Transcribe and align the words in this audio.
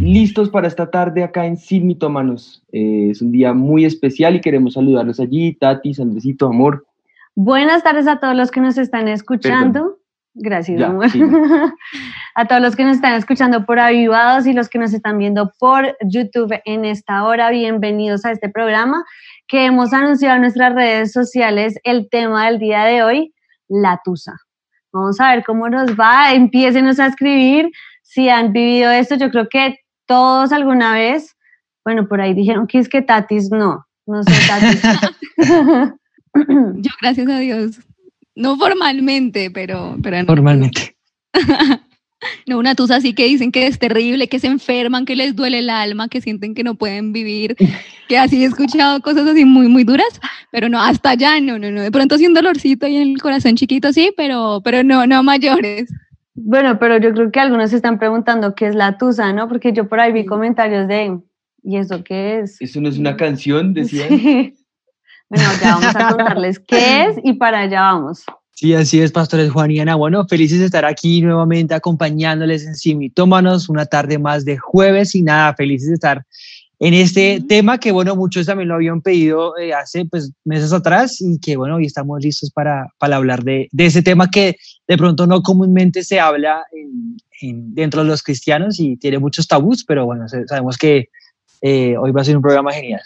Listos 0.00 0.48
para 0.48 0.66
esta 0.66 0.90
tarde 0.90 1.22
acá 1.22 1.44
en 1.44 1.58
Sin 1.58 1.86
Mitómanos. 1.86 2.62
Eh, 2.72 3.08
es 3.10 3.20
un 3.20 3.32
día 3.32 3.52
muy 3.52 3.84
especial 3.84 4.34
y 4.34 4.40
queremos 4.40 4.72
saludarlos 4.72 5.20
allí. 5.20 5.52
Tati, 5.54 5.92
Sandrecito, 5.92 6.46
amor. 6.46 6.86
Buenas 7.34 7.82
tardes 7.82 8.08
a 8.08 8.18
todos 8.18 8.34
los 8.34 8.50
que 8.50 8.62
nos 8.62 8.78
están 8.78 9.08
escuchando. 9.08 9.98
Gracias, 10.32 10.80
Ya, 10.80 10.86
amor. 10.86 11.10
sí. 11.10 11.20
a 12.34 12.46
todos 12.46 12.62
los 12.62 12.76
que 12.76 12.84
nos 12.84 12.96
están 12.96 13.12
escuchando 13.12 13.66
por 13.66 13.78
Avivados 13.78 14.46
y 14.46 14.54
los 14.54 14.70
que 14.70 14.78
nos 14.78 14.94
están 14.94 15.18
viendo 15.18 15.52
por 15.58 15.94
YouTube 16.02 16.58
en 16.64 16.86
esta 16.86 17.24
hora, 17.24 17.50
bienvenidos 17.50 18.24
a 18.24 18.32
este 18.32 18.48
programa 18.48 19.04
que 19.48 19.66
hemos 19.66 19.92
anunciado 19.92 20.36
en 20.36 20.42
nuestras 20.42 20.74
redes 20.74 21.12
sociales 21.12 21.78
el 21.84 22.08
tema 22.08 22.46
del 22.46 22.58
día 22.58 22.84
de 22.84 23.02
hoy, 23.02 23.34
la 23.68 24.00
tusa. 24.02 24.34
Vamos 24.92 25.20
a 25.20 25.34
ver 25.34 25.44
cómo 25.44 25.68
nos 25.68 25.90
va. 25.92 26.32
Empiécenos 26.32 26.98
a 26.98 27.06
escribir 27.08 27.70
si 28.02 28.30
han 28.30 28.52
vivido 28.52 28.90
esto. 28.90 29.16
Yo 29.16 29.30
creo 29.30 29.48
que 29.48 29.76
todos 30.10 30.50
alguna 30.50 30.94
vez, 30.94 31.36
bueno, 31.84 32.08
por 32.08 32.20
ahí 32.20 32.34
dijeron 32.34 32.66
que 32.66 32.80
es 32.80 32.88
que 32.88 33.00
Tatis 33.00 33.48
no, 33.48 33.86
no 34.06 34.24
sé 34.24 34.32
Tatis. 34.48 34.82
Yo, 36.34 36.90
gracias 37.00 37.28
a 37.28 37.38
Dios. 37.38 37.78
No 38.34 38.56
formalmente, 38.56 39.52
pero, 39.52 39.96
pero 40.02 40.18
no. 40.18 40.26
Formalmente. 40.26 40.96
No, 42.46 42.58
una 42.58 42.74
tusa 42.74 42.96
así 42.96 43.14
que 43.14 43.24
dicen 43.24 43.50
que 43.50 43.66
es 43.66 43.78
terrible, 43.78 44.28
que 44.28 44.38
se 44.38 44.46
enferman, 44.46 45.06
que 45.06 45.16
les 45.16 45.34
duele 45.34 45.60
el 45.60 45.70
alma, 45.70 46.08
que 46.08 46.20
sienten 46.20 46.54
que 46.54 46.62
no 46.62 46.74
pueden 46.74 47.14
vivir, 47.14 47.56
que 48.08 48.18
así 48.18 48.42
he 48.42 48.46
escuchado 48.46 49.00
cosas 49.00 49.26
así 49.26 49.46
muy, 49.46 49.68
muy 49.68 49.84
duras, 49.84 50.20
pero 50.52 50.68
no, 50.68 50.82
hasta 50.82 51.12
allá, 51.12 51.40
no, 51.40 51.58
no, 51.58 51.70
no. 51.70 51.80
De 51.80 51.90
pronto 51.90 52.18
sí 52.18 52.26
un 52.26 52.34
dolorcito 52.34 52.84
en 52.84 52.96
el 52.96 53.22
corazón 53.22 53.56
chiquito, 53.56 53.90
sí, 53.94 54.12
pero, 54.18 54.60
pero 54.62 54.84
no, 54.84 55.06
no 55.06 55.22
mayores. 55.22 55.88
Bueno, 56.34 56.78
pero 56.78 56.98
yo 56.98 57.12
creo 57.12 57.30
que 57.30 57.40
algunos 57.40 57.70
se 57.70 57.76
están 57.76 57.98
preguntando 57.98 58.54
qué 58.54 58.66
es 58.66 58.74
la 58.74 58.98
tusa, 58.98 59.32
¿no? 59.32 59.48
Porque 59.48 59.72
yo 59.72 59.88
por 59.88 60.00
ahí 60.00 60.12
vi 60.12 60.24
comentarios 60.24 60.86
de, 60.88 61.18
¿y 61.62 61.76
eso 61.76 62.02
qué 62.04 62.40
es? 62.40 62.60
Eso 62.60 62.80
no 62.80 62.88
es 62.88 62.98
una 62.98 63.16
canción, 63.16 63.74
decían. 63.74 64.08
Sí. 64.08 64.54
Bueno, 65.28 65.44
ya 65.62 65.76
vamos 65.76 65.94
a 65.94 66.08
contarles 66.08 66.58
qué 66.58 67.04
es 67.04 67.16
y 67.22 67.34
para 67.34 67.60
allá 67.60 67.82
vamos. 67.82 68.24
Sí, 68.52 68.74
así 68.74 69.00
es, 69.00 69.10
pastores 69.10 69.50
Juan 69.50 69.70
y 69.70 69.80
Ana. 69.80 69.94
Bueno, 69.94 70.26
felices 70.26 70.58
de 70.58 70.66
estar 70.66 70.84
aquí 70.84 71.22
nuevamente 71.22 71.72
acompañándoles 71.72 72.66
en 72.66 72.74
Simitómanos, 72.74 73.68
una 73.68 73.86
tarde 73.86 74.18
más 74.18 74.44
de 74.44 74.58
jueves 74.58 75.14
y 75.14 75.22
nada, 75.22 75.54
felices 75.54 75.88
de 75.88 75.94
estar 75.94 76.26
en 76.82 76.94
este 76.94 77.42
tema 77.46 77.78
que, 77.78 77.92
bueno, 77.92 78.16
muchos 78.16 78.46
también 78.46 78.68
lo 78.68 78.74
habían 78.74 79.02
pedido 79.02 79.56
eh, 79.58 79.74
hace 79.74 80.06
pues 80.06 80.32
meses 80.44 80.72
atrás 80.72 81.20
y 81.20 81.38
que, 81.38 81.56
bueno, 81.56 81.76
hoy 81.76 81.84
estamos 81.84 82.20
listos 82.22 82.50
para, 82.50 82.88
para 82.98 83.16
hablar 83.16 83.44
de, 83.44 83.68
de 83.70 83.86
ese 83.86 84.02
tema 84.02 84.30
que 84.30 84.56
de 84.88 84.96
pronto 84.96 85.26
no 85.26 85.42
comúnmente 85.42 86.02
se 86.02 86.18
habla 86.18 86.64
en- 86.72 87.18
en- 87.42 87.74
dentro 87.74 88.02
de 88.02 88.08
los 88.08 88.22
cristianos 88.22 88.80
y 88.80 88.96
tiene 88.96 89.18
muchos 89.18 89.46
tabús, 89.46 89.84
pero 89.84 90.06
bueno, 90.06 90.26
sabemos 90.46 90.78
que 90.78 91.10
eh, 91.60 91.96
hoy 91.98 92.12
va 92.12 92.22
a 92.22 92.24
ser 92.24 92.36
un 92.36 92.42
programa 92.42 92.72
genial. 92.72 93.02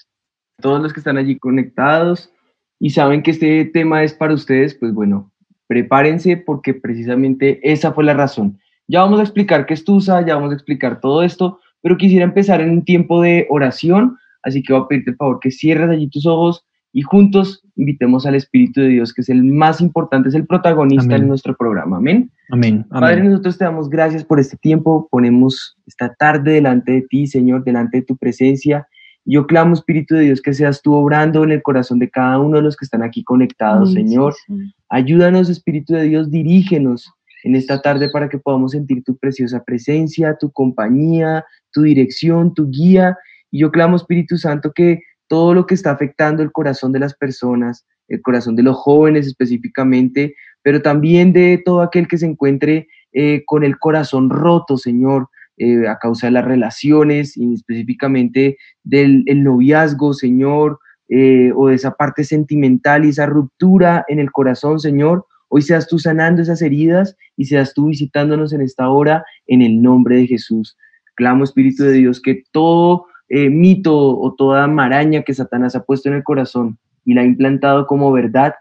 Todos 0.63 0.81
los 0.81 0.93
que 0.93 1.01
están 1.01 1.19
allí 1.19 1.37
conectados 1.37 2.31
y 2.79 2.91
saben 2.91 3.23
que 3.25 3.33
este 3.33 3.65
tema 3.65 4.05
es 4.05 4.15
para 4.15 4.35
ustedes, 4.35 4.75
pues 4.77 4.95
bueno, 4.95 5.33
prepárense 5.67 6.37
porque 6.37 6.75
precisamente 6.75 7.59
esa 7.73 7.93
fue 7.93 8.05
la 8.05 8.15
razón. 8.15 8.61
Ya 8.87 9.01
vamos 9.01 9.19
a 9.19 9.25
explicar 9.25 9.67
qué 9.67 9.75
es 9.75 9.85
Tusa, 9.85 10.25
ya 10.25 10.37
vamos 10.37 10.53
a 10.53 10.55
explicar 10.55 11.01
todo 11.01 11.25
esto, 11.25 11.59
pero 11.85 11.99
quisiera 11.99 12.25
empezar 12.25 12.63
en 12.63 12.71
un 12.71 12.83
tiempo 12.83 13.21
de 13.21 13.47
oración, 13.51 14.17
así 14.43 14.63
que 14.63 14.73
voy 14.73 14.83
a 14.83 14.89
pedirte 14.89 15.11
el 15.11 15.17
favor 15.19 15.39
que 15.39 15.51
cierres 15.51 15.91
allí 15.91 16.09
tus 16.09 16.25
ojos 16.25 16.65
y 16.95 17.03
juntos 17.03 17.63
invitemos 17.77 18.25
al 18.25 18.37
Espíritu 18.37 18.81
de 18.81 18.89
Dios, 18.89 19.13
que 19.13 19.21
es 19.21 19.29
el 19.29 19.45
más 19.45 19.83
importante, 19.83 20.31
es 20.31 20.35
el 20.35 20.47
protagonista 20.47 21.05
Amén. 21.05 21.23
en 21.23 21.29
nuestro 21.29 21.55
programa. 21.55 21.99
Amén. 21.99 22.31
Amén. 22.49 22.87
Padre, 22.89 23.25
nosotros 23.25 23.59
te 23.59 23.65
damos 23.65 23.91
gracias 23.91 24.25
por 24.25 24.41
este 24.41 24.57
tiempo, 24.57 25.09
ponemos 25.11 25.77
esta 25.87 26.15
tarde 26.15 26.53
delante 26.53 26.91
de 26.91 27.03
ti, 27.03 27.27
Señor, 27.27 27.65
delante 27.65 27.99
de 27.99 28.05
tu 28.05 28.17
presencia. 28.17 28.89
Yo 29.27 29.47
clamo, 29.47 29.75
Espíritu 29.75 30.15
de 30.15 30.23
Dios, 30.23 30.41
que 30.41 30.55
seas 30.55 30.81
tú 30.81 30.95
obrando 30.95 31.45
en 31.45 31.53
el 31.53 31.63
corazón 31.63 31.99
de 31.99 32.09
cada 32.09 32.39
uno 32.39 32.57
de 32.57 32.63
los 32.63 32.79
que 32.79 32.87
están 32.87 33.03
aquí 33.03 33.23
conectados, 33.25 33.91
Ay, 33.91 33.97
sí, 33.97 34.09
Señor. 34.09 34.35
sí. 34.47 34.55
Ayúdanos, 34.89 35.51
Espíritu 35.51 35.93
de 35.93 36.05
Dios, 36.05 36.31
dirígenos 36.31 37.13
en 37.45 37.55
esta 37.55 37.81
tarde 37.81 38.09
para 38.11 38.29
que 38.29 38.39
podamos 38.39 38.73
sentir 38.73 39.05
tu 39.05 39.17
preciosa 39.17 39.63
presencia, 39.63 40.37
tu 40.41 40.51
compañía, 40.51 41.45
tu 41.73 41.83
dirección, 41.83 42.55
tu 42.55 42.71
guía. 42.71 43.17
Y 43.51 43.61
yo 43.61 43.71
clamo, 43.71 43.97
Espíritu 43.97 44.39
Santo, 44.39 44.73
que 44.73 45.01
todo 45.29 45.55
lo 45.55 45.67
que 45.67 45.75
está 45.75 45.91
afectando 45.91 46.43
el 46.43 46.53
corazón 46.53 46.91
de 46.93 47.01
las 47.01 47.15
personas, 47.15 47.87
el 48.09 48.23
corazón 48.23 48.57
de 48.57 48.63
los 48.63 48.77
jóvenes 48.77 49.27
específicamente, 49.27 50.35
pero 50.63 50.81
también 50.81 51.33
de 51.33 51.61
todo 51.63 51.83
aquel 51.83 52.09
que 52.09 52.19
se 52.19 52.27
encuentre 52.27 52.89
eh, 53.13 53.45
con 53.45 53.63
el 53.63 53.79
corazón 53.79 54.31
roto, 54.31 54.79
Señor, 54.79 55.29
eh, 55.59 55.87
a 55.87 55.99
causa 55.99 56.27
de 56.27 56.33
las 56.33 56.45
relaciones 56.47 57.37
y 57.37 57.55
específicamente 57.55 58.57
del 58.83 59.23
el 59.27 59.45
noviazgo, 59.45 60.15
Señor, 60.15 60.79
eh, 61.09 61.53
o 61.55 61.69
de 61.69 61.75
esa 61.75 61.93
parte 61.93 62.25
sentimental 62.25 63.05
y 63.05 63.11
esa 63.11 63.27
ruptura 63.27 64.05
en 64.09 64.19
el 64.19 64.33
corazón, 64.33 64.81
Señor. 64.81 65.27
Hoy 65.49 65.63
seas 65.63 65.87
tú 65.87 65.99
sanando 65.99 66.43
esas 66.43 66.63
heridas 66.63 67.17
y 67.37 67.45
seas 67.45 67.75
tú 67.75 67.89
visitándonos 67.89 68.53
en 68.53 68.61
esta 68.61 68.89
hora 68.89 69.25
en 69.47 69.63
el 69.63 69.83
nombre 69.83 70.17
de 70.17 70.27
Jesús. 70.27 70.77
Clamo, 71.15 71.45
Espíritu 71.45 71.85
de 71.85 71.93
Dios, 71.93 72.21
que 72.21 72.43
todo 72.53 73.07
eh, 73.29 73.51
mito 73.51 73.97
o 73.97 74.35
toda 74.35 74.67
maraña 74.67 75.23
que 75.23 75.35
Satanás 75.35 75.75
ha 75.77 75.85
puesto 75.85 76.09
en 76.09 76.17
el 76.17 76.25
corazón 76.25 76.79
y 77.05 77.15
la 77.15 77.23
ha 77.23 77.25
implantado 77.25 77.87
como 77.87 78.13
verdad, 78.13 78.55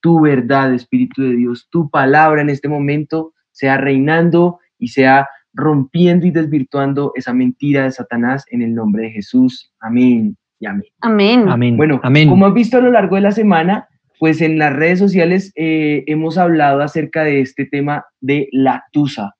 tu 0.00 0.20
verdad, 0.20 0.72
Espíritu 0.72 1.22
de 1.22 1.34
Dios, 1.34 1.68
tu 1.70 1.90
palabra 1.90 2.40
en 2.42 2.50
este 2.50 2.68
momento 2.68 3.32
sea 3.52 3.76
reinando 3.76 4.58
y 4.78 4.88
sea 4.88 5.28
rompiendo 5.52 6.26
y 6.26 6.30
desvirtuando 6.30 7.12
esa 7.16 7.32
mentira 7.32 7.84
de 7.84 7.90
Satanás 7.90 8.44
en 8.50 8.62
el 8.62 8.74
nombre 8.74 9.04
de 9.04 9.10
Jesús. 9.10 9.72
Amén 9.80 10.36
y 10.60 10.66
amén. 10.66 10.88
Amén. 11.00 11.48
Amén. 11.48 11.76
Bueno, 11.76 12.00
amén. 12.02 12.28
como 12.28 12.46
has 12.46 12.54
visto 12.54 12.78
a 12.78 12.80
lo 12.80 12.90
largo 12.90 13.16
de 13.16 13.22
la 13.22 13.32
semana, 13.32 13.88
pues 14.18 14.40
en 14.40 14.58
las 14.58 14.74
redes 14.74 14.98
sociales 14.98 15.52
eh, 15.54 16.04
hemos 16.06 16.38
hablado 16.38 16.82
acerca 16.82 17.24
de 17.24 17.40
este 17.40 17.66
tema 17.66 18.06
de 18.20 18.48
la 18.52 18.84
tusa. 18.92 19.34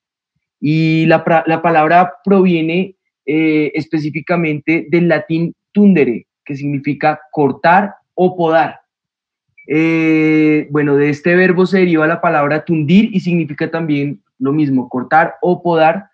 Y 0.61 1.06
la, 1.06 1.44
la 1.47 1.62
palabra 1.62 2.12
proviene 2.25 2.97
eh, 3.31 3.72
específicamente 3.75 4.87
del 4.91 5.09
latín 5.09 5.55
tundere, 5.72 6.27
que 6.47 6.56
significa 6.56 7.21
cortar 7.31 7.94
o 8.15 8.34
podar. 8.34 8.81
Eh, 9.67 10.67
bueno, 10.71 10.97
de 10.97 11.11
este 11.11 11.37
verbo 11.37 11.67
se 11.67 11.81
deriva 11.81 12.06
la 12.06 12.22
palabra 12.22 12.65
tundir 12.65 13.11
y 13.12 13.21
significa 13.21 13.71
también 13.71 14.22
lo 14.38 14.53
mismo, 14.53 14.88
cortar 14.88 15.34
o 15.43 15.62
podar. 15.62 16.06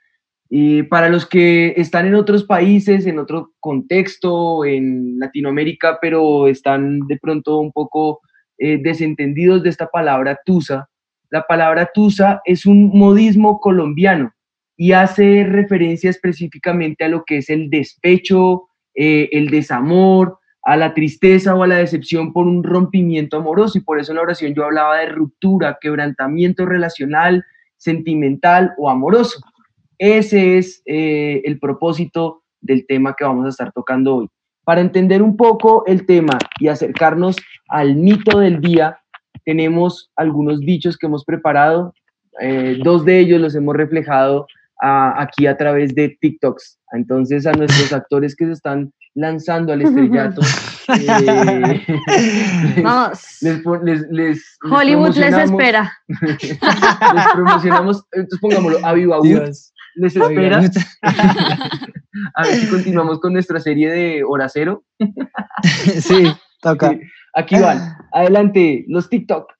Y 0.50 0.82
para 0.82 1.08
los 1.08 1.24
que 1.24 1.74
están 1.76 2.06
en 2.06 2.16
otros 2.16 2.42
países, 2.42 3.06
en 3.06 3.20
otro 3.20 3.52
contexto, 3.60 4.64
en 4.64 5.18
Latinoamérica, 5.20 5.98
pero 6.00 6.48
están 6.48 7.06
de 7.06 7.16
pronto 7.16 7.60
un 7.60 7.70
poco 7.70 8.22
eh, 8.58 8.78
desentendidos 8.82 9.62
de 9.62 9.70
esta 9.70 9.88
palabra 9.88 10.38
tusa, 10.44 10.88
la 11.34 11.42
palabra 11.48 11.90
tusa 11.92 12.40
es 12.44 12.64
un 12.64 12.90
modismo 12.96 13.58
colombiano 13.58 14.32
y 14.76 14.92
hace 14.92 15.44
referencia 15.44 16.10
específicamente 16.10 17.04
a 17.04 17.08
lo 17.08 17.24
que 17.24 17.38
es 17.38 17.50
el 17.50 17.70
despecho, 17.70 18.68
eh, 18.94 19.28
el 19.32 19.48
desamor, 19.48 20.38
a 20.62 20.76
la 20.76 20.94
tristeza 20.94 21.54
o 21.54 21.62
a 21.62 21.66
la 21.66 21.78
decepción 21.78 22.32
por 22.32 22.46
un 22.46 22.62
rompimiento 22.62 23.36
amoroso. 23.36 23.78
Y 23.78 23.82
por 23.82 23.98
eso 23.98 24.12
en 24.12 24.16
la 24.16 24.22
oración 24.22 24.54
yo 24.54 24.64
hablaba 24.64 24.98
de 24.98 25.08
ruptura, 25.08 25.78
quebrantamiento 25.80 26.66
relacional, 26.66 27.44
sentimental 27.76 28.72
o 28.78 28.88
amoroso. 28.88 29.40
Ese 29.98 30.58
es 30.58 30.82
eh, 30.86 31.42
el 31.44 31.58
propósito 31.58 32.44
del 32.60 32.86
tema 32.86 33.14
que 33.16 33.24
vamos 33.24 33.46
a 33.46 33.50
estar 33.50 33.72
tocando 33.72 34.16
hoy. 34.16 34.28
Para 34.64 34.80
entender 34.80 35.22
un 35.22 35.36
poco 35.36 35.84
el 35.86 36.06
tema 36.06 36.38
y 36.58 36.68
acercarnos 36.68 37.36
al 37.68 37.96
mito 37.96 38.38
del 38.38 38.60
día, 38.60 38.98
tenemos 39.44 40.10
algunos 40.16 40.60
dichos 40.60 40.96
que 40.96 41.06
hemos 41.06 41.24
preparado. 41.24 41.92
Eh, 42.40 42.78
dos 42.82 43.04
de 43.04 43.18
ellos 43.20 43.40
los 43.40 43.54
hemos 43.54 43.76
reflejado 43.76 44.46
a- 44.80 45.20
aquí 45.22 45.46
a 45.46 45.56
través 45.56 45.94
de 45.94 46.16
TikToks. 46.20 46.78
Entonces, 46.92 47.46
a 47.46 47.52
nuestros 47.52 47.92
actores 47.92 48.34
que 48.34 48.46
se 48.46 48.52
están 48.52 48.92
lanzando 49.14 49.72
al 49.72 49.82
estrellato, 49.82 50.40
eh, 50.98 51.84
Vamos. 52.82 53.20
les, 53.42 53.60
pon- 53.62 53.84
les- 53.84 54.00
les- 54.10 54.58
les 54.62 54.72
Hollywood 54.72 55.14
les 55.16 55.34
espera. 55.34 55.92
les 56.08 56.58
promocionamos, 57.34 58.04
entonces 58.12 58.40
pongámoslo, 58.40 58.84
a 58.84 58.92
Viva 58.94 59.18
Wood 59.18 59.26
Dios. 59.26 59.72
Les 59.94 60.16
espera. 60.16 60.58
A 62.34 62.42
ver 62.42 62.54
si 62.54 62.68
continuamos 62.68 63.20
con 63.20 63.32
nuestra 63.32 63.58
serie 63.60 63.90
de 63.90 64.24
Hora 64.24 64.48
Cero. 64.48 64.84
sí, 66.00 66.32
toca. 66.60 66.90
Sí. 66.90 67.00
Aquí 67.34 67.58
van. 67.58 67.96
Adelante, 68.12 68.84
los 68.88 69.08
TikTok. 69.08 69.52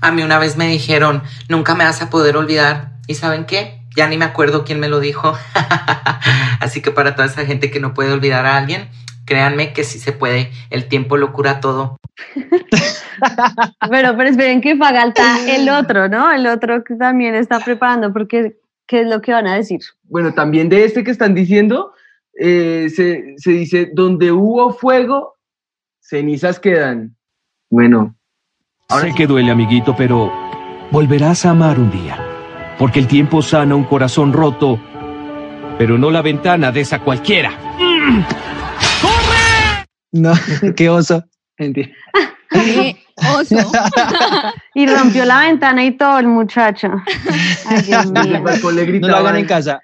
A 0.00 0.12
mí 0.12 0.22
una 0.22 0.38
vez 0.38 0.56
me 0.56 0.66
dijeron, 0.66 1.22
nunca 1.48 1.74
me 1.74 1.84
vas 1.84 2.02
a 2.02 2.10
poder 2.10 2.36
olvidar. 2.36 2.92
¿Y 3.06 3.14
saben 3.14 3.46
qué? 3.46 3.80
Ya 3.96 4.08
ni 4.08 4.18
me 4.18 4.24
acuerdo 4.24 4.64
quién 4.64 4.80
me 4.80 4.88
lo 4.88 5.00
dijo. 5.00 5.36
Así 6.60 6.82
que 6.82 6.90
para 6.90 7.14
toda 7.14 7.26
esa 7.26 7.46
gente 7.46 7.70
que 7.70 7.80
no 7.80 7.94
puede 7.94 8.12
olvidar 8.12 8.44
a 8.46 8.56
alguien, 8.56 8.88
créanme 9.24 9.72
que 9.72 9.84
sí 9.84 9.98
se 9.98 10.12
puede. 10.12 10.50
El 10.70 10.88
tiempo 10.88 11.16
lo 11.16 11.32
cura 11.32 11.60
todo. 11.60 11.98
Pero, 13.90 14.16
pero 14.16 14.28
esperen 14.30 14.60
que 14.60 14.76
falta 14.76 15.38
el 15.48 15.68
otro, 15.68 16.08
¿no? 16.08 16.30
El 16.32 16.46
otro 16.46 16.82
que 16.84 16.94
también 16.94 17.34
está 17.34 17.60
preparando, 17.60 18.12
porque 18.12 18.56
¿qué 18.86 19.02
es 19.02 19.06
lo 19.06 19.20
que 19.20 19.32
van 19.32 19.46
a 19.46 19.54
decir? 19.54 19.80
Bueno, 20.04 20.32
también 20.34 20.68
de 20.68 20.84
este 20.84 21.04
que 21.04 21.10
están 21.10 21.34
diciendo, 21.34 21.92
eh, 22.38 22.88
se, 22.94 23.34
se 23.38 23.50
dice, 23.50 23.90
donde 23.92 24.32
hubo 24.32 24.72
fuego, 24.72 25.36
cenizas 26.00 26.60
quedan. 26.60 27.16
Bueno, 27.70 28.16
sé 29.00 29.12
que 29.14 29.26
duele, 29.26 29.50
amiguito, 29.50 29.94
pero 29.96 30.32
volverás 30.90 31.44
a 31.44 31.50
amar 31.50 31.78
un 31.78 31.90
día. 31.90 32.18
Porque 32.78 32.98
el 33.00 33.06
tiempo 33.06 33.42
sana 33.42 33.74
un 33.74 33.84
corazón 33.84 34.32
roto, 34.32 34.78
pero 35.78 35.98
no 35.98 36.10
la 36.10 36.22
ventana 36.22 36.70
de 36.70 36.80
esa 36.80 37.00
cualquiera. 37.00 37.58
No, 40.12 40.32
qué 40.76 40.88
oso. 40.88 41.24
Mentira. 41.58 41.88
Oso. 43.38 43.56
Y 44.74 44.86
rompió 44.86 45.24
la 45.24 45.40
ventana 45.40 45.84
y 45.84 45.92
todo 45.92 46.18
el 46.18 46.26
muchacho. 46.26 46.88
Ay, 47.66 47.82
Dios 47.82 48.06
mío. 48.12 48.22
le 48.24 48.98
No 49.00 49.08
lo 49.08 49.16
hagan 49.16 49.36
en 49.36 49.46
casa. 49.46 49.80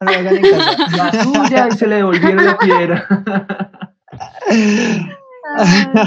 No 0.00 0.10
lo 0.10 0.18
hagan 0.18 0.36
en 0.36 0.42
casa. 0.42 0.86
la 0.96 1.10
tuya, 1.22 1.68
y 1.68 1.76
se 1.76 1.86
le 1.86 1.94
devolvieron 1.96 2.44
la 2.44 2.58
piedra. 2.58 3.06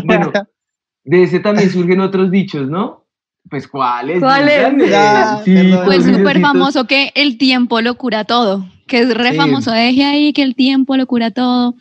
bueno, 0.04 0.32
de 1.06 1.24
ese 1.24 1.40
también 1.40 1.70
surgen 1.70 2.02
otros 2.02 2.30
dichos, 2.30 2.68
¿no? 2.70 3.06
Pues, 3.50 3.68
¿cuáles? 3.68 4.20
¿Cuáles? 4.20 4.90
Ya, 4.90 5.40
Sí, 5.46 5.72
todos 5.72 6.04
súper 6.04 6.42
famoso 6.42 6.88
que 6.88 7.12
el 7.16 7.38
tiempo 7.38 7.80
lo 7.82 7.96
cura 7.96 8.26
todo, 8.26 8.66
que 8.88 9.00
es 9.00 9.14
re 9.16 9.32
Sí. 9.32 9.38
famoso, 9.38 9.72
deje 9.72 10.04
ahí 10.04 10.34
que 10.34 10.42
el 10.42 10.56
tiempo 10.56 10.98
lo 10.98 11.06
cura 11.06 11.32
todo. 11.32 11.76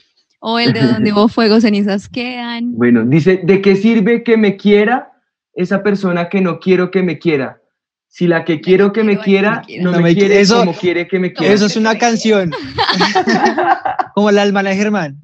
O 0.46 0.58
el 0.58 0.74
de 0.74 0.82
donde 0.82 1.10
hubo 1.10 1.28
fuego, 1.28 1.58
cenizas 1.58 2.06
quedan. 2.08 2.76
Bueno, 2.76 3.02
dice, 3.06 3.40
¿de 3.42 3.62
qué 3.62 3.76
sirve 3.76 4.22
que 4.22 4.36
me 4.36 4.58
quiera 4.58 5.10
esa 5.54 5.82
persona 5.82 6.28
que 6.28 6.42
no 6.42 6.58
quiero 6.60 6.90
que 6.90 7.02
me 7.02 7.18
quiera? 7.18 7.62
Si 8.08 8.26
la 8.26 8.44
que 8.44 8.60
quiero 8.60 8.92
que 8.92 9.04
me 9.04 9.18
quiera 9.18 9.62
no, 9.80 9.92
me, 10.00 10.14
quiere 10.14 10.36
qui- 10.36 10.40
eso- 10.40 10.58
como 10.58 10.74
quiere 10.74 11.08
que 11.08 11.18
me 11.18 11.32
quiera. 11.32 11.52
Eso 11.54 11.64
es 11.64 11.76
una 11.76 11.96
canción. 11.96 12.50
Como 14.14 14.30
la 14.30 14.42
alma 14.42 14.62
de 14.62 14.76
Germán. 14.76 15.16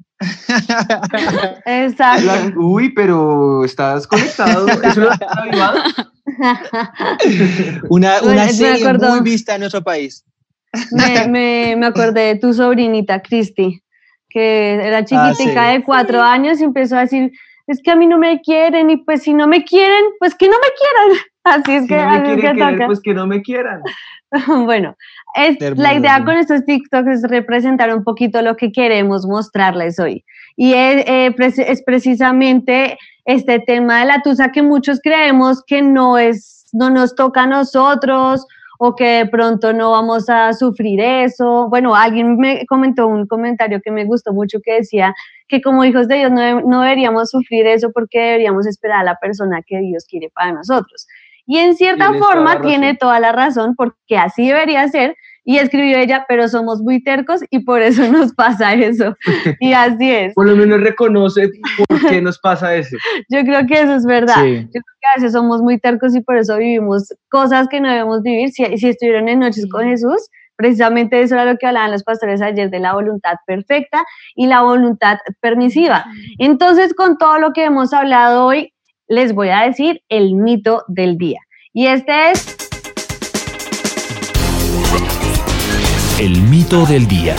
Exacto. 1.65 2.25
La- 2.25 2.51
uy, 2.57 2.89
pero 2.93 3.63
estás 3.63 4.07
conectado. 4.07 4.67
¿Eso 4.83 5.01
lo 5.01 5.11
has 5.11 5.19
avivado? 5.21 5.79
Una, 7.89 8.19
Bueno, 8.19 8.33
una 8.33 8.45
me 8.45 8.53
serie 8.53 8.83
acordó. 8.87 9.09
muy 9.09 9.21
vista 9.21 9.53
en 9.55 9.61
nuestro 9.61 9.83
país. 9.83 10.25
Me, 10.91 11.27
me, 11.27 11.75
me 11.77 11.85
acordé 11.85 12.21
de 12.21 12.35
tu 12.35 12.53
sobrinita, 12.53 13.21
Cristi, 13.21 13.81
que 14.31 14.73
era 14.73 15.03
chiquitica 15.03 15.67
sí. 15.67 15.73
de 15.73 15.83
cuatro 15.83 16.21
años 16.21 16.59
y 16.61 16.63
empezó 16.63 16.97
a 16.97 17.01
decir, 17.01 17.31
es 17.67 17.81
que 17.81 17.91
a 17.91 17.95
mí 17.95 18.07
no 18.07 18.17
me 18.17 18.41
quieren 18.41 18.89
y 18.89 18.97
pues 18.97 19.23
si 19.23 19.33
no 19.33 19.47
me 19.47 19.63
quieren, 19.63 20.03
pues 20.19 20.35
que 20.35 20.47
no 20.47 20.55
me 20.55 20.67
quieran. 20.79 21.25
Así 21.43 21.71
es 21.73 21.81
Si 21.83 21.87
que, 21.87 21.97
no 21.97 22.11
me 22.11 22.21
quieren 22.21 22.35
que 22.35 22.41
querer, 22.41 22.73
toca. 22.73 22.85
pues 22.87 22.99
que 23.01 23.13
no 23.13 23.27
me 23.27 23.41
quieran. 23.41 23.81
bueno, 24.65 24.95
es, 25.35 25.77
la 25.77 25.93
idea 25.93 26.23
con 26.23 26.37
estos 26.37 26.65
TikToks 26.65 27.07
es 27.07 27.23
representar 27.23 27.95
un 27.95 28.03
poquito 28.03 28.41
lo 28.41 28.55
que 28.55 28.71
queremos 28.71 29.25
mostrarles 29.25 29.99
hoy. 29.99 30.23
Y 30.55 30.73
es, 30.73 31.05
eh, 31.07 31.35
es 31.39 31.83
precisamente 31.83 32.97
este 33.25 33.59
tema 33.59 34.01
de 34.01 34.05
la 34.05 34.21
tusa 34.21 34.51
que 34.51 34.61
muchos 34.61 34.99
creemos 35.01 35.63
que 35.65 35.81
no, 35.81 36.17
es, 36.17 36.65
no 36.73 36.89
nos 36.89 37.15
toca 37.15 37.43
a 37.43 37.47
nosotros 37.47 38.45
o 38.83 38.95
que 38.95 39.05
de 39.05 39.25
pronto 39.27 39.73
no 39.73 39.91
vamos 39.91 40.27
a 40.27 40.53
sufrir 40.53 40.99
eso. 40.99 41.69
Bueno, 41.69 41.93
alguien 41.93 42.35
me 42.37 42.65
comentó 42.65 43.05
un 43.05 43.27
comentario 43.27 43.79
que 43.79 43.91
me 43.91 44.05
gustó 44.05 44.33
mucho 44.33 44.57
que 44.59 44.73
decía 44.73 45.13
que 45.47 45.61
como 45.61 45.85
hijos 45.85 46.07
de 46.07 46.15
Dios 46.15 46.31
no, 46.31 46.61
no 46.61 46.81
deberíamos 46.81 47.29
sufrir 47.29 47.67
eso 47.67 47.91
porque 47.93 48.17
deberíamos 48.17 48.65
esperar 48.65 49.01
a 49.01 49.03
la 49.03 49.17
persona 49.21 49.61
que 49.63 49.77
Dios 49.81 50.05
quiere 50.09 50.31
para 50.33 50.53
nosotros. 50.53 51.05
Y 51.45 51.59
en 51.59 51.75
cierta 51.75 52.11
forma 52.13 52.59
tiene 52.61 52.95
toda 52.95 53.19
la 53.19 53.31
razón 53.31 53.75
porque 53.75 54.17
así 54.17 54.47
debería 54.47 54.87
ser. 54.87 55.15
Y 55.43 55.57
escribió 55.57 55.97
ella, 55.97 56.25
pero 56.27 56.47
somos 56.47 56.81
muy 56.81 57.03
tercos 57.03 57.41
y 57.49 57.59
por 57.59 57.81
eso 57.81 58.07
nos 58.11 58.33
pasa 58.33 58.73
eso. 58.73 59.15
Y 59.59 59.73
así 59.73 60.11
es. 60.11 60.33
Por 60.33 60.47
lo 60.47 60.55
menos 60.55 60.81
reconoce 60.81 61.49
por 61.77 61.99
qué 62.09 62.21
nos 62.21 62.39
pasa 62.39 62.75
eso. 62.75 62.95
Yo 63.29 63.41
creo 63.43 63.65
que 63.65 63.81
eso 63.81 63.95
es 63.95 64.05
verdad. 64.05 64.35
Sí. 64.43 64.57
Yo 64.57 64.81
creo 64.81 64.95
que 64.99 65.07
a 65.07 65.15
veces 65.17 65.33
somos 65.33 65.61
muy 65.61 65.79
tercos 65.79 66.15
y 66.15 66.21
por 66.21 66.37
eso 66.37 66.57
vivimos 66.57 67.13
cosas 67.29 67.67
que 67.67 67.81
no 67.81 67.89
debemos 67.89 68.21
vivir. 68.21 68.51
Si, 68.51 68.65
si 68.77 68.89
estuvieron 68.89 69.29
en 69.29 69.39
Noches 69.39 69.67
con 69.71 69.85
Jesús, 69.85 70.29
precisamente 70.55 71.21
eso 71.21 71.33
era 71.33 71.45
lo 71.45 71.57
que 71.57 71.65
hablaban 71.65 71.91
los 71.91 72.03
pastores 72.03 72.41
ayer 72.41 72.69
de 72.69 72.79
la 72.79 72.93
voluntad 72.93 73.33
perfecta 73.47 74.05
y 74.35 74.45
la 74.45 74.61
voluntad 74.61 75.17
permisiva. 75.39 76.05
Entonces, 76.37 76.93
con 76.93 77.17
todo 77.17 77.39
lo 77.39 77.51
que 77.51 77.65
hemos 77.65 77.93
hablado 77.93 78.45
hoy, 78.45 78.73
les 79.07 79.33
voy 79.33 79.49
a 79.49 79.61
decir 79.63 80.01
el 80.07 80.35
mito 80.35 80.83
del 80.87 81.17
día. 81.17 81.39
Y 81.73 81.87
este 81.87 82.31
es 82.31 82.70
El 86.21 86.39
mito 86.43 86.85
del 86.85 87.07
día. 87.07 87.35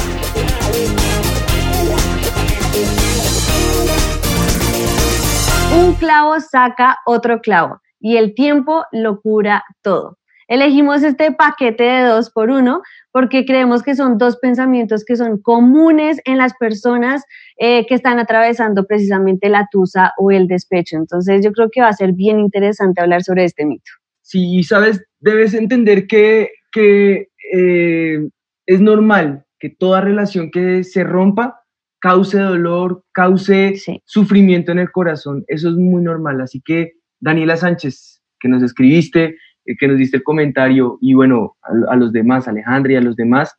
un 5.73 5.95
clavo 5.95 6.41
saca 6.41 6.99
otro 7.07 7.41
clavo 7.41 7.81
y 8.01 8.17
el 8.17 8.35
tiempo 8.35 8.85
lo 8.91 9.21
cura 9.21 9.63
todo. 9.83 10.19
Elegimos 10.49 11.05
este 11.05 11.31
paquete 11.31 11.85
de 11.85 12.03
dos 12.07 12.31
por 12.31 12.51
uno 12.51 12.83
porque 13.13 13.45
creemos 13.45 13.85
que 13.85 13.95
son 13.95 14.19
dos 14.19 14.39
pensamientos 14.39 15.05
que 15.05 15.15
son 15.15 15.41
comunes 15.41 16.21
en 16.25 16.39
las 16.39 16.53
personas 16.55 17.23
eh, 17.59 17.87
que 17.87 17.95
están 17.95 18.19
atravesando 18.19 18.85
precisamente 18.85 19.49
la 19.49 19.69
tusa 19.71 20.13
o 20.19 20.33
el 20.33 20.49
despecho. 20.49 20.97
Entonces 20.97 21.45
yo 21.45 21.53
creo 21.53 21.69
que 21.71 21.83
va 21.83 21.89
a 21.89 21.93
ser 21.93 22.15
bien 22.15 22.41
interesante 22.41 23.01
hablar 23.01 23.23
sobre 23.23 23.45
este 23.45 23.65
mito. 23.65 23.93
Sí, 24.23 24.65
sabes, 24.65 25.05
debes 25.21 25.55
entender 25.55 26.09
que, 26.09 26.51
que 26.73 27.29
eh, 27.55 28.29
es 28.67 28.81
normal 28.81 29.45
que 29.59 29.71
toda 29.71 30.01
relación 30.01 30.51
que 30.51 30.85
se 30.85 31.05
rompa 31.05 31.61
cause 32.01 32.39
dolor, 32.39 33.05
cause 33.13 33.77
Sí. 33.77 34.01
sufrimiento 34.05 34.73
en 34.73 34.81
el 34.81 34.91
corazón. 34.91 35.45
Eso 35.47 35.69
es 35.69 35.77
muy 35.77 36.03
normal. 36.03 36.41
Así 36.41 36.61
que, 36.65 36.93
Daniela 37.21 37.57
Sánchez, 37.57 38.21
que 38.41 38.49
nos 38.49 38.63
escribiste, 38.63 39.37
eh, 39.67 39.77
que 39.79 39.87
nos 39.87 39.99
diste 39.99 40.17
el 40.17 40.25
comentario, 40.25 40.99
y 41.01 41.15
bueno, 41.15 41.57
a, 41.63 41.93
a 41.93 41.97
los 41.97 42.13
demás, 42.13 42.49
Alejandra 42.49 42.93
y 42.95 42.97
a 42.97 43.01
los 43.01 43.15
demás, 43.15 43.55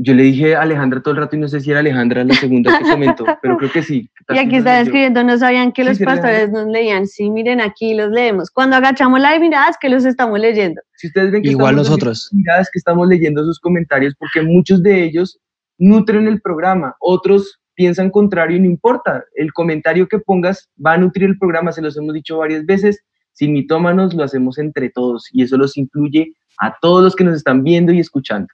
yo 0.00 0.14
le 0.14 0.22
dije 0.22 0.54
a 0.54 0.62
Alejandra 0.62 1.02
todo 1.02 1.12
el 1.12 1.20
rato 1.20 1.34
y 1.34 1.40
no 1.40 1.48
sé 1.48 1.60
si 1.60 1.70
era 1.70 1.80
Alejandra 1.80 2.22
la 2.22 2.34
segunda 2.34 2.78
que 2.78 2.88
comentó, 2.88 3.26
pero 3.42 3.56
creo 3.58 3.70
que 3.70 3.82
sí. 3.82 4.08
Y 4.30 4.38
aquí 4.38 4.62
yo. 4.62 4.70
escribiendo, 4.70 5.24
no 5.24 5.36
sabían 5.38 5.72
que 5.72 5.82
Sí, 5.82 5.88
los 5.88 5.98
pastores 5.98 6.50
nos 6.50 6.66
leían. 6.66 7.06
Sí, 7.06 7.30
miren 7.30 7.60
aquí 7.60 7.94
los 7.94 8.10
leemos. 8.10 8.50
Cuando 8.50 8.76
agachamos 8.76 9.20
la 9.20 9.38
mirada 9.38 9.70
es 9.70 9.76
que 9.80 9.88
los 9.88 10.04
estamos 10.04 10.38
leyendo. 10.38 10.80
Si 10.96 11.08
ustedes 11.08 11.32
ven 11.32 11.42
que 11.42 11.50
Igual 11.50 11.76
nosotros. 11.76 12.28
miradas, 12.32 12.68
que 12.72 12.78
estamos 12.78 13.08
leyendo 13.08 13.42
sus 13.44 13.58
comentarios 13.58 14.14
porque 14.18 14.42
muchos 14.42 14.82
de 14.82 15.02
ellos 15.02 15.38
nutren 15.78 16.28
el 16.28 16.40
programa, 16.40 16.94
otros 17.00 17.58
piensan 17.74 18.10
contrario 18.10 18.56
y 18.56 18.60
no 18.60 18.66
importa. 18.66 19.24
El 19.34 19.52
comentario 19.52 20.06
que 20.06 20.18
pongas 20.18 20.68
va 20.84 20.92
a 20.92 20.98
nutrir 20.98 21.30
el 21.30 21.38
programa, 21.38 21.72
se 21.72 21.82
los 21.82 21.96
hemos 21.96 22.14
dicho 22.14 22.38
varias 22.38 22.64
veces. 22.66 23.00
Sin 23.32 23.52
mitómanos 23.52 24.14
lo 24.14 24.24
hacemos 24.24 24.58
entre 24.58 24.90
todos 24.90 25.28
y 25.32 25.42
eso 25.42 25.56
los 25.56 25.76
incluye 25.76 26.32
a 26.60 26.76
todos 26.80 27.02
los 27.02 27.16
que 27.16 27.24
nos 27.24 27.36
están 27.36 27.62
viendo 27.62 27.92
y 27.92 28.00
escuchando. 28.00 28.48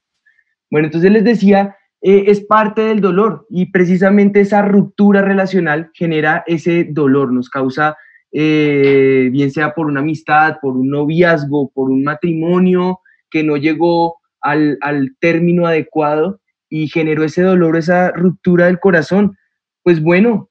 Bueno, 0.71 0.87
entonces 0.87 1.11
les 1.13 1.25
decía, 1.25 1.77
eh, 2.07 2.25
es 2.27 2.45
parte 2.45 2.83
del 2.83 3.01
dolor 3.01 3.47
y 3.49 3.71
precisamente 3.73 4.41
esa 4.41 4.61
ruptura 4.61 5.23
relacional 5.23 5.91
genera 5.95 6.45
ese 6.47 6.85
dolor, 6.91 7.33
nos 7.33 7.49
causa, 7.49 7.97
eh, 8.31 9.31
bien 9.33 9.51
sea 9.51 9.75
por 9.75 9.87
una 9.87 10.01
amistad, 10.01 10.57
por 10.61 10.77
un 10.77 10.91
noviazgo, 10.91 11.71
por 11.73 11.91
un 11.91 12.05
matrimonio 12.05 13.01
que 13.31 13.43
no 13.43 13.57
llegó 13.57 14.17
al, 14.43 14.79
término 15.19 15.67
adecuado 15.67 16.41
y 16.69 16.89
generó 16.89 17.25
ese 17.25 17.41
dolor, 17.41 17.77
esa 17.77 18.11
ruptura 18.11 18.67
del 18.67 18.81
corazón. 18.81 19.37
Pues 19.83 20.03
bueno, 20.03 20.51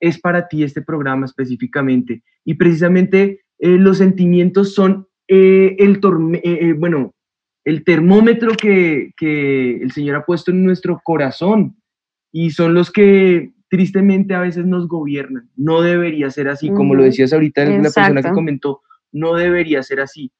es 0.00 0.18
para 0.20 0.48
ti 0.48 0.64
este 0.64 0.82
programa 0.82 1.26
específicamente. 1.26 2.22
Y 2.44 2.54
precisamente 2.54 3.42
eh, 3.60 3.68
los 3.78 3.98
sentimientos 3.98 4.74
son 4.74 5.06
el, 5.28 6.00
torme- 6.00 6.40
eh, 6.42 6.72
bueno, 6.72 7.14
el 7.68 7.84
termómetro 7.84 8.52
que, 8.52 9.12
que 9.16 9.76
el 9.76 9.92
Señor 9.92 10.16
ha 10.16 10.24
puesto 10.24 10.50
en 10.50 10.64
nuestro 10.64 11.00
corazón 11.04 11.76
y 12.32 12.50
son 12.50 12.74
los 12.74 12.90
que 12.90 13.52
tristemente 13.68 14.34
a 14.34 14.40
veces 14.40 14.64
nos 14.64 14.88
gobiernan. 14.88 15.50
No 15.56 15.82
debería 15.82 16.30
ser 16.30 16.48
así, 16.48 16.70
como 16.70 16.94
lo 16.94 17.02
decías 17.02 17.32
ahorita 17.32 17.64
la 17.64 17.82
persona 17.82 18.22
que 18.22 18.30
comentó, 18.30 18.80
no 19.12 19.34
debería 19.34 19.82
ser 19.82 20.00
así. 20.00 20.32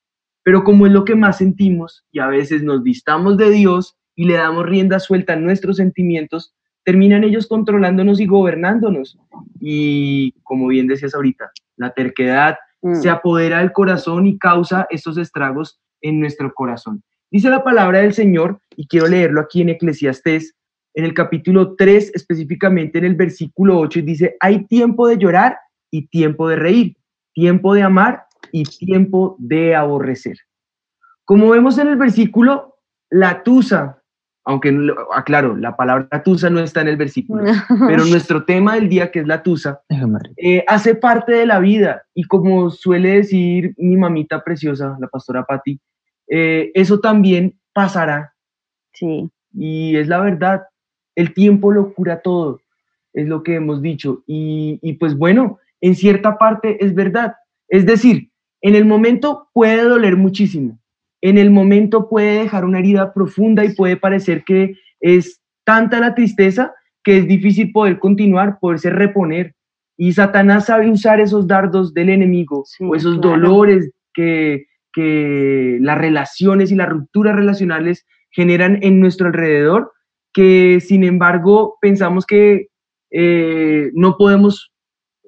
Pero 0.42 0.64
como 0.64 0.86
es 0.86 0.92
lo 0.92 1.04
que 1.04 1.14
más 1.14 1.38
sentimos 1.38 2.04
y 2.10 2.20
a 2.20 2.28
veces 2.28 2.62
nos 2.62 2.82
distamos 2.82 3.36
de 3.36 3.50
Dios 3.50 3.96
y 4.14 4.24
le 4.24 4.34
damos 4.34 4.66
rienda 4.66 4.98
suelta 4.98 5.34
a 5.34 5.36
nuestros 5.36 5.76
sentimientos, 5.76 6.54
terminan 6.84 7.24
ellos 7.24 7.46
controlándonos 7.46 8.20
y 8.20 8.26
gobernándonos. 8.26 9.18
Y 9.60 10.32
como 10.42 10.68
bien 10.68 10.86
decías 10.86 11.14
ahorita, 11.14 11.50
la 11.76 11.90
terquedad 11.90 12.56
Mm. 12.82 12.94
se 12.94 13.10
apodera 13.10 13.58
del 13.58 13.72
corazón 13.72 14.26
y 14.26 14.38
causa 14.38 14.86
estos 14.90 15.18
estragos 15.18 15.80
en 16.00 16.20
nuestro 16.20 16.52
corazón. 16.54 17.02
Dice 17.30 17.50
la 17.50 17.62
palabra 17.62 17.98
del 17.98 18.14
Señor, 18.14 18.58
y 18.74 18.86
quiero 18.86 19.06
leerlo 19.06 19.42
aquí 19.42 19.60
en 19.60 19.68
Eclesiastés, 19.68 20.54
en 20.94 21.04
el 21.04 21.12
capítulo 21.12 21.74
3, 21.76 22.12
específicamente 22.14 22.98
en 22.98 23.04
el 23.04 23.16
versículo 23.16 23.78
8, 23.78 23.98
y 23.98 24.02
dice, 24.02 24.36
hay 24.40 24.64
tiempo 24.64 25.06
de 25.06 25.18
llorar 25.18 25.58
y 25.90 26.06
tiempo 26.06 26.48
de 26.48 26.56
reír, 26.56 26.96
tiempo 27.34 27.74
de 27.74 27.82
amar 27.82 28.24
y 28.50 28.62
tiempo 28.62 29.36
de 29.38 29.76
aborrecer. 29.76 30.38
Como 31.26 31.50
vemos 31.50 31.76
en 31.76 31.88
el 31.88 31.96
versículo, 31.96 32.78
la 33.10 33.42
tusa, 33.42 34.02
aunque 34.46 34.74
aclaro, 35.14 35.54
la 35.54 35.76
palabra 35.76 36.22
tusa 36.22 36.48
no 36.48 36.60
está 36.60 36.80
en 36.80 36.88
el 36.88 36.96
versículo, 36.96 37.44
pero 37.68 38.04
nuestro 38.06 38.46
tema 38.46 38.76
del 38.76 38.88
día, 38.88 39.10
que 39.10 39.20
es 39.20 39.26
la 39.26 39.42
tusa, 39.42 39.82
eh, 40.38 40.64
hace 40.66 40.94
parte 40.94 41.32
de 41.32 41.44
la 41.44 41.58
vida. 41.58 42.04
Y 42.14 42.24
como 42.24 42.70
suele 42.70 43.16
decir 43.16 43.74
mi 43.76 43.98
mamita 43.98 44.42
preciosa, 44.42 44.96
la 44.98 45.08
pastora 45.08 45.44
Patti, 45.44 45.78
eh, 46.28 46.70
eso 46.74 47.00
también 47.00 47.58
pasará. 47.72 48.34
Sí. 48.92 49.30
Y 49.54 49.96
es 49.96 50.08
la 50.08 50.20
verdad, 50.20 50.62
el 51.14 51.34
tiempo 51.34 51.72
lo 51.72 51.94
cura 51.94 52.20
todo, 52.20 52.60
es 53.12 53.26
lo 53.26 53.42
que 53.42 53.56
hemos 53.56 53.82
dicho. 53.82 54.22
Y, 54.26 54.78
y 54.82 54.94
pues 54.94 55.16
bueno, 55.16 55.58
en 55.80 55.94
cierta 55.94 56.38
parte 56.38 56.84
es 56.84 56.94
verdad. 56.94 57.34
Es 57.68 57.86
decir, 57.86 58.30
en 58.60 58.74
el 58.74 58.84
momento 58.84 59.48
puede 59.52 59.82
doler 59.82 60.16
muchísimo, 60.16 60.78
en 61.20 61.38
el 61.38 61.50
momento 61.50 62.08
puede 62.08 62.42
dejar 62.42 62.64
una 62.64 62.78
herida 62.78 63.12
profunda 63.12 63.64
y 63.64 63.74
puede 63.74 63.96
parecer 63.96 64.44
que 64.44 64.74
es 65.00 65.40
tanta 65.64 66.00
la 66.00 66.14
tristeza 66.14 66.74
que 67.02 67.18
es 67.18 67.26
difícil 67.26 67.72
poder 67.72 67.98
continuar, 67.98 68.58
poderse 68.60 68.90
reponer. 68.90 69.54
Y 69.96 70.12
Satanás 70.12 70.66
sabe 70.66 70.90
usar 70.90 71.20
esos 71.20 71.46
dardos 71.46 71.92
del 71.94 72.10
enemigo 72.10 72.64
o 72.80 72.94
esos 72.94 73.18
claro. 73.18 73.40
dolores 73.40 73.90
que, 74.12 74.66
que 74.98 75.78
las 75.80 75.96
relaciones 75.96 76.72
y 76.72 76.74
las 76.74 76.88
rupturas 76.88 77.36
relacionales 77.36 78.04
generan 78.32 78.80
en 78.82 78.98
nuestro 78.98 79.28
alrededor, 79.28 79.92
que 80.32 80.80
sin 80.80 81.04
embargo 81.04 81.76
pensamos 81.80 82.26
que 82.26 82.66
eh, 83.12 83.92
no 83.94 84.16
podemos 84.16 84.72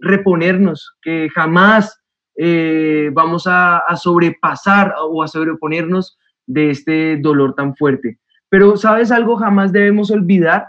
reponernos, 0.01 0.97
que 1.03 1.29
jamás 1.33 2.01
eh, 2.37 3.11
vamos 3.13 3.47
a, 3.47 3.79
a 3.79 3.95
sobrepasar 3.95 4.93
o 4.99 5.23
a 5.23 5.29
sobreponernos 5.29 6.19
de 6.47 6.71
este 6.71 7.17
dolor 7.19 7.55
tan 7.55 7.77
fuerte. 7.77 8.19
Pero 8.49 8.77
sabes 8.77 9.13
algo, 9.13 9.37
jamás 9.37 9.71
debemos 9.71 10.11
olvidar 10.11 10.67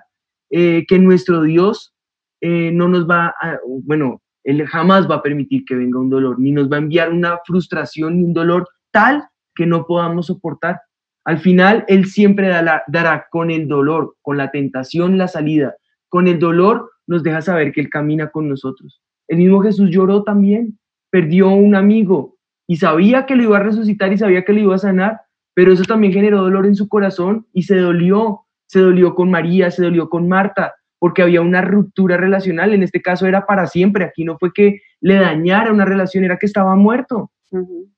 eh, 0.52 0.86
que 0.88 1.00
nuestro 1.00 1.42
Dios 1.42 1.96
eh, 2.40 2.70
no 2.72 2.88
nos 2.88 3.10
va 3.10 3.34
a, 3.42 3.58
bueno, 3.84 4.22
Él 4.44 4.64
jamás 4.68 5.10
va 5.10 5.16
a 5.16 5.24
permitir 5.24 5.66
que 5.66 5.76
venga 5.76 6.00
un 6.00 6.12
dolor, 6.12 6.40
ni 6.40 6.52
nos 6.52 6.70
va 6.70 6.76
a 6.76 6.82
enviar 6.82 7.12
una 7.12 7.40
frustración 7.48 8.18
ni 8.18 8.26
un 8.26 8.34
dolor 8.34 8.68
tal 8.92 9.28
que 9.56 9.66
no 9.66 9.86
podamos 9.86 10.28
soportar. 10.28 10.82
Al 11.26 11.40
final, 11.40 11.86
Él 11.88 12.06
siempre 12.06 12.48
dará, 12.48 13.28
con 13.30 13.52
el 13.52 13.68
dolor, 13.68 14.16
con 14.22 14.38
la 14.38 14.52
tentación, 14.52 15.18
la 15.18 15.28
salida. 15.28 15.76
Con 16.10 16.28
el 16.28 16.40
dolor 16.40 16.92
nos 17.08 17.24
deja 17.24 17.42
saber 17.42 17.72
que 17.72 17.82
Él 17.82 17.90
camina 17.90 18.30
con 18.30 18.50
nosotros. 18.50 19.02
El 19.28 19.38
mismo 19.38 19.62
Jesús 19.62 19.90
lloró 19.92 20.24
también, 20.24 20.80
perdió 21.10 21.50
un 21.50 21.76
amigo 21.76 22.38
y 22.68 22.78
sabía 22.78 23.26
que 23.26 23.36
lo 23.36 23.44
iba 23.44 23.58
a 23.58 23.64
resucitar 23.64 24.12
y 24.12 24.18
sabía 24.18 24.44
que 24.44 24.54
lo 24.54 24.60
iba 24.60 24.76
a 24.76 24.80
sanar, 24.80 25.22
pero 25.54 25.74
eso 25.74 25.84
también 25.84 26.14
generó 26.14 26.42
dolor 26.42 26.66
en 26.66 26.76
su 26.76 26.88
corazón 26.88 27.46
y 27.54 27.64
se 27.64 27.78
dolió, 27.78 28.42
se 28.68 28.80
dolió 28.80 29.14
con 29.14 29.30
María, 29.30 29.70
se 29.72 29.84
dolió 29.84 30.10
con 30.10 30.28
Marta, 30.28 30.74
porque 30.98 31.22
había 31.22 31.42
una 31.42 31.62
ruptura 31.62 32.18
relacional, 32.18 32.74
en 32.74 32.84
este 32.84 33.02
caso 33.02 33.26
era 33.26 33.46
para 33.46 33.68
siempre, 33.68 34.06
aquí 34.06 34.24
no 34.24 34.38
fue 34.38 34.52
que 34.54 34.82
le 35.02 35.16
dañara 35.16 35.72
una 35.72 35.84
relación, 35.86 36.24
era 36.24 36.38
que 36.38 36.46
estaba 36.46 36.76
muerto. 36.76 37.32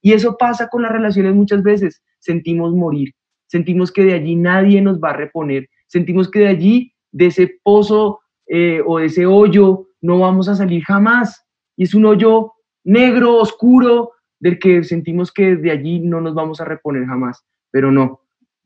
Y 0.01 0.13
eso 0.13 0.37
pasa 0.37 0.67
con 0.67 0.81
las 0.81 0.91
relaciones 0.91 1.35
muchas 1.35 1.63
veces, 1.63 2.01
sentimos 2.19 2.73
morir, 2.73 3.13
sentimos 3.47 3.91
que 3.91 4.03
de 4.03 4.13
allí 4.13 4.35
nadie 4.35 4.81
nos 4.81 4.99
va 4.99 5.11
a 5.11 5.17
reponer, 5.17 5.69
sentimos 5.87 6.29
que 6.29 6.39
de 6.39 6.47
allí, 6.47 6.93
de 7.11 7.27
ese 7.27 7.59
pozo 7.63 8.21
eh, 8.47 8.81
o 8.85 8.99
de 8.99 9.05
ese 9.05 9.25
hoyo, 9.25 9.87
no 10.01 10.19
vamos 10.19 10.49
a 10.49 10.55
salir 10.55 10.83
jamás. 10.83 11.45
Y 11.77 11.83
es 11.83 11.93
un 11.93 12.05
hoyo 12.05 12.53
negro, 12.83 13.35
oscuro, 13.35 14.11
del 14.39 14.59
que 14.59 14.83
sentimos 14.83 15.31
que 15.31 15.55
de 15.55 15.71
allí 15.71 15.99
no 15.99 16.19
nos 16.19 16.33
vamos 16.33 16.59
a 16.59 16.65
reponer 16.65 17.05
jamás. 17.05 17.45
Pero 17.71 17.91
no, 17.91 18.21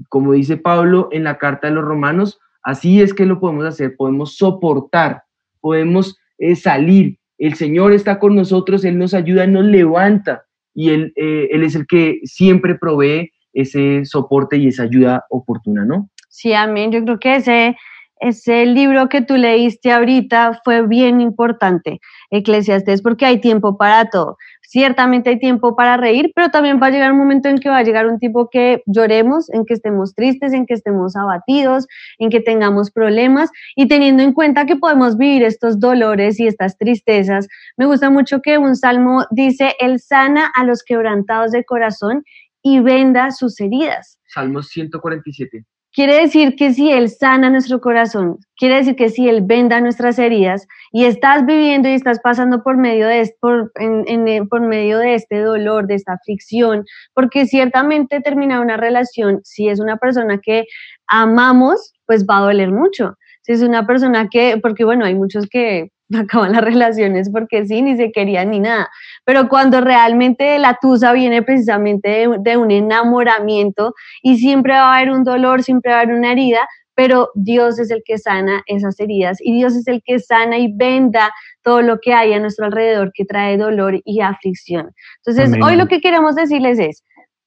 como 0.10 0.34
dice 0.34 0.58
Pablo 0.58 1.10
en 1.12 1.24
la 1.24 1.38
carta 1.38 1.67
de 1.67 1.75
los 1.75 1.86
romanos, 1.86 2.39
así 2.63 3.01
es 3.01 3.13
que 3.13 3.25
lo 3.25 3.39
podemos 3.39 3.65
hacer, 3.65 3.96
podemos 3.96 4.38
soportar, 4.38 5.24
podemos 5.60 6.17
eh, 6.39 6.56
salir. 6.56 7.20
El 7.38 7.53
Señor 7.53 7.94
está 7.94 8.17
con 8.17 8.36
nosotros, 8.36 8.84
Él 8.84 8.98
nos 8.98 9.13
ayuda, 9.13 9.46
nos 9.46 9.65
levanta 9.65 10.46
y 10.77 10.91
Él, 10.91 11.12
eh, 11.15 11.48
él 11.50 11.63
es 11.63 11.74
el 11.74 11.88
que 11.88 12.19
siempre 12.24 12.75
provee 12.75 13.31
ese 13.51 14.05
soporte 14.05 14.57
y 14.57 14.67
esa 14.67 14.84
ayuda 14.84 15.25
oportuna, 15.31 15.84
¿no? 15.84 16.12
Sí, 16.29 16.53
amén. 16.53 16.91
Yo 16.91 17.03
creo 17.03 17.19
que 17.19 17.36
ese, 17.38 17.75
ese 18.19 18.65
libro 18.65 19.09
que 19.09 19.21
tú 19.21 19.36
leíste 19.36 19.91
ahorita 19.91 20.62
fue 20.63 20.86
bien 20.86 21.21
importante, 21.21 22.00
Eclesiastés, 22.31 23.01
porque 23.01 23.25
hay 23.25 23.39
tiempo 23.39 23.77
para 23.77 24.09
todo. 24.09 24.38
Ciertamente 24.62 25.29
hay 25.29 25.39
tiempo 25.39 25.77
para 25.77 25.95
reír, 25.95 26.31
pero 26.36 26.50
también 26.50 26.79
va 26.81 26.88
a 26.88 26.89
llegar 26.89 27.13
un 27.13 27.19
momento 27.19 27.47
en 27.47 27.57
que 27.57 27.69
va 27.69 27.77
a 27.77 27.83
llegar 27.83 28.05
un 28.05 28.19
tipo 28.19 28.50
que 28.50 28.83
lloremos, 28.86 29.50
en 29.53 29.65
que 29.65 29.74
estemos 29.74 30.13
tristes, 30.13 30.51
en 30.51 30.65
que 30.65 30.74
estemos 30.74 31.15
abatidos, 31.15 31.88
en 32.17 32.29
que 32.29 32.41
tengamos 32.41 32.91
problemas 32.91 33.50
y 33.77 33.88
teniendo 33.88 34.24
en 34.24 34.33
cuenta 34.33 34.65
que 34.65 34.75
podemos 34.75 35.17
vivir 35.17 35.43
estos 35.43 35.79
dolores 35.79 36.38
y 36.39 36.47
estas 36.47 36.77
tristezas. 36.77 37.47
Me 37.77 37.86
gusta 37.86 38.09
mucho 38.09 38.41
que 38.41 38.57
un 38.57 38.75
salmo 38.75 39.25
dice, 39.31 39.74
Él 39.79 40.01
sana 40.01 40.51
a 40.53 40.65
los 40.65 40.83
quebrantados 40.83 41.51
de 41.51 41.63
corazón 41.63 42.24
y 42.62 42.81
venda 42.81 43.31
sus 43.31 43.62
heridas. 43.62 44.19
Salmos 44.27 44.67
147. 44.67 45.65
Quiere 45.97 46.13
decir 46.21 46.55
que 46.55 46.73
si 46.73 46.91
Él 46.91 47.09
sana 47.09 47.49
nuestro 47.49 47.81
corazón, 47.81 48.37
quiere 48.55 48.75
decir 48.75 48.95
que 48.95 49.09
si 49.09 49.27
Él 49.27 49.41
venda 49.41 49.81
nuestras 49.81 50.19
heridas 50.19 50.67
y 50.91 51.05
estás 51.05 51.43
viviendo 51.43 51.89
y 51.89 51.93
estás 51.93 52.19
pasando 52.19 52.61
por 52.61 52.77
medio 52.77 53.07
de, 53.07 53.33
en, 53.79 54.47
por 54.47 54.61
medio 54.61 54.99
de 54.99 55.15
este 55.15 55.39
dolor, 55.39 55.87
de 55.87 55.95
esta 55.95 56.13
aflicción, 56.13 56.85
porque 57.15 57.47
ciertamente 57.47 58.21
terminar 58.21 58.59
una 58.59 58.77
relación, 58.77 59.39
si 59.43 59.69
es 59.69 59.79
una 59.79 59.97
persona 59.97 60.37
que 60.37 60.65
amamos, 61.07 61.95
pues 62.05 62.27
va 62.27 62.37
a 62.37 62.41
doler 62.41 62.71
mucho. 62.71 63.15
Si 63.41 63.53
es 63.53 63.63
una 63.63 63.87
persona 63.87 64.27
que, 64.29 64.59
porque 64.61 64.83
bueno, 64.83 65.03
hay 65.03 65.15
muchos 65.15 65.47
que 65.49 65.89
acaban 66.15 66.53
las 66.53 66.61
relaciones 66.61 67.29
porque 67.29 67.65
sí, 67.65 67.81
ni 67.81 67.97
se 67.97 68.11
querían 68.11 68.51
ni 68.51 68.59
nada. 68.59 68.89
Pero 69.25 69.49
cuando 69.49 69.81
realmente 69.81 70.57
la 70.59 70.77
tusa 70.81 71.13
viene 71.13 71.41
precisamente 71.43 72.09
de, 72.09 72.37
de, 72.39 72.57
un 72.57 72.71
enamoramiento 72.71 73.93
y 74.21 74.37
siempre 74.37 74.73
va 74.73 74.93
a 74.93 74.97
haber 74.97 75.11
un 75.11 75.23
dolor, 75.23 75.63
siempre 75.63 75.91
va 75.91 75.99
a 75.99 76.01
haber 76.01 76.15
una 76.15 76.31
herida, 76.31 76.67
pero 76.97 77.29
Dios 77.35 77.77
es 77.79 77.91
el 77.91 78.01
que 78.03 78.17
sana 78.17 78.63
esas 78.65 78.99
heridas 78.99 79.37
y 79.39 79.53
Dios 79.53 79.75
es 79.75 79.87
el 79.87 80.01
que 80.03 80.17
sana 80.17 80.57
y 80.57 80.73
venda 80.73 81.31
todo 81.61 81.83
lo 81.83 81.99
que 81.99 82.13
hay 82.13 82.33
a 82.33 82.39
nuestro 82.39 82.65
alrededor 82.65 83.11
que 83.13 83.23
trae 83.23 83.55
dolor 83.55 84.01
y 84.03 84.21
aflicción. 84.21 84.91
Entonces, 85.17 85.53
Amén. 85.53 85.63
hoy 85.63 85.75
lo 85.75 85.87
que 85.87 86.01
queremos 86.01 86.35
decirles 86.35 86.79
es, 86.79 87.03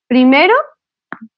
primero, 0.07 0.55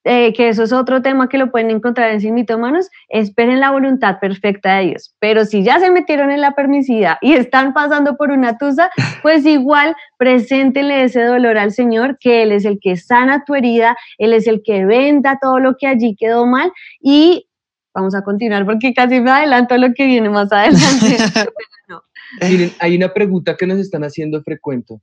eh, 0.04 0.32
que 0.32 0.48
eso 0.48 0.62
es 0.62 0.72
otro 0.72 1.02
tema 1.02 1.28
que 1.28 1.38
lo 1.38 1.50
pueden 1.50 1.70
encontrar 1.70 2.10
en 2.10 2.20
Sin 2.20 2.34
Mitómanos, 2.34 2.88
esperen 3.08 3.60
la 3.60 3.70
voluntad 3.70 4.18
perfecta 4.20 4.76
de 4.76 4.86
Dios. 4.86 5.14
Pero 5.18 5.44
si 5.44 5.62
ya 5.62 5.78
se 5.78 5.90
metieron 5.90 6.30
en 6.30 6.40
la 6.40 6.54
permisidad 6.54 7.18
y 7.20 7.34
están 7.34 7.72
pasando 7.72 8.16
por 8.16 8.30
una 8.30 8.58
tusa, 8.58 8.90
pues 9.22 9.46
igual 9.46 9.94
preséntenle 10.16 11.04
ese 11.04 11.22
dolor 11.22 11.58
al 11.58 11.72
Señor, 11.72 12.18
que 12.18 12.42
Él 12.42 12.52
es 12.52 12.64
el 12.64 12.78
que 12.80 12.96
sana 12.96 13.44
tu 13.44 13.54
herida, 13.54 13.96
Él 14.18 14.32
es 14.32 14.46
el 14.46 14.62
que 14.64 14.84
venda 14.84 15.38
todo 15.40 15.58
lo 15.58 15.76
que 15.76 15.86
allí 15.86 16.16
quedó 16.18 16.46
mal 16.46 16.72
y 17.00 17.46
vamos 17.94 18.14
a 18.14 18.22
continuar 18.22 18.64
porque 18.64 18.94
casi 18.94 19.20
me 19.20 19.30
adelanto 19.30 19.74
a 19.74 19.78
lo 19.78 19.92
que 19.94 20.06
viene 20.06 20.28
más 20.30 20.50
adelante. 20.50 21.16
no. 21.88 22.02
Miren, 22.48 22.72
hay 22.78 22.96
una 22.96 23.12
pregunta 23.12 23.56
que 23.56 23.66
nos 23.66 23.78
están 23.78 24.04
haciendo 24.04 24.42
frecuente. 24.42 24.94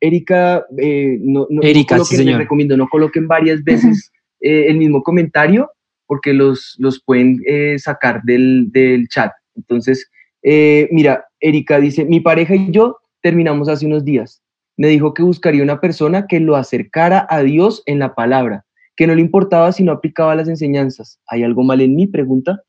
Erika, 0.00 0.66
eh, 0.76 1.18
no, 1.20 1.46
no, 1.48 1.62
Erika 1.62 1.96
no 1.96 2.02
coloquen, 2.02 2.18
sí, 2.18 2.24
les 2.24 2.36
recomiendo, 2.36 2.76
no 2.76 2.88
coloquen 2.88 3.26
varias 3.26 3.64
veces 3.64 4.12
eh, 4.40 4.66
el 4.68 4.76
mismo 4.76 5.02
comentario 5.02 5.70
porque 6.06 6.32
los, 6.32 6.76
los 6.78 7.02
pueden 7.02 7.40
eh, 7.46 7.78
sacar 7.78 8.22
del, 8.22 8.70
del, 8.70 9.08
chat. 9.08 9.32
Entonces, 9.56 10.08
eh, 10.42 10.88
mira, 10.92 11.24
Erika 11.40 11.80
dice, 11.80 12.04
mi 12.04 12.20
pareja 12.20 12.54
y 12.54 12.70
yo 12.70 12.98
terminamos 13.22 13.68
hace 13.68 13.86
unos 13.86 14.04
días. 14.04 14.42
Me 14.76 14.88
dijo 14.88 15.14
que 15.14 15.22
buscaría 15.22 15.62
una 15.62 15.80
persona 15.80 16.26
que 16.26 16.38
lo 16.38 16.56
acercara 16.56 17.26
a 17.28 17.42
Dios 17.42 17.82
en 17.86 17.98
la 17.98 18.14
palabra, 18.14 18.64
que 18.94 19.06
no 19.06 19.14
le 19.14 19.20
importaba 19.20 19.72
si 19.72 19.82
no 19.82 19.92
aplicaba 19.92 20.34
las 20.34 20.48
enseñanzas. 20.48 21.18
¿Hay 21.28 21.42
algo 21.42 21.64
mal 21.64 21.80
en 21.80 21.96
mí? 21.96 22.06
Pregunta. 22.06 22.62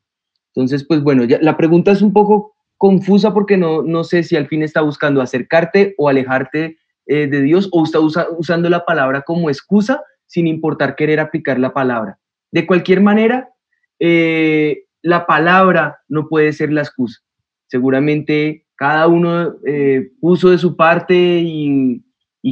Entonces, 0.54 0.84
pues 0.84 1.02
bueno, 1.02 1.24
ya, 1.24 1.38
la 1.40 1.56
pregunta 1.56 1.92
es 1.92 2.02
un 2.02 2.12
poco 2.12 2.54
confusa 2.76 3.34
porque 3.34 3.56
no, 3.56 3.82
no 3.82 4.04
sé 4.04 4.22
si 4.22 4.36
al 4.36 4.48
fin 4.48 4.62
está 4.62 4.80
buscando 4.80 5.20
acercarte 5.20 5.94
o 5.98 6.08
alejarte 6.08 6.78
de 7.06 7.40
Dios 7.40 7.70
o 7.72 7.84
está 7.84 8.00
usa, 8.00 8.26
usando 8.36 8.68
la 8.68 8.84
palabra 8.84 9.22
como 9.22 9.48
excusa 9.48 10.02
sin 10.28 10.46
importar 10.46 10.94
querer 10.94 11.18
aplicar 11.18 11.58
la 11.58 11.72
palabra. 11.72 12.18
De 12.52 12.66
cualquier 12.66 13.00
manera, 13.00 13.50
eh, 13.98 14.84
la 15.02 15.26
palabra 15.26 15.98
no 16.08 16.28
puede 16.28 16.52
ser 16.52 16.72
la 16.72 16.82
excusa. 16.82 17.20
Seguramente 17.66 18.66
cada 18.76 19.08
uno 19.08 19.56
eh, 19.66 20.12
puso 20.20 20.50
de 20.50 20.58
su 20.58 20.76
parte 20.76 21.16
y, 21.16 22.04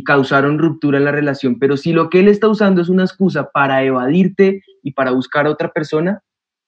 causaron 0.05 0.59
ruptura 0.59 0.99
en 0.99 1.05
la 1.05 1.11
relación, 1.11 1.59
pero 1.59 1.79
si 1.79 1.91
lo 1.91 2.11
que 2.11 2.21
él 2.21 2.29
está 2.29 2.49
usando 2.49 2.83
es 2.83 2.91
una 2.91 3.03
excusa 3.03 3.49
para 3.51 3.83
evadirte 3.83 4.63
y 4.83 4.93
para 4.93 5.11
buscar 5.13 5.47
a 5.47 5.51
otra 5.51 5.73
persona, 5.73 6.21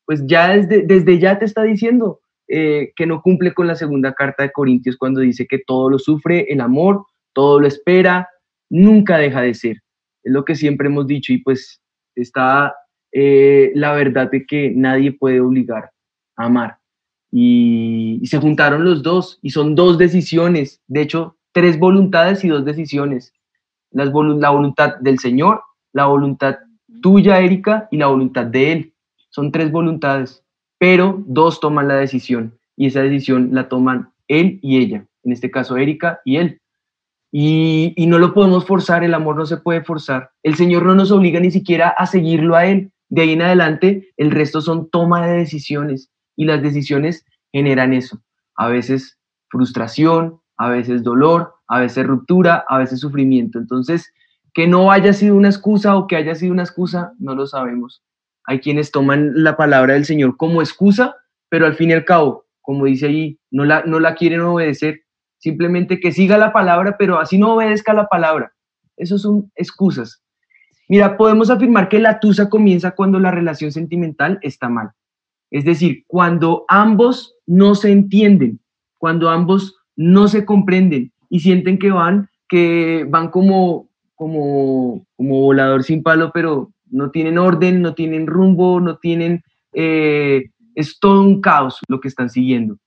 pues 0.06 0.24
ya 0.26 0.48
desde, 0.56 0.86
desde 0.86 1.18
ya 1.18 1.38
te 1.38 1.44
está 1.44 1.62
diciendo 1.62 2.20
eh, 2.48 2.92
que 2.96 3.06
no 3.06 3.20
cumple 3.20 3.52
con 3.52 3.66
la 3.66 3.74
segunda 3.74 4.14
carta 4.14 4.44
de 4.44 4.50
Corintios 4.50 4.96
cuando 4.96 5.20
dice 5.20 5.46
que 5.46 5.58
todo 5.58 5.90
lo 5.90 5.98
sufre, 5.98 6.46
el 6.48 6.62
amor, 6.62 7.04
todo 7.34 7.60
lo 7.60 7.66
espera, 7.66 8.26
nunca 8.70 9.18
deja 9.18 9.42
de 9.42 9.52
ser. 9.52 9.76
Es 10.28 10.34
lo 10.34 10.44
que 10.44 10.54
siempre 10.54 10.88
hemos 10.88 11.06
dicho 11.06 11.32
y 11.32 11.38
pues 11.38 11.80
está 12.14 12.74
eh, 13.12 13.72
la 13.74 13.92
verdad 13.92 14.30
de 14.30 14.44
que 14.44 14.70
nadie 14.70 15.12
puede 15.12 15.40
obligar 15.40 15.90
a 16.36 16.44
amar. 16.44 16.78
Y, 17.30 18.18
y, 18.22 18.26
se 18.26 18.38
juntaron 18.38 18.84
los 18.84 19.02
dos 19.02 19.38
y 19.42 19.50
son 19.50 19.74
dos 19.74 19.96
decisiones, 19.96 20.82
de 20.86 21.02
hecho, 21.02 21.36
tres 21.52 21.78
voluntades 21.78 22.44
y 22.44 22.48
dos 22.48 22.64
decisiones. 22.64 23.32
Las 23.90 24.10
la 24.12 24.50
voluntad 24.50 24.96
del 24.96 25.18
Señor, 25.18 25.62
la 25.94 26.06
voluntad 26.06 26.56
tuya, 27.02 27.40
Erika, 27.40 27.88
y 27.90 27.96
la 27.96 28.08
voluntad 28.08 28.44
de 28.46 28.72
Él. 28.72 28.94
Son 29.30 29.50
tres 29.50 29.70
voluntades, 29.70 30.44
pero 30.78 31.22
dos 31.26 31.60
toman 31.60 31.88
la 31.88 31.96
decisión 31.96 32.58
y 32.76 32.86
esa 32.86 33.02
decisión 33.02 33.50
la 33.52 33.68
toman 33.68 34.10
Él 34.28 34.58
y 34.62 34.78
ella, 34.78 35.06
en 35.24 35.32
este 35.32 35.50
caso 35.50 35.76
Erika 35.76 36.20
y 36.24 36.36
Él. 36.36 36.60
Y, 37.30 37.94
no 38.06 38.18
lo 38.18 38.32
podemos 38.32 38.66
forzar, 38.66 39.04
el 39.04 39.14
amor 39.14 39.36
no 39.36 39.46
se 39.46 39.58
puede 39.58 39.82
forzar. 39.82 40.30
El 40.42 40.54
Señor 40.54 40.84
no 40.84 40.94
nos 40.94 41.10
obliga 41.10 41.40
ni 41.40 41.50
siquiera 41.50 41.88
a 41.90 42.06
seguirlo 42.06 42.56
a 42.56 42.66
Él. 42.66 42.90
De 43.10 43.22
ahí 43.22 43.32
en 43.32 43.42
adelante, 43.42 44.08
el 44.16 44.30
resto 44.30 44.60
son 44.60 44.90
toma 44.90 45.26
de 45.26 45.38
decisiones 45.38 46.10
y 46.36 46.44
las 46.44 46.62
decisiones 46.62 47.24
generan 47.52 47.92
eso. 47.92 48.20
A 48.56 48.68
veces 48.68 49.18
frustración, 49.50 50.40
a 50.56 50.68
veces 50.70 51.02
dolor, 51.02 51.54
a 51.68 51.80
veces 51.80 52.06
ruptura, 52.06 52.64
a 52.68 52.78
veces 52.78 53.00
sufrimiento. 53.00 53.58
Entonces, 53.58 54.12
que 54.54 54.66
no 54.66 54.90
haya 54.90 55.12
sido 55.12 55.36
una 55.36 55.48
excusa 55.48 55.96
o 55.96 56.06
que 56.06 56.16
haya 56.16 56.34
sido 56.34 56.52
una 56.52 56.64
excusa, 56.64 57.12
no 57.18 57.34
lo 57.34 57.46
sabemos. 57.46 58.02
Hay 58.44 58.60
quienes 58.60 58.90
toman 58.90 59.32
la 59.42 59.56
palabra 59.56 59.94
del 59.94 60.04
Señor 60.04 60.36
como 60.36 60.62
excusa, 60.62 61.14
pero 61.48 61.66
al 61.66 61.74
fin 61.74 61.90
y 61.90 61.92
al 61.92 62.04
cabo, 62.04 62.46
como 62.60 62.86
dice 62.86 63.06
ahí, 63.06 63.38
no 63.50 63.64
la, 63.64 63.82
no 63.84 64.00
la 64.00 64.14
quieren 64.14 64.40
obedecer. 64.40 65.02
Simplemente 65.38 66.00
que 66.00 66.12
siga 66.12 66.36
la 66.36 66.52
palabra, 66.52 66.96
pero 66.98 67.18
así 67.18 67.38
no 67.38 67.54
obedezca 67.54 67.94
la 67.94 68.08
palabra. 68.08 68.52
Eso 68.96 69.18
son 69.18 69.50
excusas. 69.54 70.22
Mira, 70.88 71.16
podemos 71.16 71.50
afirmar 71.50 71.88
que 71.88 71.98
la 71.98 72.18
tusa 72.18 72.48
comienza 72.48 72.92
cuando 72.92 73.18
la 73.20 73.30
relación 73.30 73.70
sentimental 73.72 74.38
está 74.42 74.68
mal. 74.68 74.90
Es 75.50 75.64
decir, 75.64 76.04
cuando 76.06 76.64
ambos 76.68 77.36
no 77.46 77.74
se 77.74 77.92
entienden, 77.92 78.60
cuando 78.98 79.30
ambos 79.30 79.76
no 79.96 80.28
se 80.28 80.44
comprenden 80.44 81.12
y 81.30 81.40
sienten 81.40 81.78
que 81.78 81.90
van, 81.90 82.28
que 82.48 83.06
van 83.08 83.28
como, 83.28 83.88
como, 84.14 85.06
como 85.16 85.40
volador 85.40 85.84
sin 85.84 86.02
palo, 86.02 86.30
pero 86.32 86.72
no 86.90 87.10
tienen 87.10 87.38
orden, 87.38 87.82
no 87.82 87.94
tienen 87.94 88.26
rumbo, 88.26 88.80
no 88.80 88.96
tienen, 88.98 89.42
eh, 89.72 90.50
es 90.74 90.98
todo 90.98 91.22
un 91.22 91.40
caos 91.40 91.80
lo 91.88 92.00
que 92.00 92.08
están 92.08 92.30
siguiendo. 92.30 92.78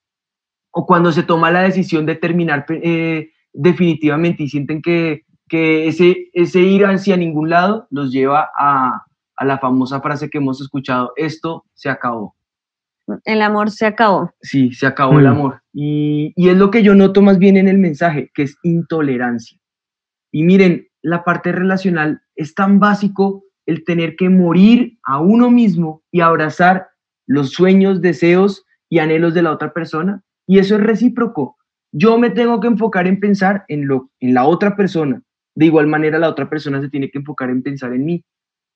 O 0.71 0.85
cuando 0.85 1.11
se 1.11 1.23
toma 1.23 1.51
la 1.51 1.61
decisión 1.63 2.05
de 2.05 2.15
terminar 2.15 2.65
eh, 2.69 3.31
definitivamente 3.53 4.43
y 4.43 4.49
sienten 4.49 4.81
que, 4.81 5.23
que 5.49 5.87
ese, 5.87 6.29
ese 6.33 6.59
ir 6.61 6.85
hacia 6.85 7.17
ningún 7.17 7.49
lado 7.49 7.87
los 7.89 8.11
lleva 8.11 8.49
a, 8.57 9.03
a 9.35 9.45
la 9.45 9.57
famosa 9.59 9.99
frase 10.01 10.29
que 10.29 10.37
hemos 10.37 10.61
escuchado, 10.61 11.11
esto 11.15 11.65
se 11.73 11.89
acabó. 11.89 12.35
El 13.25 13.41
amor 13.41 13.71
se 13.71 13.85
acabó. 13.85 14.31
Sí, 14.41 14.71
se 14.71 14.87
acabó 14.87 15.19
el 15.19 15.25
Mm. 15.25 15.29
amor. 15.31 15.61
Y, 15.73 16.31
y 16.37 16.49
es 16.49 16.57
lo 16.57 16.71
que 16.71 16.83
yo 16.83 16.95
noto 16.95 17.21
más 17.21 17.37
bien 17.39 17.57
en 17.57 17.67
el 17.67 17.77
mensaje, 17.77 18.31
que 18.33 18.43
es 18.43 18.55
intolerancia. 18.63 19.59
Y 20.31 20.43
miren, 20.43 20.87
la 21.01 21.23
parte 21.25 21.51
relacional 21.51 22.21
es 22.35 22.53
tan 22.53 22.79
básico 22.79 23.43
el 23.65 23.83
tener 23.83 24.15
que 24.15 24.29
morir 24.29 24.97
a 25.03 25.19
uno 25.19 25.49
mismo 25.51 26.03
y 26.11 26.21
abrazar 26.21 26.87
los 27.27 27.49
sueños, 27.51 27.99
deseos 28.01 28.63
y 28.87 28.99
anhelos 28.99 29.33
de 29.33 29.41
la 29.41 29.51
otra 29.51 29.73
persona. 29.73 30.23
Y 30.51 30.59
eso 30.59 30.75
es 30.75 30.81
recíproco. 30.81 31.55
Yo 31.93 32.17
me 32.17 32.29
tengo 32.29 32.59
que 32.59 32.67
enfocar 32.67 33.07
en 33.07 33.21
pensar 33.21 33.63
en, 33.69 33.87
lo, 33.87 34.11
en 34.19 34.33
la 34.33 34.43
otra 34.43 34.75
persona. 34.75 35.21
De 35.55 35.67
igual 35.67 35.87
manera, 35.87 36.19
la 36.19 36.27
otra 36.27 36.49
persona 36.49 36.81
se 36.81 36.89
tiene 36.89 37.09
que 37.09 37.19
enfocar 37.19 37.49
en 37.49 37.63
pensar 37.63 37.93
en 37.93 38.03
mí 38.03 38.25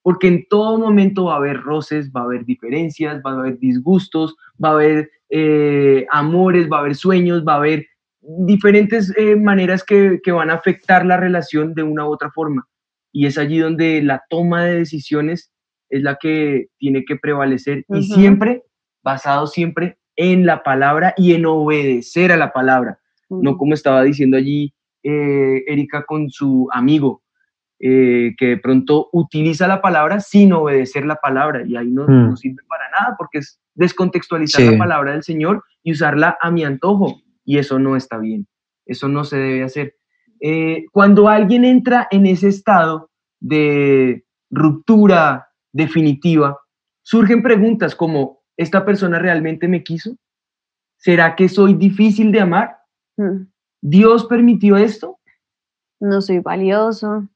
porque 0.01 0.29
en 0.29 0.47
todo 0.47 0.79
momento 0.79 1.25
va 1.25 1.33
a 1.33 1.38
haber 1.38 1.59
roces, 1.61 2.11
va 2.15 2.21
a 2.21 2.23
haber 2.23 2.45
diferencias, 2.45 3.21
va 3.25 3.31
a 3.31 3.39
haber 3.39 3.59
disgustos, 3.59 4.38
va 4.63 4.69
a 4.69 4.73
haber 4.73 5.09
eh, 5.29 6.05
amores, 6.11 6.69
va 6.71 6.77
a 6.77 6.79
haber 6.79 6.95
sueños, 6.95 7.43
va 7.45 7.55
a 7.55 7.57
haber 7.57 7.85
diferentes 8.21 9.11
eh, 9.17 9.35
maneras 9.35 9.83
que, 9.83 10.21
que, 10.23 10.31
van 10.31 10.51
a 10.51 10.53
afectar 10.53 11.05
la 11.05 11.17
relación 11.17 11.73
de 11.73 11.83
una 11.83 12.07
u 12.07 12.13
otra 12.13 12.31
forma. 12.31 12.69
Y 13.11 13.25
es 13.25 13.38
allí 13.38 13.57
donde 13.57 14.01
la 14.01 14.23
toma 14.29 14.63
de 14.63 14.77
decisiones 14.77 15.51
es 15.89 16.03
la 16.03 16.15
que 16.21 16.67
tiene 16.77 17.03
que 17.03 17.17
prevalecer 17.17 17.83
uh 17.88 17.95
-huh. 17.95 17.99
y 17.99 18.03
siempre 18.03 18.63
basado 19.03 19.45
siempre 19.45 19.97
en 20.15 20.45
la 20.45 20.63
palabra 20.63 21.13
y 21.17 21.34
en 21.34 21.45
obedecer 21.45 22.32
a 22.32 22.38
la 22.38 22.54
palabra, 22.54 22.99
uh 23.30 23.38
-huh. 23.38 23.43
no 23.43 23.58
como 23.58 23.73
estaba 23.73 24.04
diciendo 24.04 24.38
allí 24.38 24.73
eh, 25.04 25.63
Erika 25.67 26.04
con 26.06 26.30
su 26.30 26.67
amigo, 26.71 27.21
eh, 27.80 28.34
que 28.38 28.47
de 28.47 28.58
pronto 28.58 29.10
utiliza 29.12 29.67
la 29.67 29.82
palabra 29.82 30.19
sin 30.19 30.54
obedecer 30.54 31.06
la 31.06 31.17
palabra 31.17 31.63
y 31.67 31.75
ahí 31.75 31.91
no, 31.91 32.06
mm. 32.08 32.30
no 32.30 32.38
sirve 32.38 32.63
para 32.69 32.89
nada 32.89 33.15
porque 33.17 33.39
es 33.39 33.60
descontextualizar 33.73 34.62
sí. 34.62 34.71
la 34.71 34.78
palabra 34.78 35.12
del 35.12 35.23
Señor 35.23 35.63
y 35.84 35.91
usarla 35.91 36.38
a 36.39 36.51
mi 36.51 36.63
antojo 36.63 37.21
y 37.43 37.58
eso 37.58 37.78
no 37.78 37.95
está 37.95 38.17
bien, 38.17 38.47
eso 38.86 39.08
no 39.08 39.23
se 39.23 39.38
debe 39.38 39.63
hacer. 39.63 39.95
Eh, 40.39 40.86
cuando 40.91 41.30
alguien 41.30 41.65
entra 41.65 42.08
en 42.12 42.25
ese 42.25 42.47
estado 42.47 43.12
de 43.39 44.25
ruptura 44.49 45.49
definitiva, 45.71 46.58
surgen 47.04 47.43
preguntas 47.43 47.93
como, 47.93 48.39
¿esta 48.57 48.85
persona 48.85 49.19
realmente 49.19 49.67
me 49.67 49.83
quiso? 49.83 50.15
¿Será 50.97 51.35
que 51.35 51.49
soy 51.49 51.73
difícil 51.73 52.31
de 52.31 52.39
amar? 52.39 52.77
Mm. 53.17 53.47
¿Dios 53.81 54.25
permitió 54.25 54.77
esto? 54.77 55.19
No 55.99 56.21
soy 56.21 56.39
valioso. 56.39 57.27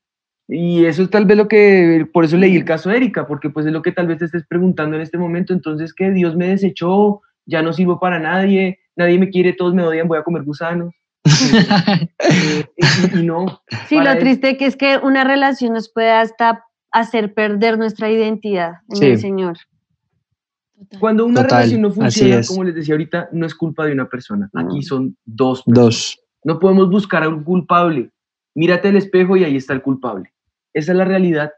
Y 0.48 0.86
eso 0.86 1.04
es 1.04 1.10
tal 1.12 1.26
vez 1.26 1.38
lo 1.38 1.48
que, 1.48 2.08
por 2.12 2.26
eso 2.26 2.36
leí 2.36 2.56
el 2.56 2.66
caso 2.66 2.90
de 2.90 2.98
Erika, 2.98 3.28
porque 3.28 3.52
pues 3.52 3.68
es 3.68 3.72
lo 3.72 3.84
que 3.84 3.92
tal 3.92 4.08
vez 4.08 4.18
te 4.18 4.26
estés 4.26 4.48
preguntando 4.48 4.96
en 4.96 5.04
este 5.04 5.20
momento, 5.20 5.54
entonces 5.54 5.94
que 5.94 6.10
Dios 6.10 6.36
me 6.36 6.48
desechó, 6.48 7.22
ya 7.46 7.62
no 7.62 7.72
sirvo 7.72 8.00
para 8.00 8.20
nadie, 8.20 8.80
nadie 8.96 9.20
me 9.20 9.30
quiere, 9.30 9.54
todos 9.54 9.76
me 9.76 9.84
odian, 9.84 10.08
voy 10.08 10.18
a 10.18 10.24
comer 10.24 10.44
gusanos. 10.44 10.92
eh, 11.24 12.66
y, 13.14 13.20
y, 13.20 13.24
no. 13.24 13.62
Sí, 13.88 14.00
lo 14.00 14.18
triste 14.18 14.58
que 14.58 14.66
es 14.66 14.76
que 14.76 14.98
una 14.98 15.24
relación 15.24 15.74
nos 15.74 15.92
puede 15.92 16.10
hasta 16.10 16.66
hacer 16.92 17.36
perder 17.36 17.78
nuestra 17.78 18.10
identidad 18.10 18.78
en 18.90 18.96
sí. 18.96 19.06
el 19.06 19.20
Señor. 19.20 19.58
Cuando 21.00 21.26
una 21.26 21.44
Total, 21.44 21.58
relación 21.60 21.82
no 21.82 21.92
funciona, 21.92 22.42
como 22.48 22.64
les 22.64 22.76
decía 22.76 22.94
ahorita, 22.94 23.30
no 23.32 23.46
es 23.46 23.54
culpa 23.54 23.86
de 23.86 23.94
una 23.94 24.08
persona, 24.08 24.50
aquí 24.54 24.82
son 24.82 25.18
dos. 25.26 25.64
Personas. 25.64 25.86
Dos. 25.86 26.20
No 26.44 26.60
podemos 26.60 26.90
buscar 26.90 27.24
a 27.24 27.30
un 27.30 27.44
culpable. 27.44 28.12
Mírate 28.56 28.88
al 28.88 28.96
espejo 28.96 29.36
y 29.38 29.44
ahí 29.44 29.56
está 29.56 29.74
el 29.74 29.82
culpable. 29.82 30.34
Esa 30.74 30.94
es 30.94 30.98
la 30.98 31.06
realidad. 31.06 31.52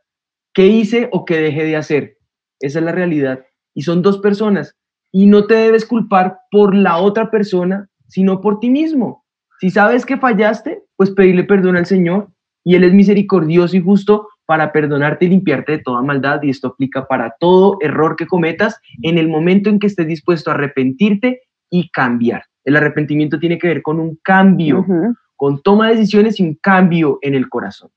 ¿Qué 0.54 0.68
hice 0.68 1.10
o 1.12 1.26
qué 1.26 1.38
dejé 1.38 1.64
de 1.64 1.76
hacer? 1.76 2.18
Esa 2.60 2.80
es 2.80 2.86
la 2.86 2.92
realidad. 2.92 3.46
Y 3.74 3.84
son 3.84 4.02
dos 4.02 4.18
personas. 4.20 4.76
Y 5.12 5.28
no 5.28 5.46
te 5.46 5.56
debes 5.56 5.86
culpar 5.86 6.40
por 6.50 6.76
la 6.76 6.98
otra 6.98 7.30
persona, 7.30 7.90
sino 8.08 8.42
por 8.42 8.60
ti 8.60 8.70
mismo. 8.70 9.26
Si 9.60 9.70
sabes 9.70 10.06
que 10.06 10.18
fallaste, 10.18 10.84
pues 10.96 11.12
pedirle 11.12 11.44
perdón 11.44 11.78
al 11.78 11.86
Señor. 11.86 12.32
Y 12.64 12.76
Él 12.76 12.84
es 12.84 12.94
misericordioso 12.94 13.76
y 13.76 13.82
justo 13.82 14.28
para 14.52 14.74
perdonarte 14.74 15.24
y 15.24 15.30
limpiarte 15.30 15.72
de 15.72 15.78
toda 15.80 16.02
maldad. 16.02 16.44
Y 16.44 16.50
esto 16.50 16.68
aplica 16.68 17.08
para 17.08 17.38
todo 17.40 17.78
error 17.80 18.18
que 18.18 18.28
cometas 18.28 18.78
en 19.02 19.18
el 19.18 19.30
momento 19.30 19.70
en 19.70 19.80
que 19.80 19.88
estés 19.88 20.06
dispuesto 20.08 20.52
a 20.52 20.56
arrepentirte 20.56 21.44
y 21.70 21.90
cambiar. 21.90 22.44
El 22.66 22.76
arrepentimiento 22.76 23.40
tiene 23.40 23.58
que 23.58 23.70
ver 23.70 23.82
con 23.82 24.02
un 24.02 24.20
cambio, 24.22 24.80
uh 24.80 24.86
-huh. 24.86 25.16
con 25.38 25.62
toma 25.62 25.88
de 25.88 25.96
decisiones 25.96 26.38
y 26.38 26.44
un 26.44 26.56
cambio 26.56 27.18
en 27.22 27.34
el 27.34 27.48
corazón. 27.48 27.92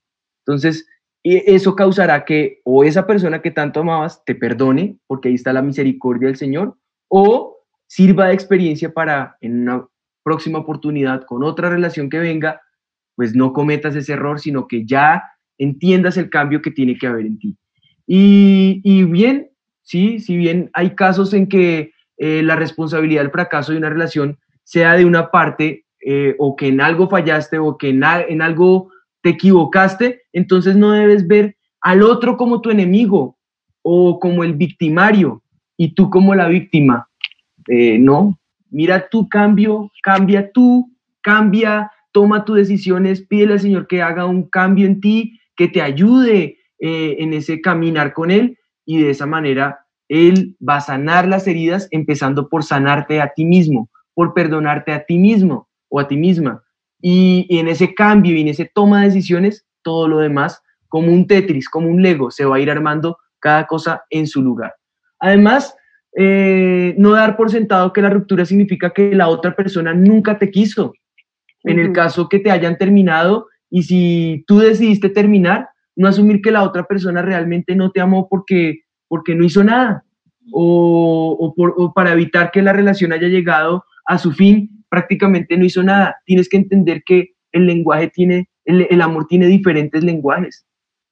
Entonces, 0.45 0.87
eso 1.25 1.75
causará 1.75 2.23
que 2.23 2.61
o 2.63 2.85
esa 2.85 3.05
persona 3.05 3.41
que 3.41 3.51
tanto 3.51 3.81
amabas 3.81 4.23
te 4.23 4.33
perdone, 4.33 4.95
porque 5.07 5.27
ahí 5.27 5.35
está 5.35 5.51
la 5.51 5.61
misericordia 5.61 6.27
del 6.29 6.37
Señor, 6.37 6.77
o 7.09 7.57
sirva 7.87 8.27
de 8.27 8.33
experiencia 8.33 8.93
para 8.93 9.35
en 9.41 9.63
una 9.63 9.85
próxima 10.23 10.59
oportunidad 10.59 11.25
con 11.25 11.43
otra 11.43 11.69
relación 11.69 12.09
que 12.09 12.19
venga, 12.19 12.61
pues 13.17 13.35
no 13.35 13.51
cometas 13.51 13.93
ese 13.93 14.13
error, 14.13 14.39
sino 14.39 14.69
que 14.69 14.85
ya 14.85 15.21
entiendas 15.57 16.17
el 16.17 16.29
cambio 16.29 16.61
que 16.61 16.71
tiene 16.71 16.97
que 16.97 17.07
haber 17.07 17.25
en 17.25 17.39
ti. 17.39 17.55
Y, 18.07 18.81
y 18.83 19.03
bien, 19.03 19.49
sí, 19.81 20.19
si 20.19 20.37
bien 20.37 20.69
hay 20.73 20.91
casos 20.91 21.33
en 21.33 21.47
que 21.47 21.91
eh, 22.17 22.41
la 22.43 22.55
responsabilidad 22.55 23.21
del 23.21 23.31
fracaso 23.31 23.71
de 23.71 23.77
una 23.77 23.89
relación 23.89 24.37
sea 24.63 24.93
de 24.93 25.05
una 25.05 25.31
parte, 25.31 25.85
eh, 26.07 26.35
o 26.37 26.55
que 26.55 26.67
en 26.67 26.81
algo 26.81 27.09
fallaste, 27.09 27.57
o 27.57 27.77
que 27.77 27.89
en, 27.89 28.03
algo 28.03 28.89
te 29.21 29.31
equivocaste, 29.31 30.21
entonces 30.33 30.75
no 30.75 30.91
debes 30.91 31.27
ver 31.27 31.57
al 31.81 32.03
otro 32.03 32.37
como 32.37 32.61
tu 32.61 32.69
enemigo 32.69 33.37
o 33.81 34.19
como 34.19 34.43
el 34.43 34.53
victimario 34.53 35.41
y 35.77 35.93
tú 35.93 36.09
como 36.09 36.35
la 36.35 36.47
víctima. 36.47 37.09
Eh, 37.67 37.97
no, 37.97 38.39
mira 38.69 39.09
tu 39.09 39.27
cambio, 39.27 39.91
cambia 40.01 40.51
tú, 40.51 40.91
cambia, 41.21 41.91
toma 42.11 42.45
tus 42.45 42.57
decisiones, 42.57 43.21
pídele 43.21 43.53
al 43.53 43.59
Señor 43.59 43.87
que 43.87 44.01
haga 44.01 44.25
un 44.25 44.43
cambio 44.43 44.85
en 44.85 45.01
ti, 45.01 45.39
que 45.55 45.67
te 45.67 45.81
ayude 45.81 46.57
eh, 46.79 47.15
en 47.19 47.33
ese 47.33 47.61
caminar 47.61 48.13
con 48.13 48.31
Él 48.31 48.57
y 48.85 49.01
de 49.01 49.09
esa 49.09 49.25
manera 49.25 49.79
Él 50.07 50.55
va 50.67 50.77
a 50.77 50.81
sanar 50.81 51.27
las 51.27 51.47
heridas 51.47 51.87
empezando 51.91 52.49
por 52.49 52.63
sanarte 52.63 53.21
a 53.21 53.33
ti 53.35 53.45
mismo, 53.45 53.89
por 54.13 54.33
perdonarte 54.33 54.91
a 54.91 55.05
ti 55.05 55.17
mismo 55.17 55.69
o 55.89 55.99
a 55.99 56.07
ti 56.07 56.17
misma. 56.17 56.63
Y, 57.01 57.45
y 57.49 57.59
en 57.59 57.67
ese 57.67 57.93
cambio 57.93 58.35
y 58.35 58.41
en 58.41 58.47
ese 58.49 58.69
toma 58.73 59.01
de 59.01 59.07
decisiones, 59.07 59.65
todo 59.81 60.07
lo 60.07 60.19
demás, 60.19 60.61
como 60.87 61.11
un 61.11 61.27
Tetris, 61.27 61.69
como 61.69 61.89
un 61.89 62.01
Lego, 62.01 62.31
se 62.31 62.45
va 62.45 62.55
a 62.55 62.59
ir 62.59 62.71
armando 62.71 63.17
cada 63.39 63.67
cosa 63.67 64.03
en 64.09 64.27
su 64.27 64.41
lugar. 64.41 64.73
Además, 65.19 65.75
eh, 66.17 66.95
no 66.97 67.11
dar 67.11 67.35
por 67.35 67.51
sentado 67.51 67.91
que 67.91 68.01
la 68.01 68.09
ruptura 68.09 68.45
significa 68.45 68.91
que 68.91 69.13
la 69.13 69.27
otra 69.27 69.55
persona 69.55 69.93
nunca 69.93 70.39
te 70.39 70.49
quiso. 70.49 70.93
En 71.63 71.79
el 71.79 71.91
caso 71.93 72.29
que 72.29 72.39
te 72.39 72.51
hayan 72.51 72.77
terminado 72.77 73.47
y 73.77 73.83
si 73.83 74.43
tú 74.47 74.59
decidiste 74.59 75.09
terminar, 75.09 75.67
no 75.97 76.07
asumir 76.07 76.41
que 76.41 76.51
la 76.51 76.63
otra 76.63 76.83
persona 76.85 77.21
realmente 77.21 77.75
no 77.75 77.91
te 77.91 77.99
amó 78.01 78.27
porque, 78.29 78.79
porque 79.09 79.35
no 79.35 79.43
hizo 79.43 79.63
nada 79.63 80.03
o, 80.51 81.35
o 81.39 81.53
por- 81.55 81.73
o 81.77 81.93
para 81.93 82.13
evitar 82.13 82.51
que 82.51 82.61
la 82.61 82.73
relación 82.73 83.11
haya 83.11 83.27
llegado 83.27 83.83
a 84.05 84.17
su 84.17 84.31
fin, 84.31 84.69
prácticamente 84.89 85.57
no 85.57 85.65
hizo 85.65 85.83
nada. 85.83 86.15
Tienes 86.25 86.47
que 86.47 86.57
entender 86.57 87.03
que 87.05 87.31
el 87.51 87.65
lenguaje 87.65 88.09
tiene, 88.09 88.47
el, 88.65 88.87
el 88.89 89.01
amor 89.01 89.27
tiene 89.27 89.47
diferentes 89.47 90.03
lenguajes. 90.03 90.65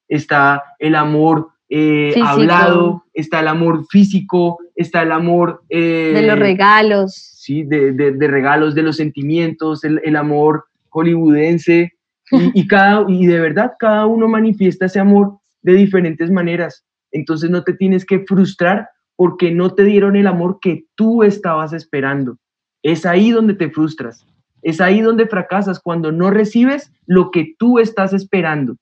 Está 0.08 0.62
el 0.78 0.94
amor 0.94 1.48
eh, 1.68 2.12
hablado, 2.30 3.04
está 3.14 3.40
el 3.40 3.48
amor 3.48 3.84
físico, 3.90 4.58
está 4.76 5.02
el 5.02 5.12
amor 5.12 5.62
eh, 5.68 6.12
de 6.14 6.22
los 6.28 6.38
regalos. 6.38 7.14
sí, 7.14 7.62
de, 7.64 7.92
de- 7.92 8.12
de 8.12 8.28
regalos, 8.28 8.74
de 8.74 8.82
los 8.82 8.96
sentimientos, 8.96 9.82
el, 9.84 10.00
el 10.04 10.16
amor 10.16 10.64
hollywoodense. 10.90 11.93
Y, 12.30 12.66
cada, 12.66 13.04
y 13.08 13.26
de 13.26 13.38
verdad, 13.38 13.72
cada 13.78 14.06
uno 14.06 14.28
manifiesta 14.28 14.86
ese 14.86 15.00
amor 15.00 15.38
de 15.62 15.74
diferentes 15.74 16.30
maneras. 16.30 16.84
Entonces 17.12 17.50
no 17.50 17.62
te 17.62 17.74
tienes 17.74 18.04
que 18.04 18.20
frustrar 18.20 18.88
porque 19.16 19.52
no 19.52 19.74
te 19.74 19.84
dieron 19.84 20.16
el 20.16 20.26
amor 20.26 20.58
que 20.60 20.84
tú 20.94 21.22
estabas 21.22 21.72
esperando. 21.72 22.38
Es 22.82 23.06
ahí 23.06 23.30
donde 23.30 23.54
te 23.54 23.70
frustras. 23.70 24.26
Es 24.62 24.80
ahí 24.80 25.00
donde 25.00 25.26
fracasas, 25.26 25.78
cuando 25.78 26.10
no 26.10 26.30
recibes 26.30 26.90
lo 27.06 27.30
que 27.30 27.54
tú 27.58 27.78
estás 27.78 28.12
esperando. 28.12 28.76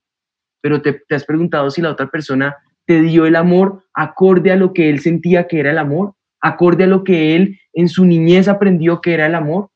Pero 0.61 0.81
te, 0.81 1.03
te 1.09 1.15
has 1.15 1.25
preguntado 1.25 1.71
si 1.71 1.83
la 1.83 1.91
otra 1.91 2.09
persona 2.09 2.57
te 2.87 3.01
dio 3.03 3.27
el 3.27 3.37
amor 3.37 3.83
acorde 3.95 4.53
a 4.53 4.57
lo 4.57 4.73
que 4.73 4.89
él 4.89 5.01
sentía 5.01 5.47
que 5.49 5.61
era 5.61 5.71
el 5.71 5.79
amor, 5.79 6.15
acorde 6.41 6.85
a 6.85 6.89
lo 6.89 7.05
que 7.05 7.37
él 7.37 7.59
en 7.73 7.89
su 7.89 8.05
niñez 8.05 8.49
aprendió 8.49 9.01
que 9.01 9.15
era 9.15 9.27
el 9.27 9.35
amor. 9.35 9.71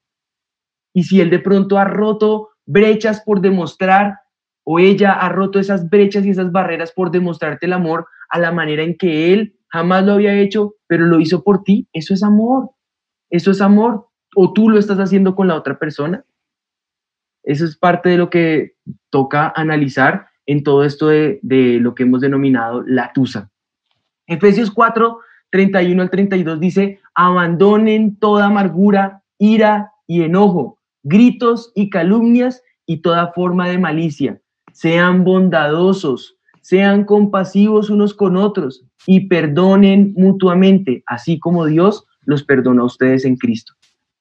Y 0.95 1.05
si 1.05 1.21
él 1.21 1.31
de 1.31 1.39
pronto 1.39 1.79
ha 1.79 1.85
roto 1.85 2.51
brechas 2.67 3.23
por 3.23 3.41
demostrar, 3.41 4.19
o 4.65 4.79
ella 4.79 5.13
ha 5.13 5.29
roto 5.29 5.59
esas 5.59 5.89
brechas 5.89 6.27
y 6.27 6.31
esas 6.31 6.51
barreras 6.51 6.93
por 6.93 7.11
demostrarte 7.11 7.67
el 7.67 7.73
amor 7.73 8.07
a 8.29 8.39
la 8.39 8.53
manera 8.53 8.83
en 8.83 8.97
que 8.97 9.33
él 9.33 9.57
jamás 9.69 10.05
lo 10.05 10.15
había 10.15 10.35
hecho, 10.35 10.75
pero 10.87 11.07
lo 11.07 11.21
hizo 11.21 11.45
por 11.45 11.63
ti, 11.63 11.89
eso 11.93 12.15
es 12.15 12.23
amor. 12.23 12.71
Eso 13.31 13.51
es 13.51 13.61
amor. 13.61 14.09
O 14.35 14.53
tú 14.53 14.69
lo 14.69 14.79
estás 14.79 14.99
haciendo 14.99 15.35
con 15.35 15.49
la 15.49 15.55
otra 15.55 15.79
persona. 15.79 16.25
Eso 17.43 17.65
es 17.65 17.77
parte 17.77 18.09
de 18.09 18.19
lo 18.19 18.31
que 18.31 18.75
toca 19.11 19.53
analizar 19.55 20.29
en 20.47 20.63
todo 20.63 20.85
esto 20.85 21.09
de, 21.09 21.39
de 21.43 21.79
lo 21.81 21.95
que 21.95 22.05
hemos 22.05 22.21
denominado 22.21 22.83
la 22.83 23.13
tusa. 23.13 23.51
Efesios 24.27 24.71
4, 24.71 25.21
31 25.51 26.03
al 26.03 26.11
32 26.11 26.61
dice, 26.61 27.01
abandonen 27.15 28.17
toda 28.17 28.47
amargura, 28.47 29.23
ira 29.39 29.93
y 30.07 30.23
enojo, 30.23 30.76
gritos 31.07 31.71
y 31.77 31.89
calumnias 31.89 32.63
y 32.85 32.99
toda 32.99 33.33
forma 33.33 33.69
de 33.69 33.79
malicia. 33.79 34.41
Sean 34.73 35.23
bondadosos, 35.23 36.37
sean 36.63 37.05
compasivos 37.05 37.91
unos 37.91 38.13
con 38.13 38.37
otros 38.37 38.85
y 39.07 39.29
perdonen 39.29 40.15
mutuamente, 40.17 41.05
así 41.07 41.39
como 41.39 41.65
Dios 41.67 42.05
los 42.25 42.43
perdonó 42.43 42.83
a 42.83 42.87
ustedes 42.87 43.25
en 43.25 43.37
Cristo. 43.37 43.75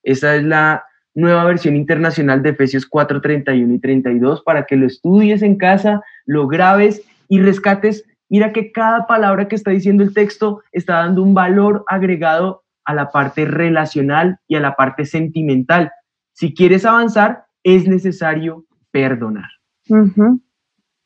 Esa 0.03 0.35
es 0.35 0.43
la 0.43 0.83
nueva 1.15 1.43
versión 1.45 1.75
internacional 1.75 2.43
de 2.43 2.49
Efesios 2.49 2.85
4, 2.85 3.19
31 3.19 3.73
y 3.73 3.79
32 3.79 4.43
para 4.43 4.65
que 4.65 4.75
lo 4.75 4.85
estudies 4.85 5.41
en 5.41 5.55
casa, 5.55 6.03
lo 6.27 6.47
grabes 6.47 7.01
y 7.29 7.39
rescates. 7.39 8.05
Mira 8.29 8.53
que 8.53 8.71
cada 8.71 9.07
palabra 9.07 9.47
que 9.47 9.55
está 9.55 9.71
diciendo 9.71 10.03
el 10.03 10.13
texto 10.13 10.61
está 10.71 10.97
dando 10.97 11.23
un 11.23 11.33
valor 11.33 11.83
agregado 11.87 12.63
a 12.83 12.93
la 12.93 13.09
parte 13.09 13.45
relacional 13.45 14.37
y 14.47 14.55
a 14.55 14.59
la 14.59 14.75
parte 14.75 15.05
sentimental. 15.05 15.91
Si 16.35 16.53
quieres 16.53 16.85
avanzar, 16.85 17.45
es 17.63 17.87
necesario 17.87 18.65
perdonar. 18.91 19.49
Ujú, 19.89 20.41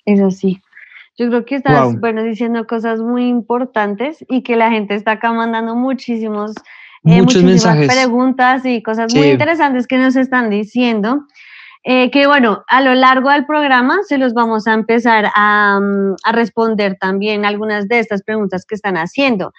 Es 0.06 0.20
así. 0.22 0.60
Yo 1.18 1.28
creo 1.28 1.46
que 1.46 1.56
estás, 1.56 1.92
Wow. 1.92 2.00
bueno, 2.00 2.24
diciendo 2.24 2.66
cosas 2.66 3.00
muy 3.00 3.28
importantes 3.28 4.26
y 4.28 4.42
que 4.42 4.56
la 4.56 4.72
gente 4.72 4.96
está 4.96 5.12
acá 5.14 5.32
mandando 5.32 5.76
muchísimos, 5.76 6.54
eh, 7.04 7.22
muchísimas 7.22 7.46
mensajes. 7.66 7.88
preguntas 7.94 8.66
y 8.66 8.82
cosas 8.82 9.14
muy 9.14 9.28
interesantes 9.30 9.86
que 9.88 9.98
nos 9.98 10.16
están 10.16 10.50
diciendo. 10.50 11.26
eh, 11.86 12.12
que 12.12 12.28
bueno, 12.28 12.66
a 12.68 12.82
lo 12.82 12.94
largo 12.94 13.30
del 13.30 13.46
programa 13.46 14.00
se 14.04 14.18
los 14.18 14.34
vamos 14.34 14.68
a 14.68 14.74
empezar 14.74 15.28
a, 15.34 15.80
mm, 15.80 16.16
a 16.26 16.32
responder 16.34 16.98
también 17.00 17.46
algunas 17.46 17.88
de 17.88 18.00
estas 18.00 18.22
preguntas 18.22 18.66
que 18.66 18.76
están 18.76 18.98
haciendo. 18.98 19.54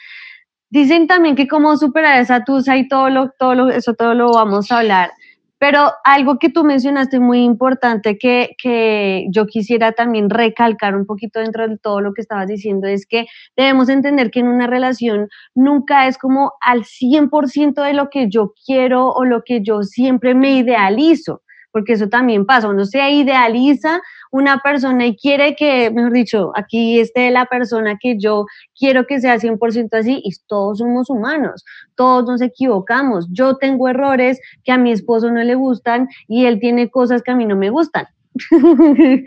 Dicen 0.69 1.07
también 1.07 1.35
que 1.35 1.49
cómo 1.49 1.77
superar 1.79 2.21
esa 2.21 2.45
tusa 2.45 2.77
y 2.77 2.89
todo 2.89 3.09
lo, 3.09 3.31
todo 3.39 3.55
lo, 3.55 3.71
eso 3.71 3.95
todo 3.95 4.13
lo 4.15 4.33
vamos 4.33 4.71
a 4.71 4.81
hablar. 4.81 5.11
Pero 5.61 5.93
algo 6.05 6.39
que 6.39 6.49
tú 6.49 6.65
mencionaste 6.65 7.21
muy 7.21 7.45
importante 7.45 8.17
que, 8.17 8.57
que 8.57 9.27
yo 9.31 9.45
quisiera 9.45 9.93
también 9.93 10.31
recalcar 10.31 10.97
un 10.97 11.05
poquito 11.05 11.39
dentro 11.39 11.69
de 11.69 11.77
todo 11.77 12.01
lo 12.01 12.15
que 12.15 12.23
estabas 12.23 12.47
diciendo 12.47 12.89
es 12.89 13.05
que 13.07 13.27
debemos 13.59 13.91
entender 13.91 14.31
que 14.31 14.41
en 14.41 14.49
una 14.49 14.67
relación 14.67 15.29
nunca 15.55 16.07
es 16.09 16.17
como 16.17 16.55
al 16.63 16.85
100% 16.85 17.85
de 17.85 17.93
lo 17.93 18.09
que 18.09 18.31
yo 18.31 18.55
quiero 18.65 19.11
o 19.11 19.27
lo 19.27 19.43
que 19.45 19.61
yo 19.63 19.83
siempre 19.83 20.35
me 20.35 20.53
idealizo, 20.53 21.43
porque 21.73 21.95
eso 21.95 22.09
también 22.09 22.47
pasa, 22.47 22.69
uno 22.69 22.85
se 22.85 23.11
idealiza 23.11 24.01
una 24.31 24.59
persona 24.59 25.07
y 25.07 25.17
quiere 25.17 25.57
que, 25.57 25.91
mejor 25.91 26.13
dicho, 26.13 26.53
aquí 26.55 27.01
esté 27.01 27.31
la 27.31 27.47
persona 27.47 27.97
que 28.01 28.17
yo 28.19 28.47
quiero 28.79 29.07
que 29.07 29.21
sea 29.21 29.39
100% 29.39 29.89
así 29.99 30.21
y 30.25 30.31
todos 30.47 30.79
somos 30.79 31.11
humanos, 31.11 31.65
todos 31.95 32.25
nos 32.29 32.43
equivocamos, 32.43 33.29
yo 33.33 33.57
tengo 33.57 33.89
errores 33.89 34.41
que 34.65 34.73
a 34.73 34.79
mi 34.79 34.93
esposo 34.93 35.31
no 35.31 35.43
le 35.43 35.55
gustan 35.55 36.09
y 36.29 36.47
él 36.47 36.61
tiene 36.61 36.91
cosas 36.91 37.23
que 37.23 37.33
a 37.33 37.37
mí 37.37 37.47
no 37.47 37.57
me 37.57 37.71
gustan. 37.71 38.07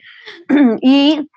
y 0.82 1.30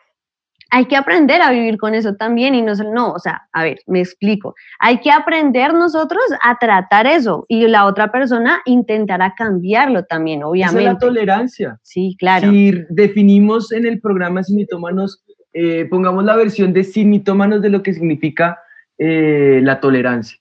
hay 0.70 0.87
que 0.87 0.96
aprender 0.96 1.42
a 1.42 1.50
vivir 1.50 1.79
con 1.79 1.94
eso 1.94 2.14
también 2.16 2.55
y 2.55 2.62
no, 2.62 2.74
no, 2.74 3.12
o 3.12 3.18
sea, 3.18 3.48
a 3.52 3.62
ver, 3.62 3.79
me 3.87 4.00
explico. 4.00 4.55
Hay 4.79 5.00
que 5.00 5.11
aprender 5.11 5.72
nosotros 5.74 6.22
a 6.42 6.59
tratar 6.59 7.07
eso 7.07 7.44
y 7.48 7.66
la 7.68 7.87
otra 7.87 8.11
persona 8.11 8.61
intentará 8.64 9.35
cambiarlo 9.37 10.05
también, 10.05 10.40
Esa 10.40 10.46
es 10.46 10.50
la 10.52 10.70
obviamente. 10.70 11.07
tolerancia. 11.07 11.79
Sí, 11.83 12.16
claro. 12.18 12.50
Si 12.50 12.85
definimos 12.90 13.72
en 13.72 13.87
el 13.87 14.00
programa 14.00 14.42
Sin 14.42 14.57
Mitómanos, 14.57 15.24
eh, 15.52 15.87
pongamos 15.87 16.24
la 16.24 16.37
versión 16.37 16.72
de 16.72 16.85
Sin 16.85 17.11
Mitómanos 17.11 17.62
de 17.62 17.70
lo 17.70 17.83
que 17.83 17.94
significa 17.94 18.59
eh, 18.98 19.61
la 19.62 19.81
tolerancia. 19.81 20.38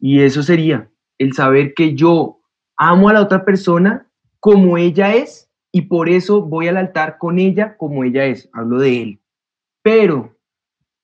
Y 0.00 0.22
eso 0.22 0.42
sería 0.42 0.88
el 1.18 1.34
saber 1.34 1.74
que 1.74 1.94
yo 1.94 2.40
amo 2.76 3.10
a 3.10 3.12
la 3.12 3.20
otra 3.20 3.44
persona 3.44 4.06
como 4.40 4.78
ella 4.78 5.14
es 5.14 5.50
y 5.70 5.82
por 5.82 6.08
eso 6.08 6.42
voy 6.42 6.68
al 6.68 6.78
altar 6.78 7.18
con 7.18 7.38
ella 7.38 7.76
como 7.76 8.04
ella 8.04 8.24
es. 8.24 8.48
Hablo 8.54 8.80
de 8.80 9.02
él. 9.02 9.19
Pero, 9.82 10.36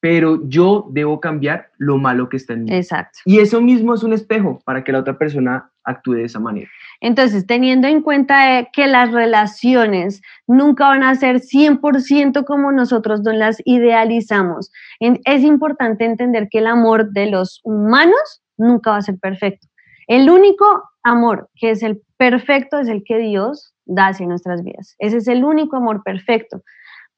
pero 0.00 0.40
yo 0.48 0.86
debo 0.90 1.20
cambiar 1.20 1.70
lo 1.78 1.98
malo 1.98 2.28
que 2.28 2.36
está 2.36 2.52
en 2.52 2.64
mí. 2.64 2.74
Exacto. 2.74 3.18
Y 3.24 3.40
eso 3.40 3.60
mismo 3.60 3.94
es 3.94 4.02
un 4.02 4.12
espejo 4.12 4.60
para 4.64 4.84
que 4.84 4.92
la 4.92 5.00
otra 5.00 5.18
persona 5.18 5.70
actúe 5.84 6.14
de 6.14 6.24
esa 6.24 6.40
manera. 6.40 6.68
Entonces, 7.00 7.46
teniendo 7.46 7.86
en 7.88 8.02
cuenta 8.02 8.58
eh, 8.58 8.68
que 8.72 8.86
las 8.86 9.12
relaciones 9.12 10.22
nunca 10.46 10.88
van 10.88 11.02
a 11.02 11.14
ser 11.14 11.40
100% 11.40 12.44
como 12.44 12.72
nosotros 12.72 13.22
nos 13.22 13.34
las 13.34 13.62
idealizamos, 13.64 14.72
es 15.00 15.42
importante 15.42 16.04
entender 16.04 16.48
que 16.50 16.58
el 16.58 16.66
amor 16.66 17.12
de 17.12 17.30
los 17.30 17.60
humanos 17.64 18.42
nunca 18.56 18.92
va 18.92 18.96
a 18.98 19.02
ser 19.02 19.18
perfecto. 19.18 19.68
El 20.06 20.30
único 20.30 20.64
amor 21.02 21.48
que 21.56 21.70
es 21.70 21.82
el 21.82 22.02
perfecto 22.16 22.78
es 22.78 22.88
el 22.88 23.02
que 23.04 23.18
Dios 23.18 23.74
da 23.84 24.08
hacia 24.08 24.26
nuestras 24.26 24.62
vidas. 24.62 24.94
Ese 24.98 25.18
es 25.18 25.28
el 25.28 25.44
único 25.44 25.76
amor 25.76 26.02
perfecto. 26.02 26.62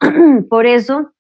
Por 0.51 0.67
eso, 0.67 1.13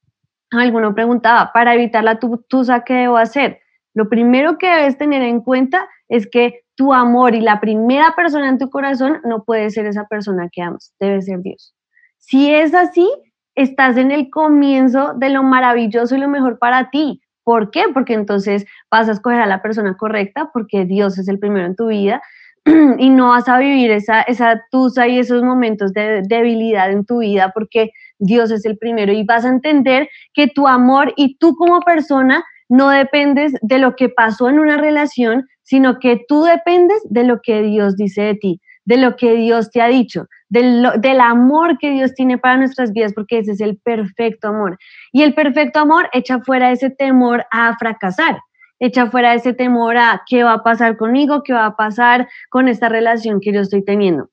alguno 0.50 0.94
preguntaba, 0.94 1.52
para 1.52 1.74
evitar 1.74 2.04
la 2.04 2.18
tu- 2.18 2.44
tusa, 2.48 2.84
¿qué 2.84 2.94
debo 2.94 3.16
hacer? 3.16 3.60
Lo 3.94 4.08
primero 4.08 4.58
que 4.58 4.68
debes 4.68 4.96
tener 4.98 5.22
en 5.22 5.40
cuenta 5.40 5.88
es 6.08 6.28
que 6.30 6.62
tu 6.76 6.94
amor 6.94 7.34
y 7.34 7.40
la 7.40 7.60
primera 7.60 8.14
persona 8.14 8.48
en 8.48 8.58
tu 8.58 8.70
corazón 8.70 9.20
no 9.24 9.44
puede 9.44 9.70
ser 9.70 9.86
esa 9.86 10.06
persona 10.06 10.48
que 10.50 10.62
amas, 10.62 10.94
debe 11.00 11.20
ser 11.22 11.40
Dios. 11.40 11.74
Si 12.18 12.52
es 12.52 12.74
así, 12.74 13.10
estás 13.54 13.96
en 13.96 14.10
el 14.12 14.30
comienzo 14.30 15.14
de 15.14 15.30
lo 15.30 15.42
maravilloso 15.42 16.14
y 16.14 16.18
lo 16.18 16.28
mejor 16.28 16.58
para 16.58 16.90
ti, 16.90 17.20
¿Por 17.48 17.70
qué? 17.70 17.84
Porque 17.94 18.12
entonces 18.12 18.66
vas 18.90 19.08
a 19.08 19.12
escoger 19.12 19.40
a 19.40 19.46
la 19.46 19.62
persona 19.62 19.96
correcta 19.96 20.50
porque 20.52 20.84
Dios 20.84 21.18
es 21.18 21.28
el 21.28 21.38
primero 21.38 21.64
en 21.64 21.76
tu 21.76 21.86
vida 21.86 22.20
y 22.98 23.08
no 23.08 23.30
vas 23.30 23.48
a 23.48 23.56
vivir 23.58 23.90
esa, 23.90 24.20
esa 24.20 24.60
tusa 24.70 25.08
y 25.08 25.18
esos 25.18 25.42
momentos 25.42 25.94
de 25.94 26.20
debilidad 26.28 26.90
en 26.90 27.06
tu 27.06 27.20
vida 27.20 27.50
porque 27.54 27.92
Dios 28.18 28.50
es 28.50 28.64
el 28.64 28.78
primero 28.78 29.12
y 29.12 29.24
vas 29.24 29.44
a 29.44 29.48
entender 29.48 30.08
que 30.34 30.48
tu 30.48 30.66
amor 30.66 31.12
y 31.16 31.36
tú 31.38 31.54
como 31.56 31.80
persona 31.80 32.44
no 32.68 32.90
dependes 32.90 33.54
de 33.62 33.78
lo 33.78 33.96
que 33.96 34.08
pasó 34.08 34.48
en 34.48 34.58
una 34.58 34.76
relación, 34.76 35.46
sino 35.62 35.98
que 35.98 36.22
tú 36.28 36.44
dependes 36.44 37.00
de 37.08 37.24
lo 37.24 37.40
que 37.42 37.62
Dios 37.62 37.96
dice 37.96 38.22
de 38.22 38.34
ti, 38.34 38.60
de 38.84 38.96
lo 38.98 39.16
que 39.16 39.34
Dios 39.34 39.70
te 39.70 39.80
ha 39.80 39.88
dicho, 39.88 40.26
del, 40.48 40.86
del, 41.00 41.20
amor 41.20 41.78
que 41.78 41.90
Dios 41.90 42.14
tiene 42.14 42.38
para 42.38 42.56
nuestras 42.56 42.92
vidas, 42.92 43.12
porque 43.14 43.38
ese 43.38 43.52
es 43.52 43.60
el 43.60 43.78
perfecto 43.78 44.48
amor. 44.48 44.78
Y 45.12 45.22
el 45.22 45.34
perfecto 45.34 45.80
amor 45.80 46.08
echa 46.12 46.40
fuera 46.40 46.72
ese 46.72 46.90
temor 46.90 47.44
a 47.50 47.76
fracasar, 47.78 48.38
echa 48.78 49.10
fuera 49.10 49.34
ese 49.34 49.52
temor 49.52 49.96
a 49.96 50.22
qué 50.26 50.42
va 50.44 50.54
a 50.54 50.62
pasar 50.62 50.96
conmigo, 50.96 51.42
qué 51.42 51.52
va 51.52 51.66
a 51.66 51.76
pasar 51.76 52.28
con 52.50 52.68
esta 52.68 52.88
relación 52.88 53.40
que 53.40 53.52
yo 53.52 53.60
estoy 53.60 53.84
teniendo. 53.84 54.30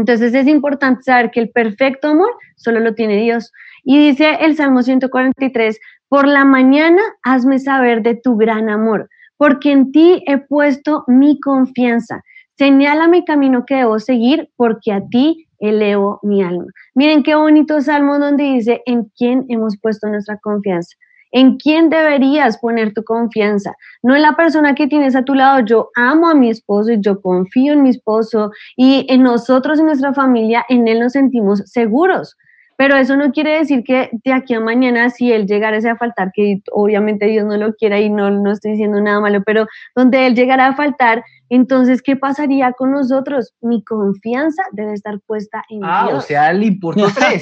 Entonces 0.00 0.34
es 0.34 0.46
importante 0.46 1.02
saber 1.02 1.30
que 1.30 1.40
el 1.40 1.50
perfecto 1.50 2.08
amor 2.08 2.30
solo 2.56 2.80
lo 2.80 2.94
tiene 2.94 3.16
Dios. 3.16 3.52
Y 3.84 3.98
dice 3.98 4.38
el 4.40 4.56
Salmo 4.56 4.82
143, 4.82 5.78
por 6.08 6.26
la 6.26 6.44
mañana 6.44 7.00
hazme 7.22 7.58
saber 7.58 8.02
de 8.02 8.14
tu 8.14 8.36
gran 8.36 8.68
amor, 8.68 9.08
porque 9.36 9.72
en 9.72 9.92
ti 9.92 10.22
he 10.26 10.38
puesto 10.38 11.04
mi 11.06 11.40
confianza. 11.40 12.22
Señala 12.56 13.08
mi 13.08 13.24
camino 13.24 13.64
que 13.66 13.76
debo 13.76 13.98
seguir, 13.98 14.50
porque 14.56 14.92
a 14.92 15.06
ti 15.08 15.46
elevo 15.58 16.20
mi 16.22 16.42
alma. 16.42 16.66
Miren 16.94 17.22
qué 17.22 17.34
bonito 17.34 17.80
salmo 17.80 18.18
donde 18.18 18.44
dice 18.44 18.82
en 18.86 19.10
quién 19.16 19.44
hemos 19.48 19.78
puesto 19.80 20.08
nuestra 20.08 20.38
confianza. 20.38 20.96
¿En 21.32 21.56
quién 21.56 21.90
deberías 21.90 22.58
poner 22.58 22.94
tu 22.94 23.02
confianza? 23.04 23.74
No 24.02 24.14
en 24.14 24.22
la 24.22 24.36
persona 24.36 24.74
que 24.74 24.86
tienes 24.86 25.16
a 25.16 25.24
tu 25.24 25.34
lado. 25.34 25.60
Yo 25.60 25.90
amo 25.96 26.28
a 26.28 26.34
mi 26.34 26.50
esposo 26.50 26.92
y 26.92 27.00
yo 27.00 27.20
confío 27.20 27.72
en 27.72 27.82
mi 27.82 27.90
esposo 27.90 28.50
y 28.76 29.06
en 29.08 29.22
nosotros, 29.22 29.78
en 29.78 29.86
nuestra 29.86 30.14
familia, 30.14 30.64
en 30.68 30.88
él 30.88 31.00
nos 31.00 31.12
sentimos 31.12 31.62
seguros. 31.66 32.36
Pero 32.76 32.96
eso 32.96 33.16
no 33.16 33.32
quiere 33.32 33.58
decir 33.58 33.82
que 33.84 34.10
de 34.12 34.32
aquí 34.32 34.54
a 34.54 34.60
mañana, 34.60 35.08
si 35.08 35.32
él 35.32 35.46
llegara 35.46 35.78
a 35.78 35.96
faltar, 35.96 36.30
que 36.34 36.60
obviamente 36.72 37.26
Dios 37.26 37.46
no 37.46 37.56
lo 37.56 37.74
quiera 37.74 37.98
y 38.00 38.10
no, 38.10 38.30
no 38.30 38.52
estoy 38.52 38.72
diciendo 38.72 39.00
nada 39.00 39.20
malo, 39.20 39.42
pero 39.44 39.66
donde 39.94 40.26
él 40.26 40.34
llegara 40.34 40.66
a 40.66 40.76
faltar, 40.76 41.24
entonces, 41.48 42.02
¿qué 42.02 42.16
pasaría 42.16 42.72
con 42.72 42.90
nosotros? 42.90 43.54
Mi 43.60 43.84
confianza 43.84 44.62
debe 44.72 44.94
estar 44.94 45.20
puesta 45.26 45.62
en 45.68 45.84
ah, 45.84 46.06
Dios. 46.08 46.24
o 46.24 46.26
sea, 46.26 46.52
le 46.52 46.66
importa 46.66 47.02
tres. 47.14 47.40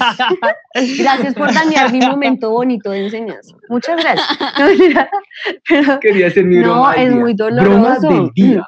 gracias 0.99 1.33
por 1.33 1.53
dañar 1.53 1.91
mi 1.91 1.99
momento 1.99 2.51
bonito 2.51 2.91
de 2.91 3.05
enseñanza. 3.05 3.55
Muchas 3.69 4.01
gracias. 4.01 4.27
pero, 5.69 5.99
Quería 5.99 6.29
ser 6.29 6.45
mi 6.45 6.57
No, 6.57 6.91
es 6.91 7.13
muy 7.13 7.33
doloroso. 7.33 7.69
Broma 7.69 7.99
del 7.99 8.29
día. 8.33 8.67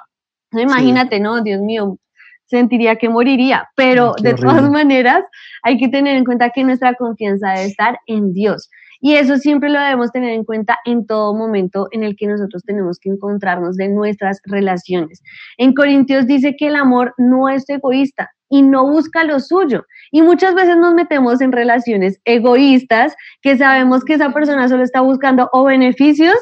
No, 0.51 0.61
imagínate, 0.61 1.19
no, 1.19 1.43
Dios 1.43 1.61
mío, 1.61 1.97
sentiría 2.45 2.95
que 2.95 3.09
moriría, 3.09 3.69
pero 3.75 4.13
de 4.21 4.33
todas 4.33 4.69
maneras 4.69 5.23
hay 5.63 5.77
que 5.77 5.89
tener 5.89 6.15
en 6.15 6.23
cuenta 6.23 6.49
que 6.49 6.63
nuestra 6.63 6.93
confianza 6.95 7.49
debe 7.49 7.65
estar 7.65 7.99
en 8.07 8.33
Dios. 8.33 8.69
Y 8.99 9.15
eso 9.15 9.37
siempre 9.37 9.69
lo 9.69 9.79
debemos 9.79 10.11
tener 10.11 10.31
en 10.31 10.43
cuenta 10.43 10.77
en 10.85 11.05
todo 11.05 11.33
momento 11.35 11.87
en 11.91 12.03
el 12.03 12.15
que 12.15 12.27
nosotros 12.27 12.63
tenemos 12.63 12.99
que 12.99 13.09
encontrarnos 13.09 13.75
de 13.75 13.89
nuestras 13.89 14.41
relaciones. 14.45 15.21
En 15.57 15.73
Corintios 15.73 16.27
dice 16.27 16.55
que 16.57 16.67
el 16.67 16.75
amor 16.75 17.13
no 17.17 17.49
es 17.49 17.69
egoísta 17.69 18.31
y 18.49 18.61
no 18.61 18.87
busca 18.87 19.23
lo 19.23 19.39
suyo. 19.39 19.85
Y 20.11 20.21
muchas 20.21 20.55
veces 20.55 20.77
nos 20.77 20.93
metemos 20.93 21.41
en 21.41 21.51
relaciones 21.51 22.19
egoístas 22.25 23.15
que 23.41 23.57
sabemos 23.57 24.03
que 24.03 24.13
esa 24.13 24.31
persona 24.31 24.67
solo 24.67 24.83
está 24.83 25.01
buscando 25.01 25.49
o 25.51 25.65
beneficios 25.65 26.35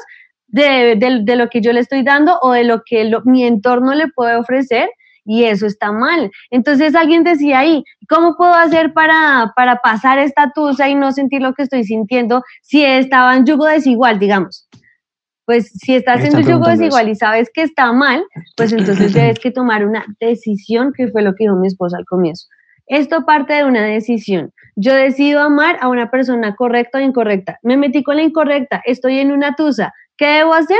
de, 0.48 0.96
lo 1.36 1.48
que 1.48 1.60
yo 1.60 1.72
le 1.72 1.80
estoy 1.80 2.02
dando 2.02 2.38
o 2.40 2.52
de 2.52 2.64
lo 2.64 2.82
que 2.84 3.10
mi 3.24 3.44
entorno 3.44 3.94
le 3.94 4.08
puede 4.08 4.36
ofrecer 4.36 4.88
y 5.26 5.44
eso 5.44 5.66
está 5.66 5.92
mal. 5.92 6.30
Entonces 6.50 6.94
alguien 6.94 7.24
decía 7.24 7.58
ahí, 7.58 7.84
¿cómo 8.08 8.36
puedo 8.36 8.54
hacer 8.54 8.92
para, 8.92 9.52
para 9.56 9.76
pasar 9.76 10.18
esta 10.18 10.52
tusa 10.54 10.88
y 10.88 10.94
no 10.94 11.12
sentir 11.12 11.42
lo 11.42 11.52
que 11.52 11.64
estoy 11.64 11.84
sintiendo 11.84 12.42
si 12.62 12.84
estaba 12.84 13.36
en 13.36 13.44
yugo 13.44 13.66
desigual, 13.66 14.18
digamos? 14.18 14.68
Pues 15.44 15.70
si 15.70 15.94
estás 15.94 16.24
en 16.24 16.36
un 16.36 16.42
yugo 16.42 16.68
desigual 16.68 17.08
y 17.08 17.14
sabes 17.14 17.50
que 17.52 17.62
está 17.62 17.92
mal, 17.92 18.24
pues 18.56 18.72
entonces 18.72 19.12
debes 19.14 19.38
que 19.38 19.50
tomar 19.50 19.84
una 19.86 20.04
decisión, 20.20 20.92
que 20.96 21.08
fue 21.08 21.22
lo 21.22 21.34
que 21.34 21.44
dijo 21.44 21.56
mi 21.56 21.68
esposa 21.68 21.98
al 21.98 22.04
comienzo. 22.04 22.46
Esto 22.86 23.24
parte 23.24 23.52
de 23.54 23.64
una 23.64 23.84
decisión. 23.84 24.52
Yo 24.76 24.94
decido 24.94 25.40
amar 25.40 25.76
a 25.80 25.88
una 25.88 26.10
persona 26.10 26.54
correcta 26.54 26.98
o 26.98 27.00
incorrecta. 27.00 27.58
Me 27.62 27.76
metí 27.76 28.02
con 28.02 28.16
la 28.16 28.22
incorrecta, 28.22 28.80
estoy 28.84 29.18
en 29.18 29.32
una 29.32 29.54
tusa. 29.54 29.92
¿Qué 30.16 30.26
debo 30.26 30.54
hacer? 30.54 30.78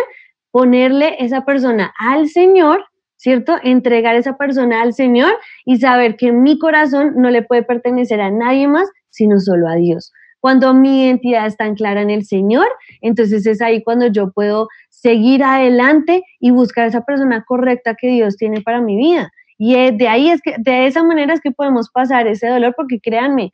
Ponerle 0.51 1.17
esa 1.19 1.45
persona 1.45 1.93
al 1.99 2.29
Señor 2.29 2.85
¿cierto? 3.17 3.57
Entregar 3.63 4.15
esa 4.15 4.37
persona 4.37 4.83
al 4.83 4.93
Señor 4.93 5.33
y 5.65 5.79
saber 5.79 6.17
que 6.17 6.33
mi 6.33 6.59
corazón 6.59 7.15
no 7.17 7.31
le 7.31 7.43
puede 7.43 7.63
pertenecer 7.63 8.21
a 8.21 8.31
nadie 8.31 8.69
más, 8.69 8.89
sino 9.11 9.41
solo 9.41 9.69
a 9.69 9.75
Dios. 9.75 10.13
Cuando 10.41 10.75
mi 10.75 11.05
identidad 11.05 11.47
está 11.47 11.73
clara 11.75 12.03
en 12.03 12.11
el 12.11 12.25
Señor, 12.25 12.69
entonces 13.01 13.47
es 13.47 13.61
ahí 13.61 13.83
cuando 13.83 14.07
yo 14.07 14.31
puedo 14.31 14.69
seguir 14.91 15.43
adelante 15.43 16.23
y 16.41 16.51
buscar 16.51 16.87
esa 16.87 17.05
persona 17.05 17.45
correcta 17.47 17.95
que 17.95 18.09
Dios 18.09 18.37
tiene 18.37 18.61
para 18.61 18.81
mi 18.81 18.97
vida. 18.97 19.31
Y 19.59 19.75
de 19.93 20.09
ahí 20.09 20.31
es 20.31 20.41
que, 20.43 20.55
de 20.59 20.87
esa 20.87 21.03
manera 21.03 21.33
es 21.33 21.41
que 21.41 21.51
podemos 21.51 21.91
pasar 21.91 22.27
ese 22.27 22.49
dolor, 22.49 22.75
porque 22.77 23.01
créanme, 23.01 23.51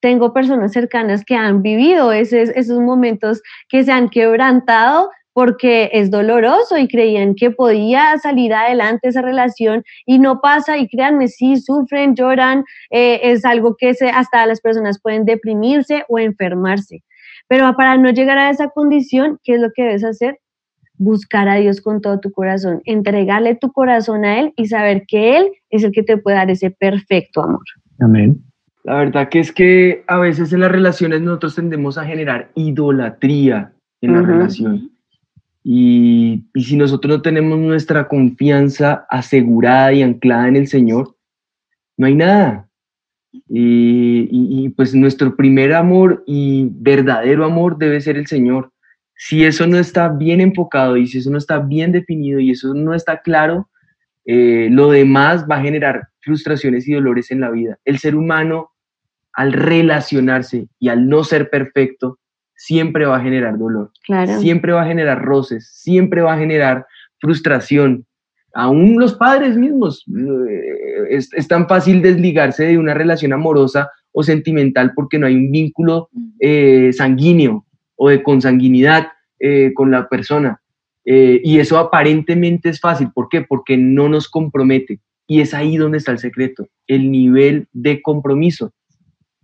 tengo 0.00 0.32
personas 0.32 0.72
cercanas 0.72 1.24
que 1.24 1.36
han 1.36 1.62
vivido 1.62 2.12
esos, 2.12 2.50
esos 2.56 2.80
momentos 2.80 3.40
que 3.68 3.84
se 3.84 3.92
han 3.92 4.10
quebrantado 4.10 5.10
porque 5.32 5.90
es 5.92 6.10
doloroso 6.10 6.76
y 6.76 6.88
creían 6.88 7.34
que 7.34 7.50
podía 7.50 8.18
salir 8.18 8.52
adelante 8.52 9.08
esa 9.08 9.22
relación 9.22 9.82
y 10.06 10.18
no 10.18 10.40
pasa 10.40 10.76
y 10.78 10.88
créanme, 10.88 11.28
sí, 11.28 11.56
sufren, 11.56 12.14
lloran, 12.14 12.64
eh, 12.90 13.20
es 13.22 13.44
algo 13.44 13.76
que 13.76 13.94
se, 13.94 14.10
hasta 14.10 14.46
las 14.46 14.60
personas 14.60 15.00
pueden 15.00 15.24
deprimirse 15.24 16.04
o 16.08 16.18
enfermarse. 16.18 17.02
Pero 17.48 17.74
para 17.76 17.96
no 17.96 18.10
llegar 18.10 18.38
a 18.38 18.50
esa 18.50 18.68
condición, 18.68 19.38
¿qué 19.42 19.54
es 19.54 19.60
lo 19.60 19.70
que 19.74 19.82
debes 19.82 20.04
hacer? 20.04 20.38
Buscar 20.98 21.48
a 21.48 21.56
Dios 21.56 21.80
con 21.80 22.00
todo 22.00 22.20
tu 22.20 22.30
corazón, 22.30 22.80
entregarle 22.84 23.54
tu 23.54 23.72
corazón 23.72 24.24
a 24.24 24.40
Él 24.40 24.52
y 24.56 24.66
saber 24.66 25.04
que 25.08 25.38
Él 25.38 25.50
es 25.70 25.82
el 25.82 25.92
que 25.92 26.02
te 26.02 26.16
puede 26.18 26.36
dar 26.36 26.50
ese 26.50 26.70
perfecto 26.70 27.42
amor. 27.42 27.64
Amén. 28.00 28.38
La 28.84 28.96
verdad 28.96 29.28
que 29.28 29.40
es 29.40 29.52
que 29.52 30.02
a 30.08 30.18
veces 30.18 30.52
en 30.52 30.60
las 30.60 30.72
relaciones 30.72 31.20
nosotros 31.20 31.54
tendemos 31.54 31.98
a 31.98 32.04
generar 32.04 32.50
idolatría 32.54 33.72
en 34.00 34.12
la 34.12 34.22
relación 34.22 34.91
y, 35.64 36.44
si 36.54 36.76
nosotros 36.76 37.16
no 37.16 37.22
tenemos 37.22 37.58
nuestra 37.58 38.08
confianza 38.08 39.06
asegurada 39.08 39.92
y 39.92 40.02
anclada 40.02 40.48
en 40.48 40.56
el 40.56 40.68
Señor, 40.68 41.16
no 41.96 42.06
hay 42.06 42.14
nada. 42.14 42.68
Y, 43.48 44.28
y, 44.30 44.68
pues 44.70 44.94
nuestro 44.94 45.36
primer 45.36 45.72
amor 45.72 46.22
y 46.26 46.68
verdadero 46.70 47.44
amor 47.44 47.78
debe 47.78 48.00
ser 48.00 48.16
el 48.16 48.26
Señor. 48.26 48.72
Si 49.14 49.44
eso 49.44 49.66
no 49.66 49.78
está 49.78 50.08
bien 50.08 50.40
enfocado 50.40 50.96
y 50.96 51.06
si 51.06 51.18
eso 51.18 51.30
no 51.30 51.38
está 51.38 51.58
bien 51.60 51.92
definido 51.92 52.40
y 52.40 52.50
eso 52.50 52.74
no 52.74 52.94
está 52.94 53.22
claro, 53.22 53.68
eh, 54.24 54.68
lo 54.70 54.90
demás 54.90 55.46
va 55.50 55.56
a 55.56 55.62
generar 55.62 56.08
frustraciones 56.20 56.86
y 56.88 56.92
dolores 56.92 57.30
en 57.30 57.40
la 57.40 57.50
vida. 57.50 57.78
El 57.84 57.98
ser 57.98 58.14
humano, 58.14 58.70
al 59.32 59.52
relacionarse 59.52 60.68
y 60.78 60.88
al 60.88 61.08
no 61.08 61.24
ser 61.24 61.50
perfecto, 61.50 62.18
siempre 62.56 63.06
va 63.06 63.16
a 63.16 63.20
generar 63.20 63.58
dolor, 63.58 63.90
siempre 64.40 64.72
va 64.72 64.82
a 64.82 64.86
generar 64.86 65.22
roces, 65.22 65.68
siempre 65.72 66.20
va 66.22 66.34
a 66.34 66.38
generar 66.38 66.86
frustración. 67.20 68.06
Aún 68.54 68.98
los 68.98 69.14
padres 69.14 69.56
mismos, 69.56 70.04
eh, 70.08 71.06
es, 71.10 71.48
tan 71.48 71.66
fácil 71.66 72.02
desligarse 72.02 72.64
de 72.66 72.78
una 72.78 72.94
relación 72.94 73.32
amorosa 73.32 73.90
o 74.12 74.22
sentimental 74.22 74.92
porque 74.94 75.18
no 75.18 75.26
hay 75.26 75.34
un 75.34 75.50
vínculo 75.50 76.10
eh, 76.38 76.90
sanguíneo 76.92 77.64
o 77.96 78.10
de 78.10 78.22
consanguinidad 78.22 79.08
eh, 79.40 79.72
con 79.74 79.90
la 79.90 80.08
persona. 80.08 80.58
y 81.04 81.58
eso 81.58 81.78
aparentemente 81.78 82.68
es 82.68 82.78
fácil. 82.78 83.08
¿Por 83.12 83.28
qué? 83.28 83.42
Porque 83.42 83.76
no 83.76 84.08
nos 84.08 84.28
compromete. 84.28 85.00
Y 85.26 85.40
es 85.40 85.52
ahí 85.52 85.76
donde 85.76 85.98
está 85.98 86.12
el 86.12 86.18
secreto, 86.18 86.68
el 86.86 87.10
nivel 87.10 87.66
de 87.72 88.00
compromiso 88.02 88.72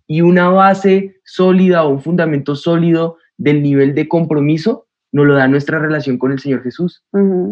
y 0.09 0.23
una 0.23 0.49
base 0.49 1.21
sólida 1.25 1.85
o 1.85 1.90
un 1.90 2.03
fundamento 2.03 2.57
sólido 2.57 3.18
del 3.37 3.62
nivel 3.62 3.94
de 3.94 4.09
compromiso 4.09 4.87
nos 5.12 5.27
lo 5.27 5.35
da 5.35 5.47
nuestra 5.49 5.79
relación 5.79 6.18
con 6.18 6.33
el 6.33 6.38
Señor 6.38 6.62
Jesús. 6.62 7.05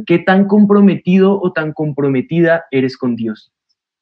¿Qué 0.07 0.19
tan 0.19 0.47
comprometido 0.47 1.41
o 1.41 1.53
tan 1.53 1.73
comprometida 1.73 2.65
eres 2.71 2.97
con 2.97 3.15
Dios? 3.15 3.53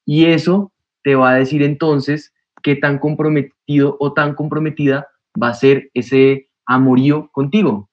Y 0.06 0.26
eso 0.26 0.72
te 1.02 1.14
va 1.14 1.32
a 1.32 1.34
decir 1.34 1.62
entonces 1.62 2.32
qué 2.62 2.76
tan 2.76 2.98
comprometido 2.98 3.96
o 4.00 4.12
tan 4.12 4.34
comprometida 4.34 5.08
va 5.40 5.48
a 5.48 5.54
ser 5.54 5.90
ese 5.92 6.48
amorío 6.64 7.28
contigo. 7.32 7.90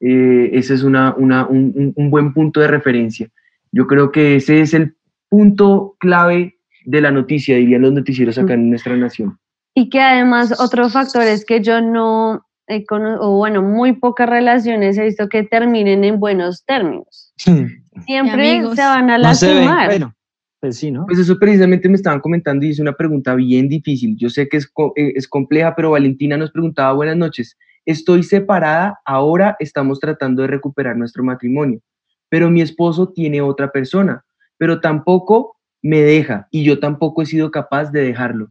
Eh, 0.00 0.50
ese 0.52 0.74
es 0.74 0.82
una, 0.82 1.14
un, 1.16 1.92
un 1.94 2.10
buen 2.10 2.32
punto 2.32 2.60
de 2.60 2.68
referencia. 2.68 3.28
Yo 3.72 3.86
creo 3.86 4.12
que 4.12 4.36
ese 4.36 4.60
es 4.60 4.74
el 4.74 4.96
punto 5.28 5.96
clave 5.98 6.58
de 6.84 7.00
la 7.00 7.10
noticia, 7.10 7.56
dirían 7.56 7.82
los 7.82 7.92
noticieros 7.92 8.38
acá 8.38 8.54
en 8.54 8.70
nuestra 8.70 8.96
nación. 8.96 9.38
Y 9.78 9.90
que 9.90 10.00
además 10.00 10.58
otro 10.58 10.88
factor 10.88 11.22
es 11.24 11.44
que 11.44 11.60
yo 11.60 11.82
no, 11.82 12.46
he 12.66 12.86
cono- 12.86 13.18
o 13.20 13.36
bueno, 13.36 13.62
muy 13.62 13.92
pocas 13.92 14.26
relaciones 14.26 14.96
he 14.96 15.04
visto 15.04 15.28
que 15.28 15.42
terminen 15.42 16.02
en 16.02 16.18
buenos 16.18 16.64
términos. 16.64 17.34
Siempre 17.36 18.52
amigos. 18.52 18.74
se 18.74 18.80
van 18.82 19.10
a 19.10 19.18
No 19.18 19.22
lastimar. 19.24 19.86
bueno, 19.88 20.14
pues 20.60 20.78
sí, 20.78 20.90
¿no? 20.90 21.04
Pues 21.06 21.18
eso 21.18 21.38
precisamente 21.38 21.90
me 21.90 21.96
estaban 21.96 22.20
comentando 22.20 22.64
y 22.64 22.70
es 22.70 22.78
una 22.80 22.94
pregunta 22.94 23.34
bien 23.34 23.68
difícil. 23.68 24.16
Yo 24.16 24.30
sé 24.30 24.48
que 24.48 24.56
es, 24.56 24.66
co- 24.66 24.94
eh, 24.96 25.12
es 25.14 25.28
compleja, 25.28 25.74
pero 25.76 25.90
Valentina 25.90 26.38
nos 26.38 26.50
preguntaba, 26.52 26.94
buenas 26.94 27.16
noches, 27.18 27.58
estoy 27.84 28.22
separada, 28.22 28.98
ahora 29.04 29.56
estamos 29.58 30.00
tratando 30.00 30.40
de 30.40 30.48
recuperar 30.48 30.96
nuestro 30.96 31.22
matrimonio, 31.22 31.80
pero 32.30 32.50
mi 32.50 32.62
esposo 32.62 33.10
tiene 33.12 33.42
otra 33.42 33.70
persona, 33.70 34.24
pero 34.56 34.80
tampoco 34.80 35.58
me 35.82 36.00
deja 36.00 36.48
y 36.50 36.64
yo 36.64 36.80
tampoco 36.80 37.20
he 37.20 37.26
sido 37.26 37.50
capaz 37.50 37.90
de 37.92 38.00
dejarlo. 38.02 38.48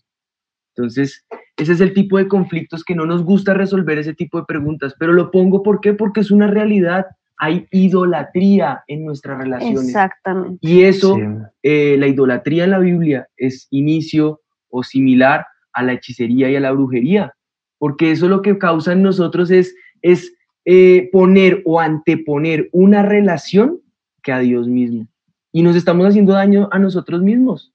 Entonces, 0.76 1.26
ese 1.58 1.72
es 1.74 1.82
el 1.82 1.94
tipo 1.94 2.18
de 2.18 2.28
conflictos 2.28 2.84
que 2.84 2.96
no 2.96 3.06
nos 3.06 3.24
gusta 3.24 3.54
resolver 3.54 3.98
ese 3.98 4.14
tipo 4.14 4.40
de 4.40 4.46
preguntas, 4.46 4.94
pero 5.00 5.14
lo 5.14 5.32
pongo 5.32 5.64
¿por 5.64 5.80
qué? 5.80 5.94
Porque 5.94 6.20
es 6.20 6.32
una 6.32 6.48
realidad. 6.48 7.06
Hay 7.38 7.68
idolatría 7.72 8.84
en 8.88 9.06
nuestras 9.06 9.38
relaciones. 9.38 9.86
Exactamente. 9.88 10.58
Y 10.62 10.84
eso, 10.84 11.16
Sí. 11.16 11.22
eh, 11.64 11.96
la 11.98 12.08
idolatría 12.08 12.66
en 12.66 12.72
la 12.72 12.80
Biblia 12.80 13.28
es 13.38 13.68
inicio 13.72 14.42
o 14.70 14.84
similar 14.84 15.46
a 15.74 15.84
la 15.84 15.94
hechicería 15.94 16.50
y 16.50 16.56
a 16.56 16.62
la 16.62 16.72
brujería, 16.72 17.34
porque 17.78 18.12
eso 18.12 18.30
lo 18.30 18.42
que 18.42 18.58
causa 18.58 18.94
en 18.94 19.04
nosotros 19.04 19.52
es, 19.52 19.76
es 20.02 20.34
eh, 20.66 21.10
poner 21.12 21.62
o 21.66 21.80
anteponer 21.80 22.70
una 22.72 23.04
relación 23.04 23.80
que 24.24 24.32
a 24.32 24.40
Dios 24.40 24.68
mismo. 24.68 25.08
Y 25.52 25.62
nos 25.62 25.76
estamos 25.76 26.06
haciendo 26.08 26.34
daño 26.34 26.68
a 26.72 26.80
nosotros 26.80 27.22
mismos. 27.22 27.74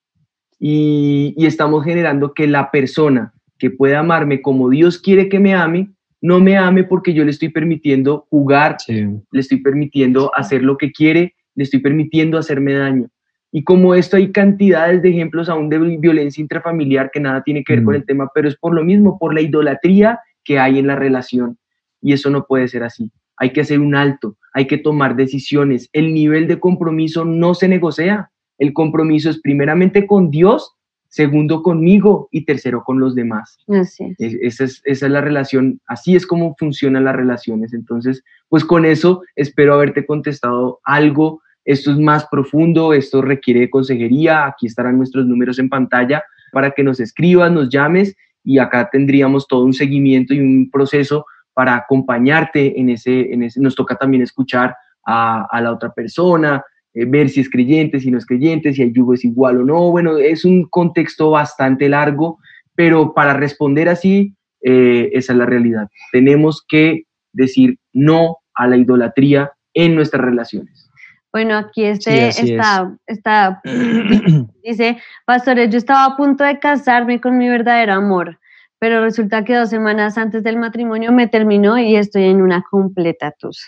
Y, 0.63 1.33
y 1.39 1.47
estamos 1.47 1.85
generando 1.85 2.35
que 2.35 2.47
la 2.47 2.71
persona 2.71 3.33
que 3.59 3.71
puede 3.71 3.97
amarme 3.97 4.43
como 4.43 4.69
Dios 4.69 4.99
quiere 4.99 5.29
que 5.31 5.41
me 5.41 5.55
ame, 5.55 5.91
no 6.21 6.39
me 6.39 6.57
ame 6.59 6.85
porque 6.85 7.15
yo 7.15 7.25
le 7.25 7.31
estoy 7.31 7.49
permitiendo 7.49 8.27
jugar 8.29 8.77
Sí. 8.79 9.07
le 9.33 9.41
estoy 9.41 9.59
permitiendo 9.63 10.31
hacer 10.37 10.63
lo 10.63 10.77
que 10.77 10.93
quiere, 10.93 11.35
le 11.55 11.65
estoy 11.65 11.81
permitiendo 11.81 12.37
hacerme 12.37 12.75
daño. 12.75 13.09
Y 13.53 13.65
como 13.65 13.95
esto 13.95 14.17
hay 14.19 14.31
cantidades 14.31 15.01
de 15.03 15.09
ejemplos 15.09 15.49
aún 15.49 15.71
de 15.71 15.79
vi- 15.79 15.97
violencia 15.97 16.43
intrafamiliar 16.43 17.11
que 17.11 17.21
nada 17.21 17.43
tiene 17.43 17.65
que 17.65 17.73
ver 17.75 17.85
con 17.85 17.95
Mm. 17.95 17.97
el 17.97 18.05
tema, 18.07 18.31
pero 18.35 18.47
es 18.49 18.57
por 18.57 18.75
lo 18.75 18.85
mismo, 18.85 19.19
por 19.19 19.33
la 19.35 19.41
idolatría 19.41 20.21
que 20.45 20.59
hay 20.59 20.79
en 20.79 20.87
la 20.87 20.95
relación. 20.97 21.59
Y 22.03 22.13
eso 22.13 22.29
no 22.31 22.45
puede 22.47 22.69
ser 22.69 22.83
así. 22.83 23.11
Hay 23.39 23.51
que 23.53 23.63
hacer 23.63 23.81
un 23.81 23.95
alto, 23.95 24.37
hay 24.53 24.67
que 24.67 24.77
tomar 24.77 25.17
decisiones. 25.17 25.89
El 25.95 26.13
nivel 26.13 26.47
de 26.47 26.61
compromiso 26.61 27.25
no 27.25 27.55
se 27.55 27.67
negocia. 27.67 28.31
El 28.61 28.73
compromiso 28.73 29.29
es 29.31 29.41
primeramente 29.41 30.07
con 30.07 30.31
Dios, 30.31 30.77
segundo 31.09 31.63
conmigo 31.65 32.29
y 32.31 32.45
tercero 32.45 32.85
con 32.85 33.01
los 33.01 33.17
demás. 33.17 33.59
Así 33.69 34.05
es. 34.05 34.21
Es- 34.21 34.39
Esa 34.43 34.65
es, 34.65 34.83
esa 34.85 35.07
es 35.07 35.13
la 35.13 35.21
relación, 35.21 35.81
así 35.87 36.15
es 36.15 36.25
como 36.25 36.55
funcionan 36.57 37.03
las 37.05 37.17
relaciones. 37.17 37.73
Entonces, 37.75 38.23
pues 38.49 38.65
con 38.65 38.85
eso 38.85 39.23
espero 39.35 39.75
haberte 39.75 40.07
contestado 40.07 40.79
algo. 40.85 41.43
Esto 41.65 41.91
es 41.91 41.99
más 41.99 42.27
profundo, 42.31 42.93
esto 42.95 43.21
requiere 43.23 43.61
de 43.61 43.71
consejería. 43.71 44.47
Aquí 44.47 44.67
estarán 44.67 44.97
nuestros 44.99 45.27
números 45.27 45.59
en 45.59 45.69
pantalla 45.69 46.23
para 46.53 46.71
que 46.71 46.85
nos 46.85 47.01
escribas, 47.01 47.51
nos 47.51 47.69
llames 47.71 48.15
y 48.45 48.59
acá 48.59 48.89
tendríamos 48.91 49.47
todo 49.49 49.65
un 49.65 49.73
seguimiento 49.75 50.33
y 50.33 50.41
un 50.41 50.71
proceso 50.71 51.27
para 51.53 51.75
acompañarte 51.75 52.81
en 52.81 52.89
ese, 52.91 53.33
en 53.33 53.43
ese. 53.43 53.61
Nos 53.61 53.75
toca 53.75 53.97
también 53.97 54.23
escuchar 54.23 54.75
a, 55.05 55.47
a 55.51 55.61
la 55.61 55.73
otra 55.73 55.93
persona, 55.93 56.63
eh, 56.95 57.05
ver 57.05 57.29
si 57.29 57.41
es 57.41 57.51
creyente, 57.51 58.01
si 58.01 58.11
no 58.11 58.19
es 58.19 58.27
creyente, 58.27 58.73
si 58.73 58.83
el 58.83 58.93
yugo 58.93 59.15
es 59.15 59.25
igual 59.25 59.61
o 59.61 59.65
no. 59.65 59.91
Bueno, 59.91 60.17
es 60.17 60.45
un 60.45 60.65
contexto 60.65 61.31
bastante 61.31 61.89
largo, 61.89 62.39
pero 62.75 63.15
para 63.15 63.35
responder 63.35 63.89
así, 63.89 64.35
eh, 64.63 65.11
esa 65.13 65.33
es 65.33 65.39
la 65.39 65.47
realidad. 65.47 65.89
Tenemos 66.13 66.65
que 66.67 67.05
decir 67.33 67.79
no 67.93 68.39
a 68.55 68.67
la 68.67 68.77
idolatría 68.77 69.53
en 69.75 69.95
nuestras 69.95 70.25
relaciones. 70.25 70.91
Bueno, 71.33 71.57
aquí 71.57 71.83
Sí, 71.83 72.11
este 72.11 72.25
así 72.29 72.53
está, 72.55 72.97
está, 73.07 73.63
dice, 74.65 74.99
pastores, 75.25 75.71
yo 75.71 75.79
estaba 75.79 76.07
a 76.07 76.17
punto 76.17 76.43
de 76.43 76.59
casarme 76.59 77.21
con 77.21 77.39
mi 77.39 77.49
verdadero 77.49 77.93
amor, 77.93 78.41
pero 78.81 79.01
resulta 79.01 79.45
que 79.45 79.55
dos 79.55 79.71
semanas 79.71 80.19
antes 80.19 80.43
del 80.43 80.57
matrimonio 80.57 81.13
me 81.13 81.29
terminó 81.29 81.79
y 81.79 81.95
estoy 81.95 82.25
en 82.25 82.43
una 82.43 82.65
completa 82.69 83.33
tusa. 83.39 83.65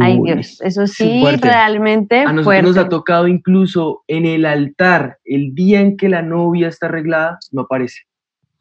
Ay 0.00 0.18
Dios, 0.24 0.60
eso 0.62 0.86
sí, 0.86 1.20
fuerte. 1.20 1.46
realmente 1.48 2.18
A 2.20 2.24
nosotros 2.24 2.44
fuerte. 2.44 2.62
nos 2.64 2.76
ha 2.76 2.88
tocado 2.88 3.28
incluso 3.28 4.02
en 4.08 4.26
el 4.26 4.44
altar, 4.44 5.18
el 5.24 5.54
día 5.54 5.80
en 5.80 5.96
que 5.96 6.08
la 6.08 6.22
novia 6.22 6.68
está 6.68 6.86
arreglada, 6.86 7.38
no 7.52 7.62
aparece. 7.62 8.00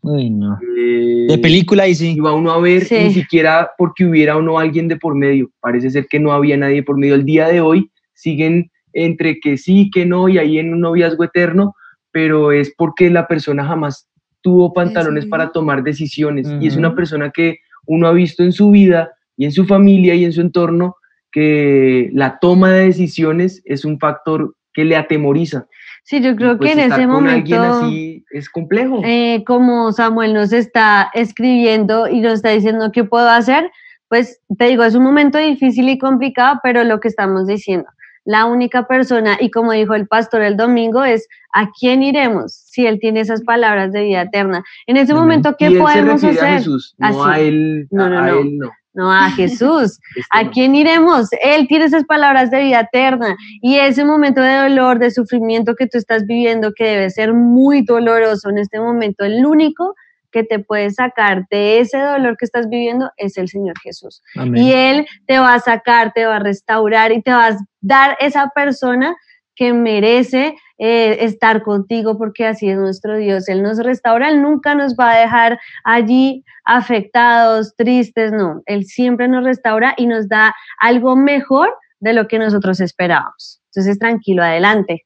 uy, 0.02 0.30
no. 0.30 0.60
Eh, 0.78 1.26
De 1.28 1.38
película 1.40 1.88
y 1.88 1.96
sí. 1.96 2.20
va 2.20 2.34
uno 2.34 2.52
a 2.52 2.60
ver 2.60 2.86
Sí. 2.86 2.96
ni 3.06 3.12
siquiera 3.12 3.72
porque 3.76 4.06
hubiera 4.06 4.38
o 4.38 4.42
no 4.44 4.60
alguien 4.60 4.88
de 4.88 4.98
por 4.98 5.16
medio. 5.16 5.50
Parece 5.62 5.90
ser 5.90 6.06
que 6.08 6.20
no 6.20 6.32
había 6.32 6.58
nadie 6.58 6.84
por 6.84 6.96
medio. 6.96 7.16
El 7.16 7.26
día 7.26 7.48
de 7.48 7.60
hoy 7.62 7.90
siguen 8.14 8.70
entre 8.94 9.40
que 9.40 9.58
sí, 9.58 9.90
que 9.92 10.06
no, 10.06 10.30
y 10.30 10.38
ahí 10.38 10.60
en 10.60 10.74
un 10.74 10.82
noviazgo 10.82 11.24
eterno, 11.24 11.74
pero 12.12 12.52
es 12.52 12.72
porque 12.78 13.10
la 13.10 13.28
persona 13.28 13.66
jamás 13.66 14.08
tuvo 14.42 14.74
pantalones 14.74 15.26
para 15.26 15.52
tomar 15.52 15.82
decisiones. 15.82 16.48
Y 16.62 16.68
es 16.68 16.76
una 16.78 16.94
persona 16.96 17.32
que 17.32 17.58
uno 17.88 18.06
ha 18.08 18.14
visto 18.14 18.44
en 18.44 18.52
su 18.52 18.70
vida 18.70 19.10
y 19.36 19.46
en 19.46 19.52
su 19.52 19.66
familia 19.66 20.14
y 20.14 20.24
en 20.24 20.34
su 20.34 20.42
entorno 20.42 20.96
que 21.36 22.10
la 22.14 22.40
toma 22.40 22.72
de 22.72 22.86
decisiones 22.86 23.62
es 23.66 23.84
un 23.84 24.00
factor 24.00 24.56
que 24.74 24.86
le 24.86 24.96
atemoriza. 24.96 25.68
Sí, 26.06 26.22
yo 26.22 26.34
creo 26.38 26.58
Pues 26.58 26.74
que 26.76 26.82
en 26.82 26.92
ese 26.94 27.06
con 27.08 27.28
alguien 27.28 27.60
momento, 27.60 27.86
así 27.88 28.24
es 28.32 28.50
complejo. 28.50 29.02
eh, 29.04 29.44
como 29.46 29.92
Samuel 29.92 30.34
nos 30.34 30.54
está 30.54 31.10
escribiendo 31.14 32.08
y 32.08 32.22
nos 32.22 32.34
está 32.36 32.52
diciendo 32.52 32.90
qué 32.94 33.04
puedo 33.04 33.28
hacer, 33.28 33.70
pues 34.08 34.40
te 34.58 34.66
digo, 34.70 34.86
es 34.86 34.96
un 34.96 35.04
momento 35.04 35.38
difícil 35.38 35.90
y 35.90 35.98
complicado, 35.98 36.62
pero 36.64 36.86
lo 36.86 37.02
que 37.02 37.10
estamos 37.10 37.48
diciendo, 37.48 37.88
la 38.24 38.46
única 38.46 38.88
persona, 38.88 39.38
y 39.42 39.52
como 39.52 39.74
dijo 39.74 39.94
el 39.94 40.08
pastor 40.08 40.42
el 40.42 40.56
domingo, 40.56 41.04
es 41.04 41.28
a 41.54 41.70
quién 41.78 42.02
iremos 42.02 42.54
si 42.54 42.86
él 42.88 42.98
tiene 43.02 43.20
esas 43.20 43.42
palabras 43.44 43.92
de 43.92 44.04
vida 44.04 44.22
eterna. 44.22 44.64
En 44.88 44.96
ese 44.96 45.12
Amén. 45.12 45.24
momento, 45.24 45.56
¿qué 45.60 45.70
y 45.70 45.74
él 45.74 45.80
podemos 45.80 46.22
se 46.22 46.30
hacer? 46.30 46.46
a 46.46 46.52
Jesús, 46.60 46.96
no 46.98 47.08
Así. 47.08 47.20
a 47.30 47.40
él, 47.46 47.88
No, 47.92 48.10
no, 48.10 48.20
a 48.20 48.28
no. 48.28 48.40
él 48.40 48.58
no. 48.58 48.72
No, 48.96 49.12
a 49.12 49.30
Jesús. 49.32 50.00
¿A 50.32 50.50
quién 50.50 50.74
iremos? 50.74 51.28
Él 51.44 51.68
tiene 51.68 51.86
esas 51.86 52.06
palabras 52.06 52.50
de 52.50 52.62
vida 52.62 52.80
eterna 52.80 53.36
y 53.62 53.76
ese 53.76 54.06
momento 54.06 54.42
de 54.42 54.56
dolor, 54.56 55.00
de 55.00 55.12
sufrimiento 55.12 55.76
que 55.76 55.88
tú 55.88 55.98
estás 55.98 56.26
viviendo, 56.26 56.72
que 56.74 56.86
debe 56.86 57.10
ser 57.10 57.34
muy 57.34 57.84
doloroso 57.84 58.50
en 58.50 58.58
este 58.58 58.80
momento, 58.80 59.26
el 59.26 59.46
único 59.46 59.96
que 60.32 60.44
te 60.44 60.60
puede 60.60 60.92
sacar 60.92 61.46
de 61.50 61.80
ese 61.80 61.98
dolor 61.98 62.36
que 62.38 62.44
estás 62.44 62.68
viviendo 62.68 63.10
es 63.16 63.38
el 63.38 63.48
Señor 63.48 63.76
Jesús. 63.82 64.22
Amén. 64.36 64.64
Y 64.64 64.74
Él 64.74 65.08
te 65.28 65.40
va 65.40 65.54
a 65.54 65.60
sacar, 65.60 66.12
te 66.14 66.26
va 66.26 66.38
a 66.38 66.40
restaurar 66.40 67.14
y 67.14 67.22
te 67.22 67.32
va 67.32 67.48
a 67.48 67.58
dar 67.80 68.18
esa 68.20 68.50
persona 68.54 69.16
que 69.56 69.74
merece 69.74 70.56
eh, 70.78 71.18
estar 71.22 71.64
contigo 71.64 72.18
porque 72.18 72.46
así 72.46 72.70
es 72.70 72.78
nuestro 72.78 73.18
Dios. 73.18 73.48
Él 73.48 73.64
nos 73.64 73.78
restaura, 73.78 74.30
Él 74.30 74.42
nunca 74.42 74.76
nos 74.76 74.96
va 74.96 75.12
a 75.14 75.20
dejar 75.20 75.60
allí 75.84 76.44
afectados, 76.66 77.76
tristes, 77.76 78.32
no. 78.32 78.62
Él 78.66 78.86
siempre 78.86 79.28
nos 79.28 79.44
restaura 79.44 79.94
y 79.98 80.08
nos 80.08 80.28
da 80.28 80.54
algo 80.80 81.16
mejor 81.16 81.74
de 82.00 82.14
lo 82.14 82.28
que 82.28 82.40
nosotros 82.40 82.80
esperábamos. 82.82 83.62
Entonces, 83.74 83.98
tranquilo, 84.00 84.44
adelante. 84.44 85.06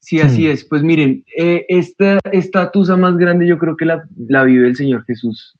Sí, 0.00 0.20
así 0.20 0.46
Hmm. 0.46 0.50
es. 0.52 0.64
Pues 0.64 0.82
miren, 0.82 1.24
eh, 1.36 1.66
esta 1.68 2.18
esta 2.30 2.70
tusa 2.70 2.96
más 2.96 3.16
grande 3.16 3.46
yo 3.46 3.58
creo 3.58 3.76
que 3.76 3.84
la, 3.84 4.04
la 4.28 4.44
vive 4.44 4.68
el 4.68 4.76
Señor 4.76 5.04
Jesús, 5.04 5.56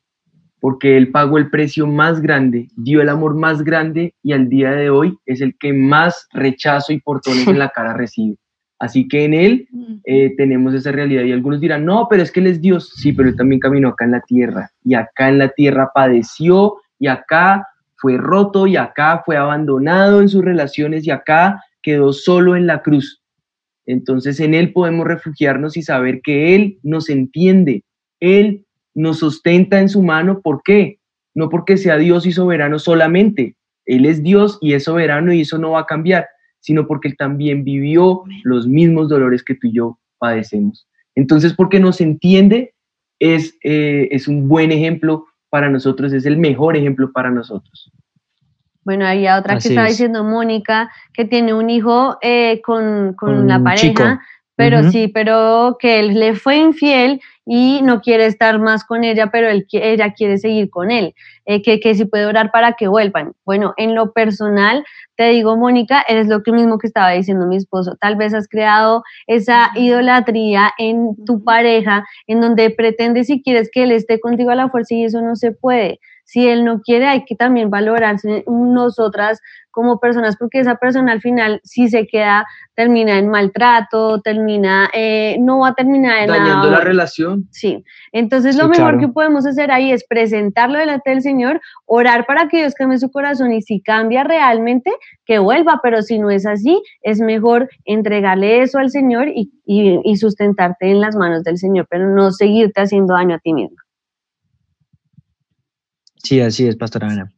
porque 0.61 0.97
Él 0.97 1.11
pagó 1.11 1.39
el 1.39 1.51
precio 1.51 1.87
más 1.87 2.21
grande, 2.21 2.69
dio 2.77 3.01
el 3.01 3.09
amor 3.09 3.35
más 3.35 3.63
grande 3.63 4.15
y 4.23 4.33
al 4.33 4.49
día 4.49 4.73
de 4.73 4.91
hoy 4.91 5.17
es 5.27 5.41
el 5.41 5.57
que 5.59 5.73
más 5.73 6.29
rechazo 6.33 6.93
y 6.93 7.01
portones 7.01 7.47
en 7.47 7.59
la 7.59 7.69
cara 7.71 7.95
recibe. 7.95 8.37
Así 8.79 9.09
que 9.09 9.25
en 9.25 9.35
Él 9.35 9.69
eh, 10.05 10.35
tenemos 10.37 10.75
esa 10.75 10.93
realidad 10.93 11.25
y 11.25 11.33
algunos 11.33 11.61
dirán, 11.61 11.85
no, 11.85 12.09
pero 12.11 12.23
es 12.23 12.31
que 12.31 12.41
Él 12.41 12.47
es 12.49 12.61
Dios. 12.61 12.93
Sí, 12.97 13.13
pero 13.13 13.29
Él 13.29 13.37
también 13.37 13.61
caminó 13.61 13.89
acá 13.89 14.05
en 14.05 14.11
la 14.11 14.21
tierra 14.21 14.71
y 14.85 14.95
acá 14.95 15.29
en 15.29 15.39
la 15.39 15.49
tierra 15.49 15.91
padeció 15.95 16.77
y 16.99 17.07
acá 17.07 17.67
fue 17.97 18.19
roto 18.19 18.67
y 18.67 18.77
acá 18.77 19.23
fue 19.25 19.37
abandonado 19.37 20.21
en 20.21 20.29
sus 20.29 20.45
relaciones 20.45 21.07
y 21.07 21.11
acá 21.11 21.63
quedó 21.83 22.13
solo 22.13 22.55
en 22.57 22.67
la 22.67 22.83
cruz. 22.83 23.23
Entonces 23.87 24.41
en 24.41 24.53
Él 24.53 24.73
podemos 24.73 25.07
refugiarnos 25.07 25.77
y 25.77 25.83
saber 25.83 26.21
que 26.23 26.55
Él 26.55 26.79
nos 26.83 27.09
entiende, 27.09 27.85
Él 28.21 28.66
nos 28.97 29.19
sustenta 29.19 29.79
en 29.79 29.89
su 29.89 30.03
mano. 30.03 30.41
¿Por 30.41 30.63
qué? 30.65 30.99
No 31.35 31.49
porque 31.49 31.77
sea 31.77 31.99
Dios 31.99 32.27
y 32.27 32.33
soberano 32.33 32.79
solamente. 32.81 33.57
Él 33.85 34.07
es 34.07 34.23
Dios 34.23 34.59
y 34.61 34.73
es 34.73 34.85
soberano 34.85 35.33
y 35.33 35.43
eso 35.43 35.59
no 35.59 35.73
va 35.73 35.81
a 35.81 35.87
cambiar, 35.87 36.27
sino 36.59 36.89
porque 36.89 37.09
Él 37.09 37.17
también 37.17 37.63
vivió 37.63 38.25
los 38.43 38.67
mismos 38.67 39.09
dolores 39.09 39.45
que 39.45 39.55
tú 39.55 39.69
y 39.69 39.75
yo 39.75 39.99
padecemos. 40.19 40.89
Entonces, 41.15 41.53
porque 41.53 41.79
nos 41.79 42.01
entiende, 42.01 42.75
es, 43.21 43.57
eh, 43.63 44.09
es 44.11 44.27
un 44.27 44.49
buen 44.49 44.73
ejemplo 44.73 45.27
para 45.51 45.71
nosotros, 45.71 46.13
es 46.13 46.27
el 46.27 46.39
mejor 46.39 46.77
ejemplo 46.77 47.13
para 47.13 47.31
nosotros. 47.31 47.93
Bueno, 48.85 49.07
había 49.07 49.39
otra 49.39 49.57
Así 49.57 49.69
que 49.69 49.75
estaba 49.75 49.89
es. 49.89 49.95
diciendo 49.95 50.25
Mónica, 50.25 50.91
que 51.13 51.25
tiene 51.25 51.53
un 51.55 51.71
hijo 51.71 52.19
eh, 52.23 52.63
con, 52.63 53.15
con 53.15 53.47
pareja, 53.47 53.77
chico. 53.77 54.05
Pero 54.57 54.91
sí, 54.91 55.09
pero 55.09 55.77
que 55.79 56.01
él 56.01 56.19
le 56.19 56.35
fue 56.35 56.57
infiel 56.57 57.21
y 57.45 57.81
no 57.83 58.01
quiere 58.01 58.27
estar 58.27 58.59
más 58.59 58.85
con 58.85 59.05
ella, 59.05 59.29
pero 59.31 59.49
él, 59.49 59.67
ella 59.71 60.13
quiere 60.15 60.39
seguir 60.39 60.69
con 60.69 60.91
él, 60.91 61.15
eh, 61.45 61.63
que, 61.63 61.79
que 61.79 61.95
si 61.95 62.05
puede 62.07 62.27
orar 62.27 62.51
para 62.51 62.73
que 62.73 62.89
vuelvan. 62.89 63.35
Bueno, 63.45 63.73
en 63.77 63.95
lo 63.95 64.13
personal, 64.13 64.85
te 65.15 65.29
digo, 65.29 65.57
Mónica, 65.57 66.05
eres 66.09 66.27
lo 66.27 66.43
que 66.43 66.51
mismo 66.51 66.79
que 66.79 66.89
estaba 66.89 67.13
diciendo 67.13 67.47
mi 67.47 67.57
esposo, 67.57 67.97
tal 68.01 68.17
vez 68.17 68.35
has 68.35 68.49
creado 68.49 69.05
esa 69.29 69.71
idolatría 69.77 70.73
en 70.79 71.15
tu 71.25 71.45
pareja, 71.45 72.05
en 72.27 72.41
donde 72.41 72.71
pretendes 72.71 73.31
y 73.31 73.43
quieres 73.43 73.71
que 73.71 73.85
él 73.85 73.93
esté 73.93 74.19
contigo 74.19 74.51
a 74.51 74.57
la 74.57 74.69
fuerza 74.69 74.95
y 74.95 75.05
eso 75.05 75.21
no 75.21 75.37
se 75.37 75.53
puede. 75.53 76.01
Si 76.27 76.47
él 76.49 76.65
no 76.65 76.81
quiere, 76.81 77.07
hay 77.07 77.25
que 77.25 77.37
también 77.37 77.71
valorarse 77.71 78.45
nosotras 78.49 79.41
como 79.71 80.01
personas, 80.01 80.37
porque 80.39 80.59
esa 80.59 80.77
persona 80.77 81.13
al 81.13 81.21
final, 81.21 81.61
si 81.63 81.89
se 81.89 82.07
queda, 82.07 82.47
termina 82.75 83.19
en 83.19 83.29
maltrato, 83.29 84.21
termina, 84.23 84.89
eh, 84.93 85.37
no 85.39 85.59
va 85.61 85.69
a 85.69 85.75
terminar 85.75 86.19
en 86.23 86.29
Dañando 86.29 86.67
nada 86.69 86.71
la 86.79 86.81
relación. 86.81 87.47
Sí, 87.51 87.85
entonces 88.11 88.57
lo 88.57 88.69
mejor 88.69 88.93
claro. 88.95 88.99
que 89.01 89.09
podemos 89.09 89.47
hacer 89.47 89.71
ahí 89.71 89.93
es 89.93 90.05
presentarlo 90.09 90.79
delante 90.79 91.11
del 91.11 91.21
Señor, 91.23 91.61
orar 91.85 92.25
para 92.27 92.49
que 92.49 92.57
Dios 92.57 92.75
cambie 92.75 92.99
su 92.99 93.11
corazón 93.11 93.53
y 93.53 93.61
si 93.63 93.81
cambia 93.83 94.25
realmente, 94.25 94.91
que 95.27 95.39
vuelva, 95.39 95.81
pero 95.83 96.01
si 96.03 96.19
no 96.19 96.31
es 96.31 96.47
así, 96.47 96.83
es 97.03 97.21
mejor 97.21 97.69
entregarle 97.85 98.63
eso 98.63 98.79
al 98.79 98.91
Señor 98.91 99.29
y, 99.29 99.53
y- 99.67 100.01
y 100.05 100.17
sustentarte 100.17 100.91
en 100.91 101.01
las 101.03 101.15
manos 101.17 101.45
del 101.45 101.59
Señor, 101.59 101.87
pero 101.91 102.09
no 102.09 102.33
seguirte 102.33 102.81
haciendo 102.81 103.13
daño 103.15 103.37
a 103.37 103.39
ti 103.41 103.53
mismo. 103.53 103.77
Sí, 106.27 106.41
así 106.41 106.67
es, 106.67 106.75
Pastora 106.75 107.09
Ana. 107.09 107.33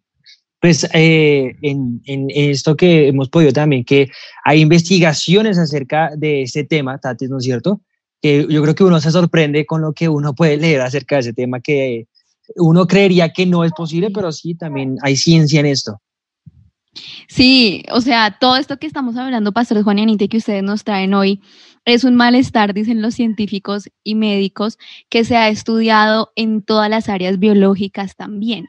Pues 0.61 0.89
eh, 0.95 1.55
en, 1.61 2.01
en 2.07 2.29
esto 2.31 2.75
que 2.75 3.09
hemos 3.09 3.29
podido 3.29 3.53
también, 3.53 3.85
que 3.85 4.09
hay 4.45 4.63
investigaciones 4.63 5.59
acerca 5.59 6.11
de 6.17 6.43
este 6.43 6.65
tema, 6.65 6.97
Tatis, 6.99 7.29
¿no 7.29 7.37
es 7.37 7.45
cierto? 7.45 7.83
Que 8.23 8.47
yo 8.49 8.63
creo 8.63 8.75
que 8.75 8.85
uno 8.85 8.99
se 8.99 9.11
sorprende 9.11 9.67
con 9.67 9.83
lo 9.83 9.93
que 9.93 10.09
uno 10.09 10.35
puede 10.35 10.57
leer 10.57 10.81
acerca 10.81 11.17
de 11.17 11.21
ese 11.21 11.33
tema, 11.35 11.61
que 11.61 12.07
uno 12.57 12.87
creería 12.87 13.31
que 13.31 13.45
no 13.45 13.63
es 13.63 13.73
posible, 13.73 14.11
pero 14.11 14.33
sí, 14.33 14.55
también 14.55 14.97
hay 15.03 15.17
ciencia 15.19 15.61
en 15.61 15.67
esto. 15.67 16.01
Sí, 17.29 17.85
o 17.93 18.01
sea, 18.01 18.39
todo 18.41 18.57
esto 18.57 18.79
que 18.79 18.87
estamos 18.87 19.19
hablando, 19.19 19.53
pastores 19.53 19.85
Juan 19.85 19.99
y 19.99 20.03
Anita, 20.03 20.27
que 20.29 20.39
ustedes 20.39 20.63
nos 20.63 20.83
traen 20.83 21.13
hoy, 21.13 21.43
es 21.85 22.05
un 22.05 22.17
malestar, 22.17 22.73
dicen 22.73 23.03
los 23.03 23.15
científicos 23.15 23.91
y 24.03 24.15
médicos, 24.15 24.79
que 25.11 25.25
se 25.25 25.37
ha 25.37 25.51
estudiado 25.51 26.33
en 26.37 26.63
todas 26.63 26.89
las 26.89 27.11
áreas 27.11 27.39
biológicas 27.39 28.17
también. 28.17 28.69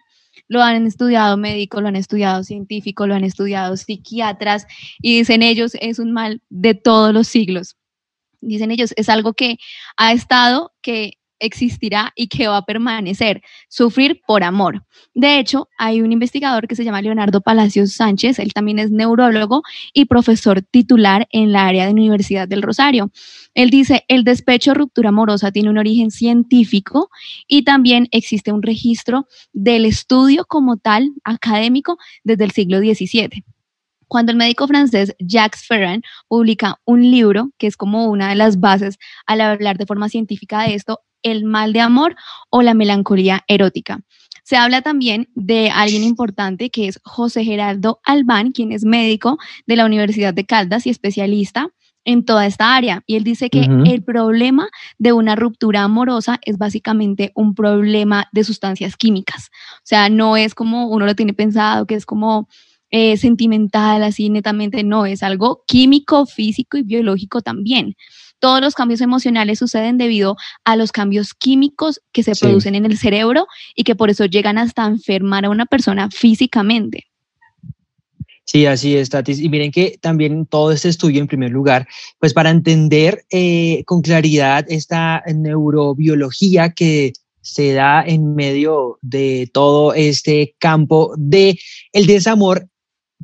Lo 0.49 0.61
han 0.61 0.85
estudiado 0.85 1.37
médicos, 1.37 1.81
lo 1.81 1.87
han 1.87 1.95
estudiado 1.95 2.43
científicos, 2.43 3.07
lo 3.07 3.15
han 3.15 3.23
estudiado 3.23 3.77
psiquiatras, 3.77 4.67
y 5.01 5.19
dicen 5.19 5.43
ellos, 5.43 5.73
es 5.79 5.99
un 5.99 6.11
mal 6.11 6.41
de 6.49 6.75
todos 6.75 7.13
los 7.13 7.27
siglos. 7.27 7.77
Dicen 8.41 8.71
ellos, 8.71 8.93
es 8.97 9.09
algo 9.09 9.33
que 9.33 9.57
ha 9.95 10.11
estado, 10.11 10.73
que 10.81 11.13
existirá 11.39 12.11
y 12.15 12.27
que 12.27 12.47
va 12.47 12.57
a 12.57 12.65
permanecer, 12.65 13.41
sufrir 13.67 14.21
por 14.25 14.43
amor. 14.43 14.83
De 15.13 15.39
hecho, 15.39 15.69
hay 15.77 16.01
un 16.01 16.11
investigador 16.11 16.67
que 16.67 16.75
se 16.75 16.83
llama 16.83 17.01
Leonardo 17.01 17.41
Palacios 17.41 17.93
Sánchez, 17.93 18.39
él 18.39 18.53
también 18.53 18.79
es 18.79 18.91
neurólogo 18.91 19.63
y 19.93 20.05
profesor 20.05 20.61
titular 20.61 21.27
en 21.31 21.51
la 21.51 21.67
área 21.67 21.85
de 21.85 21.93
la 21.93 21.99
Universidad 21.99 22.47
del 22.47 22.61
Rosario. 22.61 23.11
Él 23.53 23.69
dice, 23.69 24.05
el 24.07 24.23
despecho 24.23 24.73
ruptura 24.73 25.09
amorosa 25.09 25.51
tiene 25.51 25.69
un 25.69 25.77
origen 25.77 26.11
científico 26.11 27.09
y 27.47 27.63
también 27.63 28.07
existe 28.11 28.51
un 28.51 28.61
registro 28.61 29.27
del 29.53 29.85
estudio 29.85 30.45
como 30.45 30.77
tal 30.77 31.11
académico 31.23 31.97
desde 32.23 32.45
el 32.45 32.51
siglo 32.51 32.79
XVII 32.79 33.43
cuando 34.09 34.31
el 34.33 34.37
médico 34.37 34.67
francés 34.67 35.15
Jacques 35.19 35.65
Ferrand 35.65 36.03
publica 36.27 36.81
un 36.83 37.09
libro 37.09 37.51
que 37.57 37.67
es 37.67 37.77
como 37.77 38.07
una 38.07 38.29
de 38.29 38.35
las 38.35 38.59
bases 38.59 38.97
al 39.25 39.39
hablar 39.39 39.77
de 39.77 39.85
forma 39.85 40.09
científica 40.09 40.63
de 40.63 40.73
esto, 40.73 40.99
el 41.21 41.45
mal 41.45 41.71
de 41.71 41.81
amor 41.81 42.15
o 42.49 42.61
la 42.61 42.73
melancolía 42.73 43.43
erótica. 43.47 43.99
Se 44.43 44.57
habla 44.57 44.81
también 44.81 45.29
de 45.35 45.69
alguien 45.69 46.03
importante 46.03 46.71
que 46.71 46.87
es 46.87 46.99
José 47.03 47.45
Geraldo 47.45 47.99
Albán, 48.03 48.51
quien 48.51 48.71
es 48.71 48.83
médico 48.83 49.37
de 49.67 49.75
la 49.75 49.85
Universidad 49.85 50.33
de 50.33 50.45
Caldas 50.45 50.87
y 50.87 50.89
especialista 50.89 51.69
en 52.03 52.25
toda 52.25 52.47
esta 52.47 52.75
área. 52.75 53.03
Y 53.05 53.15
él 53.15 53.23
dice 53.23 53.51
que 53.51 53.67
el 53.85 54.01
problema 54.03 54.69
de 54.97 55.13
una 55.13 55.35
ruptura 55.35 55.83
amorosa 55.83 56.39
es 56.43 56.57
básicamente 56.57 57.31
un 57.35 57.53
problema 57.53 58.27
de 58.31 58.43
sustancias 58.43 58.97
químicas. 58.97 59.51
O 59.75 59.83
sea, 59.83 60.09
no 60.09 60.35
es 60.35 60.55
como 60.55 60.87
uno 60.87 61.05
lo 61.05 61.13
tiene 61.13 61.35
pensado, 61.35 61.85
que 61.85 61.93
es 61.93 62.07
como 62.07 62.47
eh, 62.91 63.17
sentimental, 63.17 64.03
así 64.03 64.29
netamente, 64.29 64.83
no, 64.83 65.05
es 65.05 65.23
algo 65.23 65.63
químico, 65.67 66.25
físico 66.25 66.77
y 66.77 66.83
biológico 66.83 67.41
también. 67.41 67.95
Todos 68.39 68.61
los 68.61 68.73
cambios 68.73 69.01
emocionales 69.01 69.59
suceden 69.59 69.97
debido 69.97 70.37
a 70.63 70.75
los 70.75 70.91
cambios 70.91 71.33
químicos 71.33 72.01
que 72.13 72.23
se 72.23 72.35
Sí. 72.35 72.41
producen 72.41 72.75
en 72.75 72.85
el 72.85 72.97
cerebro 72.97 73.47
y 73.75 73.83
que 73.83 73.95
por 73.95 74.09
eso 74.09 74.25
llegan 74.25 74.57
hasta 74.57 74.85
enfermar 74.85 75.45
a 75.45 75.49
una 75.49 75.65
persona 75.65 76.09
físicamente. 76.09 77.05
Sí, 78.45 78.65
así 78.65 78.95
es, 78.95 79.09
Tatis. 79.11 79.39
Y 79.39 79.47
miren 79.47 79.71
que 79.71 79.99
también 80.01 80.47
todo 80.47 80.71
este 80.71 80.89
estudio, 80.89 81.21
en 81.21 81.27
primer 81.27 81.51
lugar, 81.51 81.87
pues 82.19 82.33
para 82.33 82.49
entender 82.49 83.23
eh, 83.29 83.83
con 83.85 84.01
claridad 84.01 84.65
esta 84.69 85.21
neurobiología 85.27 86.71
que 86.71 87.13
se 87.41 87.73
da 87.73 88.03
en 88.03 88.33
medio 88.33 88.97
de 89.01 89.49
todo 89.53 89.93
este 89.93 90.55
campo 90.57 91.13
de 91.15 91.59
el 91.93 92.07
desamor, 92.07 92.67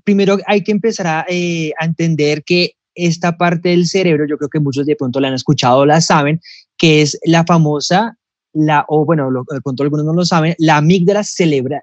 primero 0.05 0.37
hay 0.47 0.63
que 0.63 0.71
empezar 0.71 1.07
a, 1.07 1.25
eh, 1.27 1.71
a 1.77 1.83
entender 1.85 2.43
que 2.45 2.75
esta 2.93 3.35
parte 3.37 3.69
del 3.69 3.87
cerebro, 3.87 4.25
yo 4.29 4.37
creo 4.37 4.49
que 4.49 4.61
muchos 4.61 4.85
de 4.85 4.95
pronto 4.95 5.19
la 5.19 5.27
han 5.27 5.33
escuchado 5.33 5.79
o 5.79 5.85
la 5.85 5.99
saben, 5.99 6.39
que 6.77 7.01
es 7.01 7.19
la 7.25 7.43
famosa, 7.43 8.17
la, 8.53 8.85
o 8.87 9.03
bueno, 9.03 9.29
lo- 9.29 9.43
de 9.51 9.59
pronto 9.61 9.83
algunos 9.83 10.05
no 10.05 10.13
lo 10.13 10.23
saben, 10.23 10.55
la 10.59 10.77
amígdala 10.77 11.23
cerebral. 11.23 11.81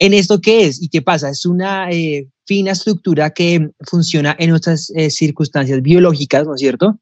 ¿En 0.00 0.14
esto 0.14 0.40
qué 0.40 0.66
es 0.66 0.82
y 0.82 0.88
qué 0.88 1.00
pasa? 1.00 1.28
Es 1.30 1.46
una 1.46 1.88
eh, 1.92 2.26
fina 2.44 2.72
estructura 2.72 3.30
que 3.30 3.70
funciona 3.88 4.34
en 4.36 4.50
nuestras 4.50 4.90
eh, 4.96 5.10
circunstancias 5.10 5.80
biológicas, 5.80 6.44
¿no 6.44 6.54
es 6.56 6.60
cierto? 6.60 6.98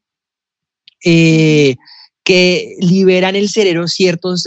Eh, 1.03 1.75
que 2.23 2.75
liberan 2.79 3.35
el 3.35 3.49
cerebro 3.49 3.87
ciertas 3.87 4.45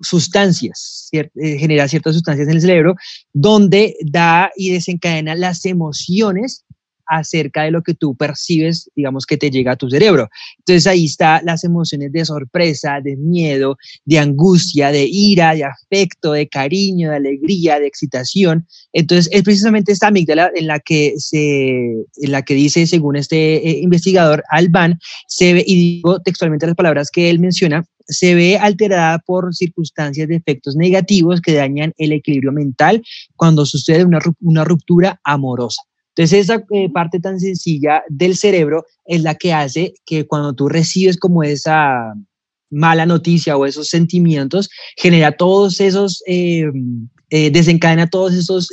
sustancias, 0.00 1.08
eh, 1.12 1.28
genera 1.58 1.88
ciertas 1.88 2.14
sustancias 2.14 2.48
en 2.48 2.54
el 2.54 2.60
cerebro, 2.60 2.94
donde 3.32 3.96
da 4.04 4.50
y 4.56 4.70
desencadena 4.70 5.34
las 5.34 5.64
emociones 5.64 6.65
acerca 7.06 7.62
de 7.62 7.70
lo 7.70 7.82
que 7.82 7.94
tú 7.94 8.16
percibes, 8.16 8.90
digamos, 8.94 9.26
que 9.26 9.36
te 9.36 9.50
llega 9.50 9.72
a 9.72 9.76
tu 9.76 9.88
cerebro. 9.88 10.28
Entonces 10.58 10.86
ahí 10.86 11.04
está 11.06 11.40
las 11.42 11.64
emociones 11.64 12.12
de 12.12 12.24
sorpresa, 12.24 13.00
de 13.02 13.16
miedo, 13.16 13.76
de 14.04 14.18
angustia, 14.18 14.90
de 14.90 15.06
ira, 15.10 15.54
de 15.54 15.64
afecto, 15.64 16.32
de 16.32 16.48
cariño, 16.48 17.10
de 17.10 17.16
alegría, 17.16 17.78
de 17.78 17.86
excitación. 17.86 18.66
Entonces 18.92 19.28
es 19.32 19.42
precisamente 19.42 19.92
esta 19.92 20.08
amígdala 20.08 20.50
en 20.54 20.66
la 20.66 20.80
que 20.80 21.14
se, 21.18 21.68
en 21.76 22.30
la 22.32 22.42
que 22.42 22.54
dice, 22.54 22.86
según 22.86 23.16
este 23.16 23.68
eh, 23.68 23.80
investigador 23.80 24.42
Alban, 24.50 24.98
se 25.26 25.54
ve, 25.54 25.64
y 25.66 25.74
digo 25.96 26.20
textualmente 26.20 26.66
las 26.66 26.76
palabras 26.76 27.10
que 27.10 27.30
él 27.30 27.38
menciona, 27.38 27.84
se 28.08 28.36
ve 28.36 28.56
alterada 28.56 29.18
por 29.18 29.52
circunstancias 29.52 30.28
de 30.28 30.36
efectos 30.36 30.76
negativos 30.76 31.40
que 31.40 31.54
dañan 31.54 31.92
el 31.98 32.12
equilibrio 32.12 32.52
mental 32.52 33.02
cuando 33.34 33.66
sucede 33.66 34.04
una, 34.04 34.20
ru- 34.20 34.36
una 34.40 34.64
ruptura 34.64 35.20
amorosa. 35.24 35.82
Entonces, 36.16 36.44
esa 36.44 36.64
eh, 36.70 36.88
parte 36.90 37.20
tan 37.20 37.38
sencilla 37.38 38.02
del 38.08 38.38
cerebro 38.38 38.86
es 39.04 39.22
la 39.22 39.34
que 39.34 39.52
hace 39.52 39.92
que 40.06 40.26
cuando 40.26 40.54
tú 40.54 40.66
recibes 40.66 41.18
como 41.18 41.42
esa 41.42 42.14
mala 42.70 43.04
noticia 43.04 43.56
o 43.56 43.66
esos 43.66 43.88
sentimientos, 43.88 44.70
genera 44.96 45.32
todos 45.32 45.78
esos, 45.78 46.22
eh, 46.26 46.64
eh, 47.28 47.50
desencadena 47.50 48.08
todos 48.08 48.32
esos 48.32 48.70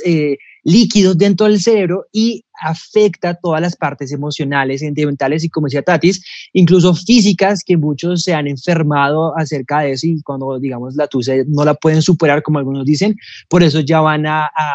líquidos 0.62 1.18
dentro 1.18 1.46
del 1.46 1.60
cerebro 1.60 2.06
y 2.12 2.44
afecta 2.62 3.34
todas 3.34 3.60
las 3.60 3.76
partes 3.76 4.10
emocionales, 4.10 4.80
sentimentales 4.80 5.44
y, 5.44 5.50
como 5.50 5.66
decía 5.66 5.82
Tatis, 5.82 6.24
incluso 6.54 6.94
físicas 6.94 7.62
que 7.62 7.76
muchos 7.76 8.22
se 8.22 8.32
han 8.32 8.46
enfermado 8.46 9.36
acerca 9.36 9.80
de 9.80 9.92
eso 9.92 10.06
y 10.06 10.22
cuando, 10.22 10.58
digamos, 10.58 10.94
la 10.94 11.08
tusa 11.08 11.34
no 11.46 11.66
la 11.66 11.74
pueden 11.74 12.00
superar, 12.00 12.42
como 12.42 12.58
algunos 12.58 12.86
dicen, 12.86 13.16
por 13.50 13.62
eso 13.62 13.80
ya 13.80 14.00
van 14.00 14.24
a, 14.24 14.44
a 14.46 14.74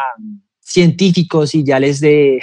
científicos 0.70 1.54
y 1.54 1.64
ya 1.64 1.80
les 1.80 2.00
de 2.00 2.40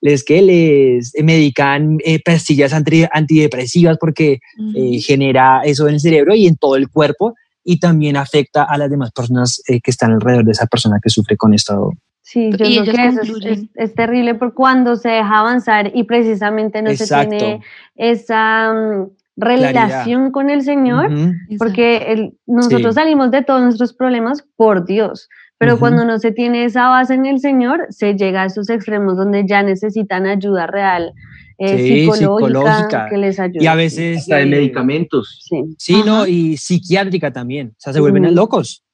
les 0.00 0.24
que 0.24 0.40
les 0.42 1.12
medican 1.22 1.98
eh, 2.04 2.18
pastillas 2.24 2.72
anti- 2.72 3.06
antidepresivas 3.12 3.98
porque 3.98 4.40
eh, 4.74 4.98
genera 5.00 5.60
eso 5.64 5.86
en 5.86 5.94
el 5.94 6.00
cerebro 6.00 6.34
y 6.34 6.46
en 6.46 6.56
todo 6.56 6.76
el 6.76 6.88
cuerpo 6.88 7.34
y 7.64 7.78
también 7.78 8.16
afecta 8.16 8.62
a 8.64 8.78
las 8.78 8.88
demás 8.90 9.10
personas 9.12 9.62
eh, 9.68 9.80
que 9.82 9.90
están 9.90 10.12
alrededor 10.12 10.44
de 10.46 10.52
esa 10.52 10.66
persona 10.66 10.98
que 11.02 11.10
sufre 11.10 11.36
con 11.36 11.52
esto. 11.52 11.92
Sí, 12.22 12.44
yo 12.44 12.48
Y 12.50 12.56
creo 12.56 12.82
ellos 12.82 12.94
que 12.94 13.06
eso 13.06 13.20
es, 13.38 13.58
es- 13.58 13.64
es 13.74 13.94
terrible 13.94 14.34
por 14.34 14.54
cuando 14.54 14.96
se 14.96 15.10
deja 15.10 15.38
avanzar 15.40 15.90
y 15.94 16.04
precisamente 16.04 16.80
no 16.82 16.90
Exacto. 16.90 17.30
se 17.32 17.36
tiene 17.38 17.60
esa 17.96 18.72
mm, 18.72 19.06
relación 19.36 20.30
con 20.30 20.50
el 20.50 20.62
Señor, 20.62 21.12
Ujú. 21.12 21.32
porque 21.58 21.96
el- 22.12 22.32
nosotros 22.46 22.94
Sí. 22.94 23.00
salimos 23.00 23.30
de 23.30 23.42
todos 23.42 23.62
nuestros 23.62 23.92
problemas 23.92 24.42
por 24.56 24.84
Dios, 24.86 25.28
pero 25.58 25.78
cuando 25.78 26.04
no 26.04 26.18
se 26.18 26.30
tiene 26.32 26.64
esa 26.64 26.88
base 26.88 27.14
en 27.14 27.26
el 27.26 27.40
Señor, 27.40 27.86
se 27.90 28.14
llega 28.14 28.42
a 28.42 28.46
esos 28.46 28.70
extremos 28.70 29.16
donde 29.16 29.44
ya 29.46 29.62
necesitan 29.62 30.26
ayuda 30.26 30.66
real 30.66 31.12
eh, 31.58 31.76
Sí, 31.76 31.88
psicológica, 32.12 32.46
psicológica. 32.76 33.06
que 33.10 33.16
les 33.16 33.40
ayude. 33.40 33.64
Y 33.64 33.66
a 33.66 33.74
veces... 33.74 34.18
Hasta 34.18 34.36
de 34.36 34.46
medicamentos. 34.46 35.40
Sí. 35.42 35.64
Sí, 35.76 36.02
¿no? 36.06 36.24
Y 36.26 36.56
psiquiátrica 36.56 37.32
también. 37.32 37.70
O 37.70 37.74
sea, 37.80 37.92
se 37.92 37.98
vuelven 38.00 38.32
locos. 38.34 38.84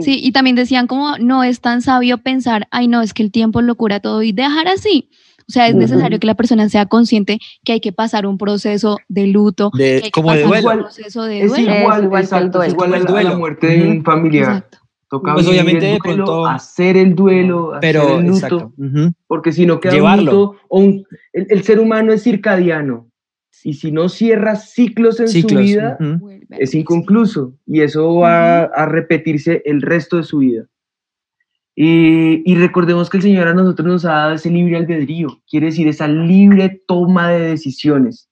Sí, 0.00 0.18
y 0.20 0.32
también 0.32 0.56
decían 0.56 0.88
como 0.88 1.18
no 1.18 1.44
es 1.44 1.60
tan 1.60 1.80
sabio 1.82 2.18
pensar, 2.18 2.66
ay 2.72 2.88
no, 2.88 3.00
es 3.02 3.14
que 3.14 3.22
el 3.22 3.30
tiempo 3.30 3.62
lo 3.62 3.76
cura 3.76 4.00
todo 4.00 4.22
y 4.22 4.32
dejar 4.32 4.66
así. 4.66 5.08
O 5.46 5.52
sea, 5.52 5.68
es 5.68 5.74
necesario 5.76 6.18
que 6.18 6.26
la 6.26 6.34
persona 6.34 6.68
sea 6.70 6.86
consciente 6.86 7.38
que 7.64 7.74
hay 7.74 7.80
que 7.80 7.92
pasar 7.92 8.26
un 8.26 8.38
proceso 8.38 8.96
de 9.08 9.26
luto, 9.28 9.70
De- 9.74 9.84
que 9.84 9.94
hay 9.96 10.02
que 10.02 10.10
como 10.10 10.32
de 10.32 10.42
pasar 10.42 10.62
duelo. 10.62 10.70
un 10.78 10.84
proceso 10.84 11.22
de 11.24 11.42
Es 11.42 11.48
duelo. 11.50 11.74
igual, 11.76 11.98
Es 12.00 12.04
igual 12.06 12.10
que 12.10 12.16
el 12.16 12.22
exacto, 12.24 12.62
es 12.64 12.72
igual 12.72 12.88
a 12.88 12.90
la, 12.90 12.96
a 12.96 13.04
la 13.04 13.10
duelo. 13.10 13.38
muerte 13.38 13.66
de 13.68 13.88
un 13.88 14.02
familiar. 14.02 14.42
Exacto. 14.48 14.78
Toca 15.18 15.34
Pues 15.34 15.46
obviamente 15.46 15.86
el 15.86 15.92
de 15.94 15.98
duelo, 16.04 16.24
pronto- 16.24 16.46
hacer 16.46 16.96
el 16.96 17.14
duelo, 17.14 17.74
hacer 17.74 17.80
Pero, 17.92 18.18
el 18.18 18.26
luto, 18.26 18.72
porque 19.28 19.52
si 19.52 19.64
no 19.64 19.78
queda 19.78 19.92
Llevarlo. 19.92 20.22
un 20.22 20.26
luto, 20.26 20.56
o 20.68 20.80
un- 20.80 21.06
el, 21.32 21.46
el 21.50 21.62
ser 21.62 21.78
humano 21.78 22.12
es 22.12 22.22
circadiano, 22.24 23.08
y 23.62 23.74
si 23.74 23.92
no 23.92 24.08
cierra 24.08 24.56
ciclos 24.56 25.20
en 25.20 25.28
Ciclos. 25.28 25.52
su 25.52 25.58
vida, 25.58 25.98
es 26.50 26.74
inconcluso, 26.74 27.54
y 27.64 27.82
eso 27.82 28.12
va 28.16 28.64
a 28.64 28.86
repetirse 28.86 29.62
el 29.64 29.82
resto 29.82 30.16
de 30.16 30.24
su 30.24 30.38
vida. 30.38 30.66
Y, 31.76 32.42
y 32.50 32.56
recordemos 32.56 33.08
que 33.10 33.16
el 33.18 33.22
Señor 33.22 33.48
a 33.48 33.54
nosotros 33.54 33.86
nos 33.86 34.04
ha 34.04 34.12
dado 34.12 34.34
ese 34.34 34.50
libre 34.50 34.76
albedrío, 34.76 35.28
quiere 35.48 35.66
decir 35.66 35.86
esa 35.88 36.06
libre 36.08 36.82
toma 36.86 37.30
de 37.30 37.40
decisiones, 37.50 38.28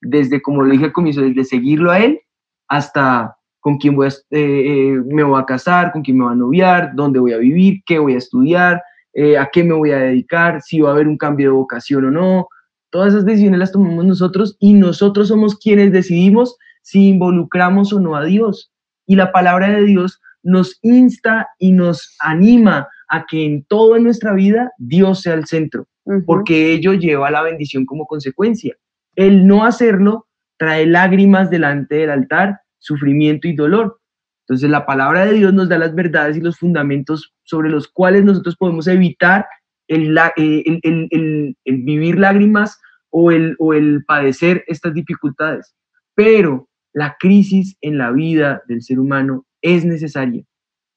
desde, 0.00 0.40
como 0.42 0.62
lo 0.62 0.70
dije 0.72 0.86
al 0.86 0.92
comienzo, 0.92 1.20
desde 1.22 1.44
seguirlo 1.44 1.90
a 1.90 1.98
Él 2.00 2.20
hasta 2.68 3.33
con 3.64 3.78
quién 3.78 3.96
voy 3.96 4.08
a, 4.08 4.10
eh, 4.10 4.12
eh, 4.30 5.02
me 5.06 5.22
voy 5.22 5.40
a 5.40 5.46
casar, 5.46 5.90
con 5.90 6.02
quién 6.02 6.18
me 6.18 6.24
voy 6.24 6.34
a 6.34 6.36
noviar, 6.36 6.92
dónde 6.94 7.18
voy 7.18 7.32
a 7.32 7.38
vivir, 7.38 7.80
qué 7.86 7.98
voy 7.98 8.12
a 8.12 8.18
estudiar, 8.18 8.82
eh, 9.14 9.38
a 9.38 9.48
qué 9.50 9.64
me 9.64 9.72
voy 9.72 9.90
a 9.90 9.96
dedicar, 9.96 10.60
si 10.60 10.82
va 10.82 10.90
a 10.90 10.92
haber 10.92 11.08
un 11.08 11.16
cambio 11.16 11.48
de 11.48 11.56
vocación 11.56 12.04
o 12.04 12.10
no. 12.10 12.48
Todas 12.90 13.14
esas 13.14 13.24
decisiones 13.24 13.58
las 13.58 13.72
tomamos 13.72 14.04
nosotros 14.04 14.58
y 14.60 14.74
nosotros 14.74 15.28
somos 15.28 15.56
quienes 15.58 15.92
decidimos 15.92 16.58
si 16.82 17.08
involucramos 17.08 17.90
o 17.94 18.00
no 18.00 18.16
a 18.16 18.24
Dios. 18.26 18.70
Y 19.06 19.16
la 19.16 19.32
palabra 19.32 19.70
de 19.70 19.86
Dios 19.86 20.20
nos 20.42 20.78
insta 20.82 21.48
y 21.58 21.72
nos 21.72 22.14
anima 22.20 22.86
a 23.08 23.24
que 23.24 23.46
en 23.46 23.64
todo 23.64 23.96
en 23.96 24.04
nuestra 24.04 24.34
vida 24.34 24.72
Dios 24.76 25.22
sea 25.22 25.32
el 25.32 25.46
centro, 25.46 25.86
porque 26.26 26.74
ello 26.74 26.92
lleva 26.92 27.28
a 27.28 27.30
la 27.30 27.42
bendición 27.42 27.86
como 27.86 28.04
consecuencia. 28.04 28.76
El 29.16 29.46
no 29.46 29.64
hacerlo 29.64 30.26
trae 30.58 30.84
lágrimas 30.84 31.48
delante 31.48 31.94
del 31.94 32.10
altar, 32.10 32.60
sufrimiento 32.84 33.48
y 33.48 33.54
dolor. 33.54 33.98
Entonces 34.46 34.68
la 34.68 34.84
palabra 34.84 35.24
de 35.24 35.32
Dios 35.34 35.54
nos 35.54 35.68
da 35.68 35.78
las 35.78 35.94
verdades 35.94 36.36
y 36.36 36.40
los 36.40 36.58
fundamentos 36.58 37.32
sobre 37.44 37.70
los 37.70 37.88
cuales 37.88 38.24
nosotros 38.24 38.56
podemos 38.56 38.86
evitar 38.86 39.46
el, 39.88 40.16
eh, 40.36 41.54
vivir 41.64 42.18
lágrimas 42.18 42.78
o 43.10 43.30
el, 43.30 43.56
o 43.58 43.72
el 43.72 44.04
padecer 44.04 44.64
estas 44.66 44.92
dificultades. 44.92 45.74
Pero 46.14 46.68
la 46.92 47.16
crisis 47.18 47.76
en 47.80 47.98
la 47.98 48.12
vida 48.12 48.62
del 48.68 48.82
ser 48.82 49.00
humano 49.00 49.46
es 49.62 49.84
necesaria. 49.84 50.44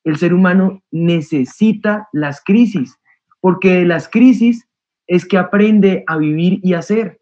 El 0.03 0.17
ser 0.17 0.33
humano 0.33 0.83
necesita 0.91 2.07
las 2.11 2.41
crisis, 2.43 2.97
porque 3.39 3.75
de 3.75 3.85
las 3.85 4.09
crisis 4.09 4.67
es 5.07 5.25
que 5.25 5.37
aprende 5.37 6.03
a 6.07 6.17
vivir 6.17 6.59
y 6.63 6.73
a 6.73 6.81
ser. 6.81 7.19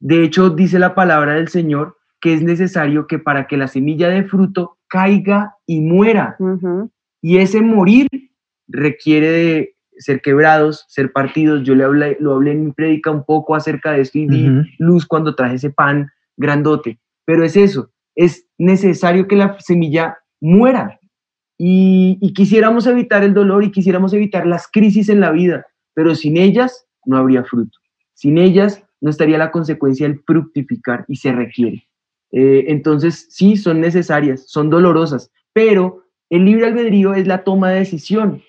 De 0.00 0.22
hecho, 0.24 0.50
dice 0.50 0.78
la 0.78 0.94
palabra 0.94 1.34
del 1.34 1.48
Señor 1.48 1.97
que 2.20 2.34
es 2.34 2.42
necesario 2.42 3.06
que 3.06 3.18
para 3.18 3.46
que 3.46 3.56
la 3.56 3.68
semilla 3.68 4.08
de 4.08 4.24
fruto 4.24 4.78
caiga 4.88 5.54
y 5.66 5.80
muera. 5.80 6.36
Y 7.22 7.38
ese 7.38 7.60
morir 7.60 8.08
requiere 8.68 9.30
de 9.30 9.76
ser 9.98 10.20
quebrados, 10.20 10.84
ser 10.88 11.12
partidos. 11.12 11.64
Yo 11.64 11.74
le 11.74 11.84
hablé, 11.84 12.16
lo 12.20 12.34
hablé 12.34 12.52
en 12.52 12.66
mi 12.66 12.72
prédica 12.72 13.10
un 13.10 13.24
poco 13.24 13.54
acerca 13.54 13.92
de 13.92 14.02
esto 14.02 14.18
y 14.18 14.26
di 14.26 14.50
luz 14.78 15.06
cuando 15.06 15.34
traje 15.34 15.56
ese 15.56 15.70
pan 15.70 16.08
grandote. 16.36 16.98
Pero 17.24 17.44
es 17.44 17.56
eso, 17.56 17.90
es 18.14 18.46
necesario 18.58 19.28
que 19.28 19.36
la 19.36 19.58
semilla 19.60 20.18
muera. 20.40 20.98
Y, 21.58 22.18
y 22.20 22.32
quisiéramos 22.32 22.86
evitar 22.86 23.24
el 23.24 23.34
dolor 23.34 23.64
y 23.64 23.72
quisiéramos 23.72 24.12
evitar 24.12 24.46
las 24.46 24.68
crisis 24.68 25.08
en 25.08 25.20
la 25.20 25.32
vida, 25.32 25.66
pero 25.92 26.14
sin 26.14 26.36
ellas 26.36 26.86
no 27.04 27.16
habría 27.16 27.42
fruto. 27.42 27.78
Sin 28.14 28.38
ellas 28.38 28.84
no 29.00 29.10
estaría 29.10 29.38
la 29.38 29.50
consecuencia 29.50 30.06
del 30.06 30.20
fructificar 30.20 31.04
y 31.08 31.16
se 31.16 31.32
requiere. 31.32 31.87
Eh, 32.32 32.66
entonces, 32.68 33.26
sí, 33.30 33.56
son 33.56 33.80
necesarias, 33.80 34.44
son 34.48 34.70
dolorosas, 34.70 35.30
pero 35.52 36.04
el 36.30 36.44
libre 36.44 36.66
albedrío 36.66 37.14
es 37.14 37.26
la 37.26 37.42
toma 37.44 37.70
de 37.70 37.80
decisión. 37.80 38.42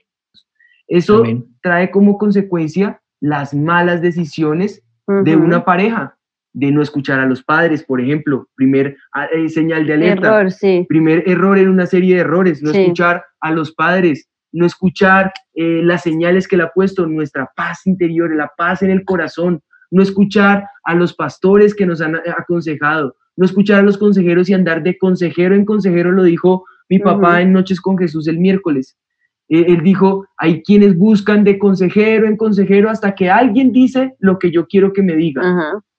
Eso 0.88 1.20
Amén. 1.20 1.46
trae 1.62 1.92
como 1.92 2.18
consecuencia 2.18 3.02
las 3.22 3.54
malas 3.54 4.02
decisiones 4.02 4.84
de 5.24 5.36
una 5.36 5.66
pareja, 5.66 6.16
de 6.54 6.72
no 6.72 6.82
escuchar 6.82 7.20
a 7.20 7.26
los 7.26 7.44
padres, 7.44 7.84
por 7.84 8.02
ejemplo, 8.02 8.48
primer 8.56 8.96
ah, 9.14 9.26
eh, 9.32 9.50
señal 9.50 9.86
de 9.88 9.94
alerta, 9.94 10.28
Error, 10.28 10.52
sí. 10.52 10.86
primer 10.88 11.28
error 11.28 11.58
en 11.58 11.70
una 11.70 11.86
serie 11.86 12.16
de 12.16 12.22
errores, 12.22 12.62
no 12.62 12.72
Sí. 12.72 12.82
escuchar 12.82 13.24
a 13.42 13.52
los 13.52 13.72
padres, 13.74 14.28
no 14.52 14.66
escuchar 14.66 15.32
eh, 15.56 15.82
las 15.84 16.04
señales 16.04 16.48
que 16.48 16.58
le 16.58 16.64
ha 16.64 16.70
puesto 16.72 17.06
nuestra 17.06 17.50
paz 17.56 17.86
interior, 17.86 18.36
la 18.36 18.52
paz 18.58 18.82
en 18.82 18.92
el 18.92 19.04
corazón, 19.04 19.62
no 19.92 20.02
escuchar 20.02 20.66
a 20.84 20.96
los 20.96 21.14
pastores 21.14 21.74
que 21.74 21.86
nos 21.86 22.02
han 22.02 22.16
aconsejado, 22.16 23.16
no 23.40 23.46
escuchar 23.46 23.80
a 23.80 23.84
los 23.84 23.98
consejeros 23.98 24.50
y 24.50 24.54
andar 24.54 24.84
de 24.84 24.98
consejero 24.98 25.56
en 25.56 25.64
consejero, 25.64 26.12
lo 26.12 26.24
dijo 26.24 26.66
mi 26.90 27.00
papá 27.00 27.42
en 27.42 27.54
Noches 27.54 27.80
con 27.80 27.98
Jesús 27.98 28.28
el 28.28 28.38
miércoles. 28.38 28.98
Eh, 29.48 29.64
él 29.70 29.82
dijo, 29.82 30.28
hay 30.36 30.62
quienes 30.62 30.98
buscan 30.98 31.46
de 31.46 31.58
consejero 31.58 32.28
en 32.28 32.36
consejero 32.36 32.90
hasta 32.90 33.16
que 33.16 33.30
alguien 33.30 33.72
dice 33.72 34.14
lo 34.20 34.40
que 34.40 34.52
yo 34.52 34.68
quiero 34.68 34.92
que 34.92 35.04
me 35.04 35.16
diga. 35.16 35.42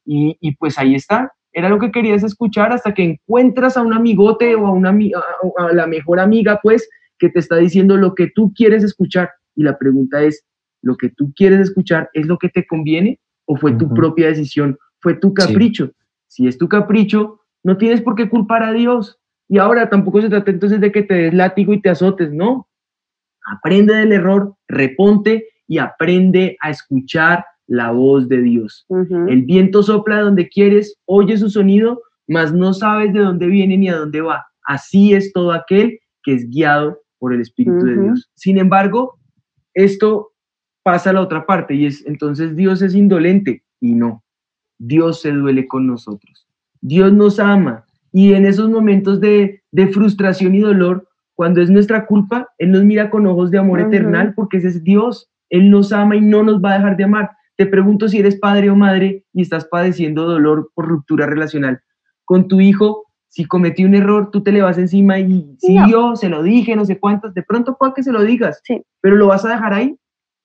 Y, 0.04 0.36
y 0.38 0.54
pues 0.56 0.78
ahí 0.78 0.94
está. 0.94 1.32
Era 1.50 1.70
lo 1.70 1.78
que 1.78 1.90
querías 1.90 2.22
escuchar 2.22 2.74
hasta 2.74 2.92
que 2.92 3.04
encuentras 3.04 3.78
a 3.78 3.82
un 3.82 3.94
amigote 3.94 4.54
o 4.54 4.66
a, 4.66 4.72
una, 4.72 4.90
a, 4.90 5.64
a 5.64 5.72
la 5.72 5.86
mejor 5.86 6.20
amiga, 6.20 6.60
pues, 6.62 6.86
que 7.18 7.30
te 7.30 7.38
está 7.38 7.56
diciendo 7.56 7.96
lo 7.96 8.14
que 8.14 8.30
tú 8.34 8.52
quieres 8.54 8.84
escuchar. 8.84 9.30
Y 9.56 9.62
la 9.62 9.78
pregunta 9.78 10.22
es, 10.22 10.44
¿lo 10.82 10.94
que 10.98 11.08
tú 11.08 11.32
quieres 11.34 11.60
escuchar 11.60 12.10
es 12.12 12.26
lo 12.26 12.36
que 12.36 12.50
te 12.50 12.66
conviene 12.66 13.18
o 13.46 13.56
fue 13.56 13.72
tu 13.72 13.88
propia 13.94 14.26
decisión? 14.26 14.76
¿Fue 15.00 15.14
tu 15.14 15.32
capricho? 15.32 15.90
Si 16.30 16.46
es 16.46 16.58
tu 16.58 16.68
capricho, 16.68 17.40
no 17.64 17.76
tienes 17.76 18.00
por 18.00 18.14
qué 18.14 18.28
culpar 18.28 18.62
a 18.62 18.72
Dios. 18.72 19.18
Y 19.48 19.58
ahora 19.58 19.90
tampoco 19.90 20.22
se 20.22 20.28
trata 20.28 20.52
entonces 20.52 20.80
de 20.80 20.92
que 20.92 21.02
te 21.02 21.14
des 21.14 21.34
látigo 21.34 21.72
y 21.72 21.82
te 21.82 21.90
azotes, 21.90 22.32
no. 22.32 22.68
Aprende 23.44 23.96
del 23.96 24.12
error, 24.12 24.54
reponte 24.68 25.48
y 25.66 25.78
aprende 25.78 26.56
a 26.60 26.70
escuchar 26.70 27.44
la 27.66 27.90
voz 27.90 28.28
de 28.28 28.42
Dios. 28.42 28.86
El 29.28 29.42
viento 29.42 29.82
sopla 29.82 30.18
de 30.18 30.22
donde 30.22 30.48
quieres, 30.48 30.96
oye 31.04 31.36
su 31.36 31.50
sonido, 31.50 32.00
mas 32.28 32.52
no 32.52 32.74
sabes 32.74 33.12
de 33.12 33.20
dónde 33.20 33.46
viene 33.46 33.76
ni 33.76 33.88
a 33.88 33.96
dónde 33.96 34.20
va. 34.20 34.46
Así 34.62 35.14
es 35.14 35.32
todo 35.32 35.50
aquel 35.50 35.98
que 36.22 36.34
es 36.34 36.48
guiado 36.48 37.00
por 37.18 37.34
el 37.34 37.40
Espíritu 37.40 37.84
de. 37.84 38.02
Dios. 38.02 38.30
Sin 38.34 38.56
embargo, 38.56 39.18
esto 39.74 40.30
pasa 40.84 41.10
a 41.10 41.12
la 41.12 41.22
otra 41.22 41.44
parte 41.44 41.74
y 41.74 41.86
es 41.86 42.06
entonces 42.06 42.54
Dios 42.54 42.82
es 42.82 42.94
indolente 42.94 43.64
y 43.80 43.94
no. 43.94 44.22
Dios 44.80 45.20
se 45.20 45.30
duele 45.30 45.68
con 45.68 45.86
nosotros. 45.86 46.46
Dios 46.80 47.12
nos 47.12 47.38
ama 47.38 47.84
y 48.12 48.32
en 48.32 48.46
esos 48.46 48.70
momentos 48.70 49.20
de, 49.20 49.62
de 49.70 49.88
frustración 49.88 50.54
y 50.54 50.60
dolor, 50.60 51.06
cuando 51.34 51.60
es 51.60 51.70
nuestra 51.70 52.06
culpa, 52.06 52.48
Él 52.58 52.72
nos 52.72 52.82
mira 52.84 53.10
con 53.10 53.26
ojos 53.26 53.50
de 53.50 53.58
amor 53.58 53.80
Ujú. 53.80 53.88
eternal 53.88 54.32
porque 54.34 54.56
ese 54.56 54.68
es 54.68 54.82
Dios. 54.82 55.28
Él 55.50 55.70
nos 55.70 55.92
ama 55.92 56.16
y 56.16 56.20
no 56.20 56.42
nos 56.42 56.60
va 56.62 56.72
a 56.72 56.78
dejar 56.78 56.96
de 56.96 57.04
amar. 57.04 57.30
Te 57.56 57.66
pregunto 57.66 58.08
si 58.08 58.18
eres 58.18 58.36
padre 58.38 58.70
o 58.70 58.76
madre 58.76 59.24
y 59.34 59.42
estás 59.42 59.66
padeciendo 59.66 60.24
dolor 60.26 60.70
por 60.74 60.86
ruptura 60.88 61.26
relacional. 61.26 61.80
Con 62.24 62.48
tu 62.48 62.60
hijo, 62.60 63.04
si 63.28 63.44
cometió 63.44 63.86
un 63.86 63.94
error, 63.94 64.30
tú 64.30 64.42
te 64.42 64.50
le 64.52 64.62
vas 64.62 64.78
encima 64.78 65.18
y 65.18 65.54
si 65.58 65.74
No. 65.74 65.88
yo 65.88 66.16
se 66.16 66.28
lo 66.30 66.42
dije, 66.42 66.74
no 66.74 66.84
sé 66.86 66.98
cuántas, 66.98 67.34
de 67.34 67.42
pronto 67.42 67.76
puede 67.78 67.92
que 67.94 68.02
se 68.02 68.12
lo 68.12 68.22
digas, 68.22 68.60
Sí. 68.64 68.82
pero 69.02 69.16
lo 69.16 69.26
vas 69.28 69.44
a 69.44 69.50
dejar 69.50 69.74
ahí. 69.74 69.94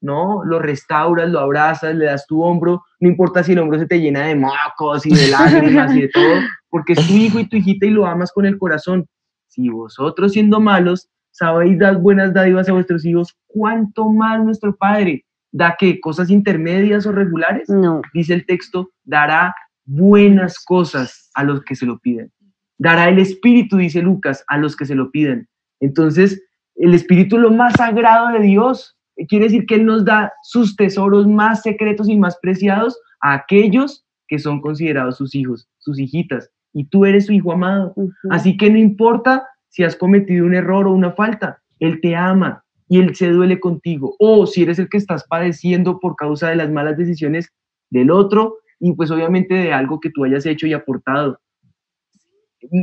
No, 0.06 0.44
lo 0.46 0.60
restauras, 0.60 1.28
lo 1.32 1.40
abrazas, 1.40 1.96
le 1.96 2.06
das 2.06 2.28
tu 2.28 2.44
hombro, 2.44 2.84
no 3.00 3.10
importa 3.10 3.44
si 3.44 3.54
el 3.54 3.60
hombro 3.60 3.80
se 3.80 3.88
te 3.88 4.00
llena 4.00 4.28
de 4.28 4.36
mocos 4.36 5.04
y 5.04 5.16
de 5.16 5.30
lágrimas 5.30 5.96
y 5.96 6.02
de 6.02 6.10
todo, 6.10 6.42
porque 6.70 6.94
es 6.94 7.08
tu 7.08 7.14
hijo 7.14 7.40
y 7.40 7.50
tu 7.50 7.58
hijita 7.58 7.88
y 7.88 7.90
lo 7.90 8.06
amas 8.06 8.32
con 8.32 8.46
el 8.46 8.60
corazón. 8.60 9.08
Si 9.48 9.68
vosotros 9.68 10.34
siendo 10.34 10.60
malos 10.60 11.10
sabéis 11.32 11.80
dar 11.80 11.98
buenas 11.98 12.36
dádivas 12.36 12.70
a 12.70 12.74
vuestros 12.74 13.04
hijos, 13.04 13.36
¿cuánto 13.48 14.08
más 14.08 14.44
nuestro 14.44 14.76
Padre 14.76 15.26
da 15.52 15.76
que 15.80 16.00
cosas 16.00 16.30
intermedias 16.30 17.08
o 17.08 17.12
regulares? 17.12 17.68
No. 17.68 18.04
Dice 18.14 18.36
el 18.36 18.46
texto, 18.46 18.92
dará 19.06 19.56
buenas 19.86 20.64
cosas 20.64 21.32
a 21.34 21.44
los 21.44 21.64
que 21.64 21.76
se 21.76 21.88
lo 21.88 21.98
piden. 21.98 22.32
Dará 22.78 23.10
el 23.10 23.18
Espíritu, 23.18 23.78
dice 23.78 24.04
Lucas, 24.04 24.44
a 24.48 24.60
los 24.60 24.76
que 24.76 24.86
se 24.86 24.94
lo 24.94 25.10
piden. 25.10 25.48
Entonces, 25.80 26.44
el 26.76 26.94
Espíritu 26.94 27.38
es 27.38 27.42
lo 27.42 27.52
más 27.52 27.74
sagrado 27.74 28.34
de 28.34 28.42
Dios. 28.42 28.95
Quiere 29.28 29.46
decir 29.46 29.66
que 29.66 29.76
Él 29.76 29.86
nos 29.86 30.04
da 30.04 30.34
sus 30.44 30.76
tesoros 30.76 31.28
más 31.28 31.62
secretos 31.62 32.10
y 32.10 32.18
más 32.18 32.38
preciados 32.42 33.00
a 33.22 33.34
aquellos 33.34 34.06
que 34.28 34.40
son 34.40 34.62
considerados 34.62 35.18
sus 35.18 35.36
hijos, 35.36 35.68
sus 35.78 36.00
hijitas. 36.00 36.50
Y 36.74 36.86
tú 36.86 37.06
eres 37.06 37.28
su 37.28 37.34
hijo 37.34 37.54
amado. 37.54 37.96
Así 38.30 38.58
que 38.58 38.70
no 38.70 38.78
importa 38.78 39.48
si 39.70 39.84
has 39.84 39.96
cometido 39.96 40.46
un 40.46 40.56
error 40.56 40.88
o 40.88 40.94
una 40.94 41.12
falta, 41.12 41.62
Él 41.80 42.02
te 42.02 42.16
ama 42.16 42.64
y 42.88 43.00
Él 43.00 43.16
se 43.16 43.30
duele 43.30 43.60
contigo. 43.60 44.16
O 44.20 44.46
si 44.46 44.64
eres 44.64 44.80
el 44.80 44.90
que 44.90 44.98
estás 44.98 45.26
padeciendo 45.28 46.00
por 46.00 46.16
causa 46.16 46.50
de 46.50 46.56
las 46.58 46.70
malas 46.70 46.98
decisiones 46.98 47.54
del 47.90 48.12
otro, 48.12 48.58
y 48.80 48.94
pues 48.94 49.12
obviamente 49.12 49.54
de 49.54 49.74
algo 49.74 50.00
que 50.00 50.10
tú 50.10 50.26
hayas 50.26 50.46
hecho 50.46 50.68
y 50.68 50.74
aportado. 50.74 51.40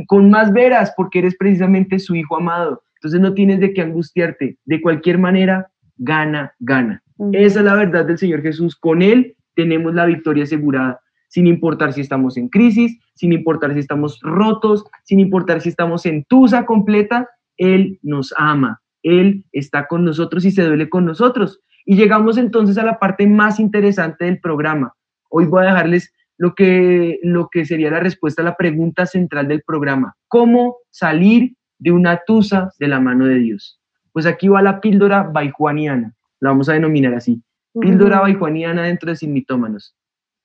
Con 0.07 0.29
más 0.29 0.51
veras, 0.51 0.93
porque 0.95 1.19
eres 1.19 1.35
precisamente 1.37 1.99
su 1.99 2.15
hijo 2.15 2.37
amado. 2.37 2.83
Entonces 2.95 3.21
no 3.21 3.33
tienes 3.33 3.59
de 3.59 3.73
qué 3.73 3.81
angustiarte. 3.81 4.57
De 4.65 4.81
cualquier 4.81 5.17
manera, 5.17 5.71
gana, 5.97 6.53
gana. 6.59 7.01
Esa 7.31 7.59
es 7.59 7.65
la 7.65 7.75
verdad 7.75 8.05
del 8.05 8.17
Señor 8.17 8.41
Jesús. 8.41 8.75
Con 8.75 9.01
Él 9.01 9.35
tenemos 9.55 9.93
la 9.93 10.05
victoria 10.05 10.43
asegurada, 10.43 10.99
sin 11.27 11.47
importar 11.47 11.93
si 11.93 12.01
estamos 12.01 12.37
en 12.37 12.49
crisis, 12.49 12.99
sin 13.15 13.33
importar 13.33 13.73
si 13.73 13.79
estamos 13.79 14.19
rotos, 14.21 14.85
sin 15.03 15.19
importar 15.19 15.61
si 15.61 15.69
estamos 15.69 16.05
en 16.05 16.23
tusa 16.25 16.65
completa, 16.65 17.29
Él 17.57 17.99
nos 18.01 18.33
ama. 18.37 18.81
Él 19.03 19.45
está 19.51 19.87
con 19.87 20.05
nosotros 20.05 20.45
y 20.45 20.51
se 20.51 20.63
duele 20.63 20.89
con 20.89 21.05
nosotros. 21.05 21.59
Y 21.85 21.95
llegamos 21.95 22.37
entonces 22.37 22.77
a 22.77 22.83
la 22.83 22.99
parte 22.99 23.27
más 23.27 23.59
interesante 23.59 24.25
del 24.25 24.39
programa. 24.39 24.93
Hoy 25.29 25.45
voy 25.45 25.63
a 25.63 25.69
dejarles 25.69 26.13
lo 26.37 26.55
que, 26.55 27.19
lo 27.21 27.49
que 27.51 27.65
sería 27.65 27.91
la 27.91 27.99
respuesta 27.99 28.41
a 28.41 28.45
la 28.45 28.55
pregunta 28.55 29.05
central 29.05 29.47
del 29.47 29.61
programa. 29.63 30.15
¿Cómo 30.27 30.77
salir 30.89 31.55
de 31.79 31.91
una 31.91 32.21
tusa 32.25 32.71
de 32.79 32.87
la 32.87 32.99
mano 32.99 33.25
de 33.25 33.35
Dios? 33.35 33.79
Pues 34.13 34.25
aquí 34.25 34.47
va 34.47 34.61
la 34.61 34.79
píldora 34.79 35.23
baijuaniana, 35.23 36.13
la 36.39 36.49
vamos 36.49 36.69
a 36.69 36.73
denominar 36.73 37.13
así. 37.15 37.41
Píldora 37.79 38.21
baijuaniana 38.21 38.83
dentro 38.83 39.09
de 39.09 39.15
Sin 39.15 39.33
Mitómanos. 39.33 39.95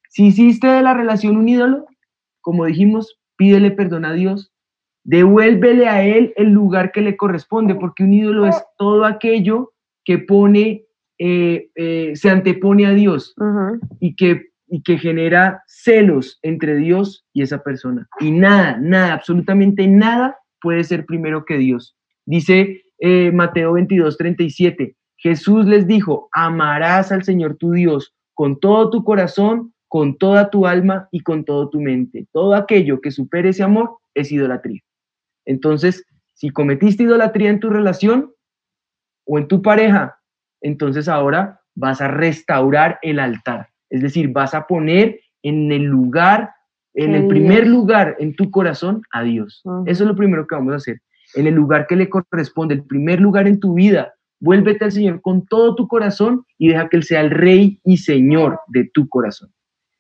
Si 0.09 0.27
hiciste 0.27 0.67
de 0.67 0.83
la 0.83 0.95
relación 0.95 1.37
un 1.37 1.49
ídolo, 1.49 1.87
como 2.41 2.65
dijimos, 2.65 3.19
pídele 3.37 3.71
perdón 3.71 4.07
a 4.07 4.15
Dios, 4.15 4.51
devuélvele 5.05 5.89
a 5.89 6.03
Él 6.03 6.33
el 6.37 6.51
lugar 6.51 6.93
que 6.93 7.03
le 7.03 7.17
corresponde, 7.17 7.75
porque 7.75 8.05
un 8.05 8.15
ídolo 8.15 8.47
es 8.47 8.57
todo 8.79 9.05
aquello 9.05 9.73
que 10.05 10.19
pone, 10.19 10.87
eh, 11.19 11.71
eh, 11.75 12.13
se 12.15 12.31
antepone 12.31 12.87
a 12.87 12.93
Dios 12.93 13.35
y, 14.01 14.17
que, 14.17 14.47
y 14.67 14.83
que 14.83 14.99
genera 14.99 15.63
celos 15.67 16.39
entre 16.43 16.77
Dios 16.77 17.27
y 17.35 17.43
esa 17.43 17.63
persona. 17.63 18.09
Y 18.21 18.31
nada, 18.31 18.79
nada, 18.81 19.13
absolutamente 19.13 19.87
nada 19.87 20.39
puede 20.61 20.85
ser 20.85 21.05
primero 21.05 21.45
que 21.45 21.59
Dios. 21.59 21.97
Dice 22.25 22.83
eh, 22.99 23.31
Mateo 23.33 23.73
22, 23.75 24.17
37, 24.17 24.97
Jesús 25.17 25.67
les 25.67 25.87
dijo, 25.87 26.29
amarás 26.33 27.13
al 27.13 27.25
Señor 27.25 27.57
tu 27.57 27.73
Dios 27.73 28.15
con 28.35 28.61
todo 28.61 28.91
tu 28.91 29.03
corazón, 29.03 29.75
con 29.89 30.17
toda 30.17 30.51
tu 30.51 30.67
alma 30.67 31.09
y 31.11 31.21
con 31.21 31.45
todo 31.45 31.69
tu 31.71 31.81
mente. 31.81 32.27
Todo 32.33 32.55
aquello 32.55 33.01
que 33.01 33.11
supere 33.11 33.49
ese 33.49 33.65
amor 33.65 33.99
es 34.15 34.31
idolatría. 34.31 34.81
Entonces, 35.45 36.05
si 36.35 36.51
cometiste 36.51 37.03
idolatría 37.03 37.51
en 37.51 37.59
tu 37.59 37.69
relación 37.69 38.33
o 39.27 39.39
en 39.39 39.49
tu 39.49 39.61
pareja, 39.61 40.21
entonces 40.61 41.09
ahora 41.09 41.61
vas 41.75 42.01
a 42.01 42.09
restaurar 42.09 42.99
el 43.03 43.19
altar. 43.19 43.71
Es 43.91 44.03
decir, 44.03 44.29
vas 44.29 44.55
a 44.55 44.67
poner 44.67 45.21
en 45.43 45.73
el 45.73 45.85
lugar, 45.85 46.53
en 46.95 47.15
el 47.15 47.27
primer 47.27 47.67
lugar 47.67 48.17
en 48.19 48.35
tu 48.37 48.51
corazón 48.51 49.03
a 49.13 49.23
Dios. 49.23 49.63
Eso 49.87 50.05
es 50.05 50.09
lo 50.09 50.15
primero 50.15 50.47
que 50.47 50.55
vamos 50.55 50.75
a 50.75 50.77
hacer. 50.77 51.01
En 51.35 51.47
el 51.47 51.55
lugar 51.55 51.87
que 51.87 51.97
le 51.97 52.09
corresponde, 52.09 52.75
el 52.75 52.85
primer 52.85 53.21
lugar 53.21 53.47
en 53.47 53.61
tu 53.61 53.75
vida, 53.75 54.15
vuélvete 54.41 54.85
al 54.85 54.93
Señor 54.93 55.21
con 55.21 55.47
todo 55.47 55.75
tu 55.75 55.89
corazón 55.89 56.45
y 56.57 56.69
deja 56.69 56.89
que 56.89 56.97
Él 56.97 57.05
sea 57.05 57.21
el 57.21 57.31
Rey 57.31 57.81
y 57.85 57.99
Señor 57.99 58.61
de 58.69 58.89
tu 58.93 59.09
corazón. 59.09 59.51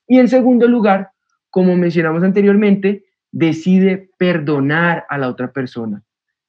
Y 0.06 0.18
en 0.18 0.28
segundo 0.28 0.66
lugar, 0.66 1.10
como 1.50 1.76
mencionamos 1.76 2.22
anteriormente, 2.22 3.04
decide 3.30 4.10
perdonar 4.18 5.04
a 5.08 5.18
la 5.18 5.28
otra 5.28 5.52
persona. 5.52 6.02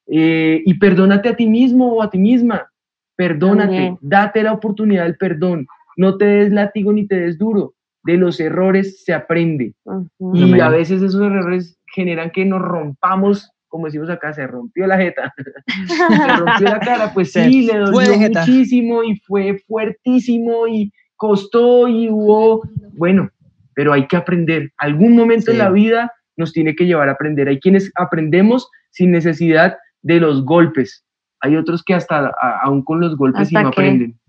Eh, 0.08 0.64
y 0.66 0.74
perdónate 0.76 1.30
a 1.30 1.36
ti 1.36 1.46
mismo 1.46 1.94
o 1.94 2.02
a 2.02 2.10
ti 2.10 2.18
misma. 2.18 2.72
Perdónate, 3.16 3.98
date 4.02 4.44
la 4.44 4.54
oportunidad 4.54 5.04
del 5.04 5.18
perdón. 5.18 5.68
No 5.98 6.18
te 6.18 6.26
des 6.26 6.54
látigo 6.54 6.94
ni 6.94 7.06
te 7.06 7.20
des 7.20 7.38
duro. 7.38 7.74
De 8.04 8.16
los 8.16 8.40
errores 8.40 9.04
se 9.04 9.14
aprende. 9.14 9.74
Y 10.34 10.60
a 10.60 10.70
veces 10.70 11.02
esos 11.02 11.22
errores 11.22 11.78
generan 11.94 12.32
que 12.32 12.46
nos 12.46 12.62
rompamos, 12.62 13.52
como 13.70 13.86
decimos 13.86 14.10
acá, 14.10 14.34
se 14.34 14.46
rompió 14.46 14.86
la 14.88 14.98
jeta. 14.98 15.34
se 15.88 16.28
rompió 16.38 16.68
la 16.68 16.80
cara, 16.80 17.14
pues 17.14 17.32
sí, 17.32 17.66
le 17.66 17.78
dolió 17.78 18.18
muchísimo 18.18 19.04
y 19.04 19.18
fue 19.20 19.60
fuertísimo 19.68 20.68
y 20.68 20.92
costó 21.16 21.88
y 21.88 22.10
hubo, 22.10 22.64
bueno, 22.94 23.30
pero 23.74 23.94
hay 23.94 24.08
que 24.08 24.18
aprender. 24.18 24.72
Algún 24.78 25.16
momento 25.16 25.52
en 25.52 25.60
la 25.60 25.70
vida 25.70 26.12
nos 26.36 26.52
tiene 26.52 26.76
que 26.76 26.86
llevar 26.86 27.10
a 27.10 27.14
aprender. 27.14 27.48
Hay 27.48 27.60
quienes 27.60 27.92
aprendemos 27.96 28.70
sin 28.90 29.12
necesidad 29.12 29.78
de 30.02 30.20
los 30.20 30.44
golpes. 30.44 31.06
Hay 31.42 31.56
otros 31.56 31.84
que 31.84 31.94
hasta 31.94 32.34
aún 32.64 32.84
con 32.84 33.00
los 33.00 33.16
golpes 33.16 33.52
no 33.52 33.68
aprenden. 33.68 34.20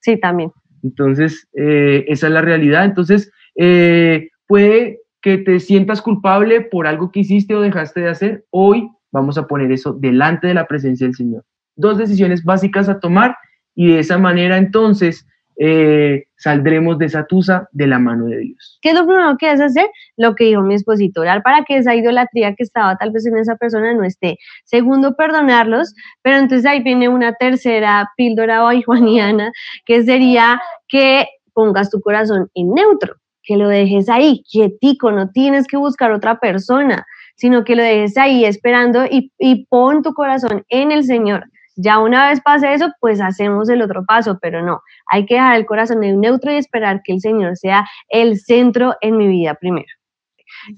Sí, 0.00 0.18
también. 0.18 0.52
Entonces, 0.82 1.48
eh, 1.54 2.04
esa 2.08 2.26
es 2.26 2.32
la 2.32 2.42
realidad. 2.42 2.84
Entonces, 2.84 3.30
eh, 3.56 4.28
puede 4.46 5.00
que 5.20 5.38
te 5.38 5.60
sientas 5.60 6.02
culpable 6.02 6.60
por 6.60 6.86
algo 6.86 7.10
que 7.10 7.20
hiciste 7.20 7.54
o 7.54 7.60
dejaste 7.60 8.00
de 8.00 8.10
hacer. 8.10 8.44
Hoy 8.50 8.88
vamos 9.10 9.38
a 9.38 9.46
poner 9.46 9.72
eso 9.72 9.92
delante 9.92 10.46
de 10.46 10.54
la 10.54 10.66
presencia 10.66 11.06
del 11.06 11.16
Señor. 11.16 11.44
Dos 11.76 11.98
decisiones 11.98 12.44
básicas 12.44 12.88
a 12.88 13.00
tomar 13.00 13.36
y 13.74 13.92
de 13.92 14.00
esa 14.00 14.18
manera 14.18 14.58
entonces 14.58 15.26
eh, 15.60 16.26
saldremos 16.36 16.98
de 16.98 17.06
esa 17.06 17.26
tusa 17.26 17.68
de 17.72 17.88
la 17.88 17.98
mano 17.98 18.26
de 18.26 18.38
Dios. 18.38 18.78
¿Qué 18.80 18.90
es 18.90 18.94
lo 18.94 19.04
primero 19.04 19.36
que 19.36 19.46
debes 19.46 19.60
hacer? 19.60 19.90
Lo 20.16 20.36
que 20.36 20.44
dijo 20.44 20.62
mi 20.62 20.74
esposito, 20.74 21.22
para 21.42 21.64
que 21.64 21.78
esa 21.78 21.96
idolatría 21.96 22.54
que 22.54 22.62
estaba 22.62 22.96
tal 22.96 23.10
vez 23.10 23.26
en 23.26 23.36
esa 23.36 23.56
persona 23.56 23.92
no 23.92 24.04
esté. 24.04 24.38
Segundo, 24.64 25.16
perdonarlos, 25.16 25.94
pero 26.22 26.36
entonces 26.36 26.64
ahí 26.64 26.80
viene 26.82 27.08
una 27.08 27.32
tercera 27.34 28.08
píldora 28.16 28.62
juaniana, 28.86 29.50
que 29.84 30.02
sería 30.04 30.60
que 30.86 31.26
pongas 31.54 31.90
tu 31.90 32.00
corazón 32.00 32.48
en 32.54 32.72
neutro, 32.72 33.16
que 33.48 33.56
lo 33.56 33.66
dejes 33.66 34.10
ahí, 34.10 34.44
quietico, 34.46 35.10
no 35.10 35.30
tienes 35.30 35.66
que 35.66 35.78
buscar 35.78 36.12
otra 36.12 36.38
persona, 36.38 37.06
sino 37.34 37.64
que 37.64 37.76
lo 37.76 37.82
dejes 37.82 38.18
ahí 38.18 38.44
esperando 38.44 39.06
y, 39.06 39.32
y 39.38 39.64
pon 39.66 40.02
tu 40.02 40.12
corazón 40.12 40.66
en 40.68 40.92
el 40.92 41.04
Señor 41.04 41.46
ya 41.80 42.00
una 42.00 42.28
vez 42.28 42.40
pase 42.40 42.74
eso, 42.74 42.88
pues 43.00 43.20
hacemos 43.20 43.68
el 43.68 43.82
otro 43.82 44.04
paso, 44.04 44.36
pero 44.42 44.62
no, 44.62 44.82
hay 45.06 45.24
que 45.26 45.34
dejar 45.34 45.56
el 45.56 45.64
corazón 45.64 46.02
en 46.02 46.20
neutro 46.20 46.50
y 46.50 46.56
esperar 46.56 47.02
que 47.04 47.12
el 47.12 47.20
Señor 47.20 47.56
sea 47.56 47.86
el 48.08 48.40
centro 48.40 48.96
en 49.00 49.16
mi 49.16 49.28
vida 49.28 49.54
primero. 49.54 49.86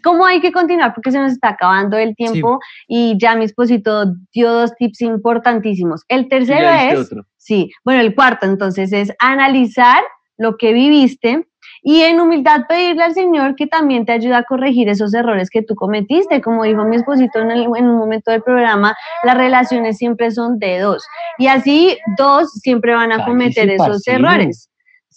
¿Cómo 0.03 0.27
hay 0.27 0.43
que 0.43 0.53
continuar? 0.53 0.93
Porque 0.95 1.11
se 1.11 1.18
nos 1.18 1.33
está 1.33 1.51
acabando 1.51 1.97
el 1.97 2.14
tiempo 2.14 2.59
y 2.87 3.16
ya 3.18 3.35
mi 3.35 3.47
esposito 3.47 4.12
dio 4.31 4.53
dos 4.53 4.75
tips 4.77 5.01
importantísimos. 5.01 6.03
El 6.09 6.29
tercero 6.29 6.68
es, 6.68 7.09
sí, 7.39 7.71
bueno, 7.83 8.03
el 8.03 8.14
cuarto 8.14 8.45
entonces 8.45 8.93
es 8.93 9.11
analizar 9.21 10.03
lo 10.37 10.59
que 10.59 10.75
viviste 10.75 11.47
y 11.83 12.03
en 12.03 12.20
humildad 12.20 12.66
pedirle 12.68 13.03
al 13.03 13.14
Señor 13.14 13.55
que 13.57 13.66
también 13.66 14.05
te 14.05 14.12
ayude 14.12 14.35
a 14.35 14.45
corregir 14.45 14.89
esos 14.89 15.14
errores 15.14 15.51
que 15.51 15.62
tú 15.62 15.74
cometiste. 15.74 16.41
Como 16.41 16.64
dijo 16.64 16.85
mi 16.85 16.97
esposito 16.97 17.39
en, 17.39 17.51
en 17.51 17.89
un 17.89 17.97
momento 17.97 18.31
del 18.31 18.43
programa, 18.43 18.95
las 19.24 19.37
relaciones 19.37 19.97
siempre 19.97 20.31
son 20.31 20.59
de 20.59 20.78
dos. 20.81 21.05
Y 21.39 21.47
así 21.47 21.97
dos 22.18 22.51
siempre 22.53 22.95
van 22.95 23.12
a 23.12 23.24
cometer 23.24 23.70
esos 23.70 24.07
errores 24.07 24.70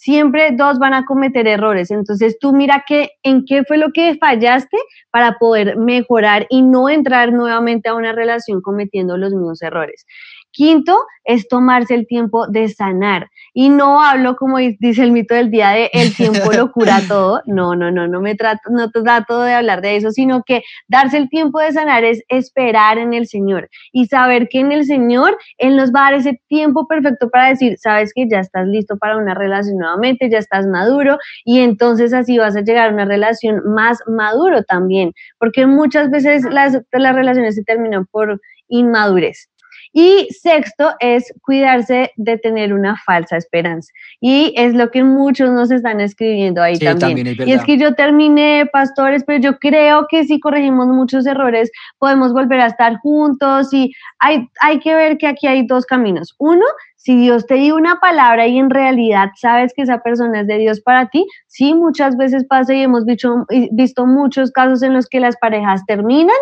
siempre 0.03 0.51
dos 0.51 0.79
van 0.79 0.93
a 0.93 1.05
cometer 1.05 1.47
errores. 1.47 1.89
Entonces 1.89 2.37
tú 2.37 2.51
mira 2.51 2.83
que, 2.85 3.11
en 3.23 3.45
qué 3.45 3.63
fue 3.63 3.77
lo 3.77 3.91
que 3.93 4.17
fallaste 4.19 4.77
para 5.11 5.37
poder 5.39 5.77
mejorar 5.77 6.45
y 6.49 6.61
no 6.61 6.89
entrar 6.89 7.31
nuevamente 7.31 7.87
a 7.87 7.95
una 7.95 8.11
relación 8.11 8.61
cometiendo 8.61 9.17
los 9.17 9.31
mismos 9.31 9.61
errores. 9.61 10.05
Quinto 10.53 10.95
es 11.25 11.47
tomarse 11.47 11.95
el 11.95 12.05
tiempo 12.05 12.47
de 12.47 12.69
sanar. 12.69 13.29
Y 13.53 13.69
no 13.69 14.01
hablo 14.01 14.35
como 14.35 14.57
dice 14.57 15.03
el 15.03 15.11
mito 15.11 15.33
del 15.33 15.49
día 15.49 15.69
de 15.69 15.89
el 15.93 16.15
tiempo 16.15 16.51
lo 16.51 16.71
cura 16.71 16.99
todo. 17.07 17.41
No, 17.45 17.75
no, 17.75 17.91
no, 17.91 18.07
no 18.07 18.21
me 18.21 18.35
trato, 18.35 18.69
no 18.69 18.91
trato 18.91 19.41
de 19.41 19.53
hablar 19.53 19.81
de 19.81 19.95
eso, 19.95 20.11
sino 20.11 20.43
que 20.43 20.61
darse 20.87 21.17
el 21.17 21.29
tiempo 21.29 21.59
de 21.59 21.71
sanar 21.71 22.03
es 22.03 22.23
esperar 22.27 22.97
en 22.97 23.13
el 23.13 23.27
Señor 23.27 23.69
y 23.91 24.05
saber 24.05 24.47
que 24.47 24.59
en 24.59 24.71
el 24.71 24.85
Señor 24.85 25.37
Él 25.57 25.75
nos 25.75 25.91
va 25.91 26.07
a 26.07 26.11
dar 26.11 26.19
ese 26.19 26.39
tiempo 26.47 26.87
perfecto 26.87 27.29
para 27.29 27.49
decir, 27.49 27.77
sabes 27.79 28.11
que 28.13 28.27
ya 28.29 28.39
estás 28.39 28.67
listo 28.67 28.97
para 28.97 29.17
una 29.17 29.33
relación 29.33 29.77
nuevamente, 29.77 30.29
ya 30.29 30.37
estás 30.37 30.67
maduro 30.67 31.17
y 31.45 31.59
entonces 31.59 32.13
así 32.13 32.37
vas 32.37 32.55
a 32.55 32.61
llegar 32.61 32.89
a 32.89 32.93
una 32.93 33.05
relación 33.05 33.61
más 33.65 33.99
maduro 34.07 34.63
también, 34.63 35.13
porque 35.39 35.65
muchas 35.65 36.11
veces 36.11 36.43
las, 36.43 36.77
las 36.91 37.15
relaciones 37.15 37.55
se 37.55 37.63
terminan 37.63 38.05
por 38.05 38.39
inmadurez. 38.67 39.49
Y 39.93 40.27
sexto 40.31 40.93
es 40.99 41.31
cuidarse 41.43 42.11
de 42.17 42.37
tener 42.39 42.73
una 42.73 42.97
falsa 43.05 43.37
esperanza. 43.37 43.91
Y 44.19 44.51
es 44.57 44.73
lo 44.73 44.89
que 44.89 45.03
muchos 45.03 45.51
nos 45.51 45.69
están 45.69 46.01
escribiendo 46.01 46.63
ahí 46.63 46.79
también. 46.79 47.35
y 47.45 47.51
es 47.51 47.63
que 47.63 47.77
yo 47.77 47.93
terminé, 47.93 48.67
pastores, 48.73 49.23
pero 49.23 49.39
yo 49.39 49.59
creo 49.59 50.07
que 50.09 50.23
si 50.23 50.39
corregimos 50.39 50.87
muchos 50.87 51.27
errores, 51.27 51.71
podemos 51.99 52.33
volver 52.33 52.59
a 52.61 52.67
estar 52.67 52.97
juntos. 52.97 53.71
Y 53.71 53.93
hay, 54.17 54.49
hay 54.61 54.79
que 54.79 54.95
ver 54.95 55.17
que 55.19 55.27
aquí 55.27 55.45
hay 55.45 55.67
dos 55.67 55.85
caminos. 55.85 56.33
Uno, 56.39 56.65
si 56.95 57.15
Dios 57.15 57.45
te 57.45 57.55
dio 57.55 57.75
una 57.75 57.99
palabra 57.99 58.47
y 58.47 58.57
en 58.57 58.71
realidad 58.71 59.29
sabes 59.35 59.73
que 59.75 59.83
esa 59.83 60.01
persona 60.01 60.41
es 60.41 60.47
de 60.47 60.57
Dios 60.57 60.81
para 60.81 61.09
ti, 61.09 61.27
sí, 61.47 61.75
muchas 61.75 62.17
veces 62.17 62.45
pasa 62.49 62.73
y 62.73 62.81
hemos 62.81 63.05
visto, 63.05 63.45
visto 63.71 64.07
muchos 64.07 64.51
casos 64.51 64.81
en 64.81 64.93
los 64.93 65.07
que 65.07 65.19
las 65.19 65.37
parejas 65.37 65.85
terminan 65.85 66.33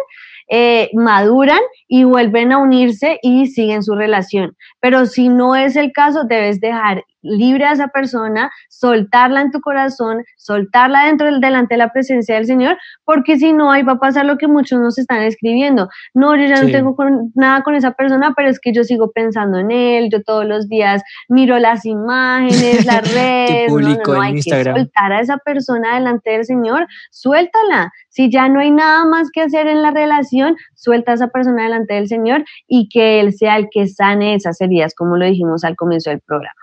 eh, 0.50 0.90
maduran 0.94 1.60
y 1.88 2.04
vuelven 2.04 2.52
a 2.52 2.58
unirse 2.58 3.20
y 3.22 3.48
siguen 3.48 3.84
su 3.84 3.96
relación. 3.96 4.56
Pero 4.80 5.06
si 5.06 5.30
no 5.30 5.56
es 5.56 5.76
el 5.76 5.92
caso, 5.92 6.24
debes 6.24 6.60
dejar 6.60 7.04
libre 7.22 7.66
a 7.66 7.74
esa 7.74 7.88
persona, 7.88 8.52
soltarla 8.70 9.42
en 9.42 9.52
tu 9.52 9.62
corazón, 9.62 10.24
soltarla 10.38 11.06
dentro 11.06 11.28
del, 11.28 11.40
delante 11.40 11.76
de 11.76 11.80
la 11.80 11.92
presencia 11.92 12.36
del 12.36 12.46
Señor, 12.46 12.78
porque 13.06 13.38
si 13.38 13.54
no, 13.54 13.72
ahí 13.72 13.84
va 13.84 13.94
a 13.94 14.00
pasar 14.00 14.26
lo 14.26 14.38
que 14.38 14.48
muchos 14.48 14.80
nos 14.80 14.98
están 14.98 15.22
escribiendo. 15.24 15.90
No, 16.14 16.36
yo 16.36 16.46
ya 16.46 16.62
no 16.62 16.70
tengo 16.70 16.96
nada 17.36 17.64
con 17.64 17.76
esa 17.76 17.92
persona, 17.92 18.34
pero 18.36 18.50
es 18.50 18.60
que 18.60 18.74
yo 18.74 18.84
sigo 18.84 19.12
pensando 19.12 19.60
en 19.60 19.72
él, 19.72 20.10
yo 20.12 20.22
todos 20.24 20.46
los 20.46 20.68
días 20.68 21.02
miro 21.30 21.58
las 21.60 21.86
imágenes, 21.86 22.86
las 22.86 23.14
redes, 23.14 23.72
no, 23.72 23.80
no, 23.80 23.98
no, 24.06 24.22
hay 24.22 24.36
que 24.36 24.42
soltar 24.64 25.14
a 25.14 25.22
esa 25.22 25.38
persona 25.38 25.96
delante 25.96 26.32
del 26.32 26.46
Señor, 26.46 26.88
suéltala. 27.12 27.92
Si 28.10 28.30
ya 28.30 28.50
no 28.50 28.60
hay 28.60 28.72
nada 28.72 29.06
más 29.06 29.30
que 29.32 29.42
hacer 29.42 29.68
en 29.68 29.82
la 29.82 29.92
relación, 29.92 30.56
suelta 30.76 31.12
a 31.12 31.16
esa 31.16 31.28
persona 31.28 31.64
delante 31.64 31.94
del 31.94 32.08
Señor 32.08 32.44
y 32.68 32.90
que 32.90 33.22
Él 33.22 33.34
sea 33.34 33.56
el 33.58 33.68
que 33.72 33.88
sane 33.88 34.36
esas 34.36 34.60
heridas, 34.60 34.94
como 34.96 35.18
lo 35.18 35.26
dijimos 35.26 35.64
al 35.64 35.76
comienzo 35.76 36.10
del 36.10 36.20
programa. 36.20 36.61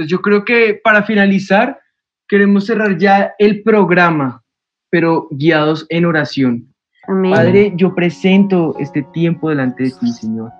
Pues 0.00 0.08
yo 0.08 0.22
creo 0.22 0.46
que 0.46 0.80
para 0.82 1.02
finalizar, 1.02 1.78
queremos 2.26 2.64
cerrar 2.64 2.96
ya 2.96 3.34
el 3.38 3.62
programa, 3.62 4.42
pero 4.88 5.28
guiados 5.30 5.84
en 5.90 6.06
oración. 6.06 6.72
Padre, 7.06 7.74
yo 7.76 7.94
presento 7.94 8.74
este 8.78 9.02
tiempo 9.12 9.50
delante 9.50 9.82
de 9.82 9.90
ti, 9.90 10.10
Señor. 10.10 10.50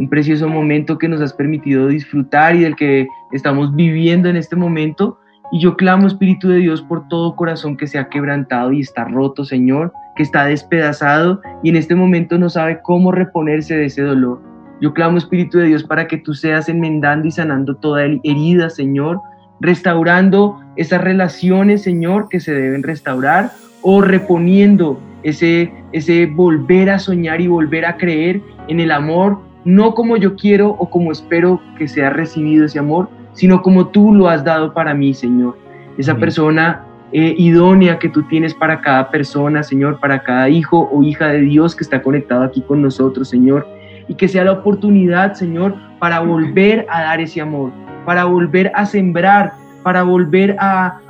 Un 0.00 0.08
precioso 0.08 0.48
momento 0.48 0.98
que 0.98 1.06
nos 1.06 1.20
has 1.20 1.32
permitido 1.32 1.86
disfrutar 1.86 2.56
y 2.56 2.62
del 2.62 2.74
que 2.74 3.06
estamos 3.30 3.72
viviendo 3.76 4.28
en 4.28 4.34
este 4.34 4.56
momento. 4.56 5.20
Y 5.52 5.60
yo 5.60 5.76
clamo, 5.76 6.08
Espíritu 6.08 6.48
de 6.48 6.58
Dios, 6.58 6.82
por 6.82 7.06
todo 7.06 7.36
corazón 7.36 7.76
que 7.76 7.86
se 7.86 8.00
ha 8.00 8.08
quebrantado 8.08 8.72
y 8.72 8.80
está 8.80 9.04
roto, 9.04 9.44
Señor, 9.44 9.92
que 10.16 10.24
está 10.24 10.46
despedazado 10.46 11.40
y 11.62 11.68
en 11.68 11.76
este 11.76 11.94
momento 11.94 12.36
no 12.36 12.50
sabe 12.50 12.80
cómo 12.82 13.12
reponerse 13.12 13.76
de 13.76 13.84
ese 13.84 14.02
dolor. 14.02 14.42
Yo 14.80 14.92
clamo, 14.92 15.18
Espíritu 15.18 15.58
de 15.58 15.66
Dios, 15.66 15.82
para 15.82 16.06
que 16.06 16.18
tú 16.18 16.34
seas 16.34 16.68
enmendando 16.68 17.26
y 17.26 17.32
sanando 17.32 17.74
toda 17.74 18.04
herida, 18.04 18.70
Señor, 18.70 19.20
restaurando 19.60 20.60
esas 20.76 21.00
relaciones, 21.00 21.82
Señor, 21.82 22.28
que 22.28 22.38
se 22.38 22.54
deben 22.54 22.84
restaurar, 22.84 23.50
o 23.82 24.00
reponiendo 24.00 25.00
ese, 25.22 25.72
ese 25.92 26.26
volver 26.26 26.90
a 26.90 26.98
soñar 26.98 27.40
y 27.40 27.48
volver 27.48 27.86
a 27.86 27.96
creer 27.96 28.40
en 28.68 28.78
el 28.78 28.92
amor, 28.92 29.40
no 29.64 29.94
como 29.94 30.16
yo 30.16 30.36
quiero 30.36 30.70
o 30.70 30.88
como 30.88 31.10
espero 31.10 31.60
que 31.76 31.88
sea 31.88 32.10
recibido 32.10 32.64
ese 32.64 32.78
amor, 32.78 33.08
sino 33.32 33.62
como 33.62 33.88
tú 33.88 34.14
lo 34.14 34.28
has 34.28 34.44
dado 34.44 34.72
para 34.72 34.94
mí, 34.94 35.12
Señor. 35.12 35.56
Esa 35.96 36.16
persona 36.16 36.84
eh, 37.12 37.34
idónea 37.36 37.98
que 37.98 38.08
tú 38.08 38.22
tienes 38.24 38.54
para 38.54 38.80
cada 38.80 39.10
persona, 39.10 39.64
Señor, 39.64 39.98
para 39.98 40.22
cada 40.22 40.48
hijo 40.48 40.88
o 40.92 41.02
hija 41.02 41.28
de 41.28 41.40
Dios 41.40 41.74
que 41.74 41.82
está 41.82 42.00
conectado 42.00 42.44
aquí 42.44 42.62
con 42.62 42.80
nosotros, 42.80 43.28
Señor 43.28 43.77
y 44.08 44.14
que 44.14 44.28
sea 44.28 44.44
la 44.44 44.52
oportunidad, 44.52 45.34
Señor, 45.34 45.74
para 45.98 46.20
volver 46.20 46.86
a 46.90 47.02
dar 47.02 47.20
ese 47.20 47.40
amor, 47.40 47.70
para 48.04 48.24
volver 48.24 48.72
a 48.74 48.86
sembrar, 48.86 49.52
para 49.82 50.02
volver 50.02 50.56
a, 50.58 51.00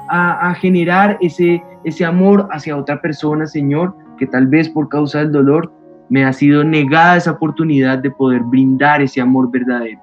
generar 0.61 1.19
ese, 1.21 1.63
ese 1.85 2.05
amor 2.05 2.49
hacia 2.51 2.77
otra 2.77 3.01
persona, 3.01 3.47
Señor, 3.47 3.95
que 4.19 4.27
tal 4.27 4.47
vez 4.47 4.69
por 4.69 4.89
causa 4.89 5.19
del 5.19 5.33
dolor 5.33 5.71
me 6.09 6.25
ha 6.25 6.33
sido 6.33 6.65
negada 6.65 7.17
esa 7.17 7.33
oportunidad 7.33 7.99
de 7.99 8.11
poder 8.11 8.43
brindar 8.43 9.03
ese 9.03 9.21
amor 9.21 9.51
verdadero. 9.51 10.01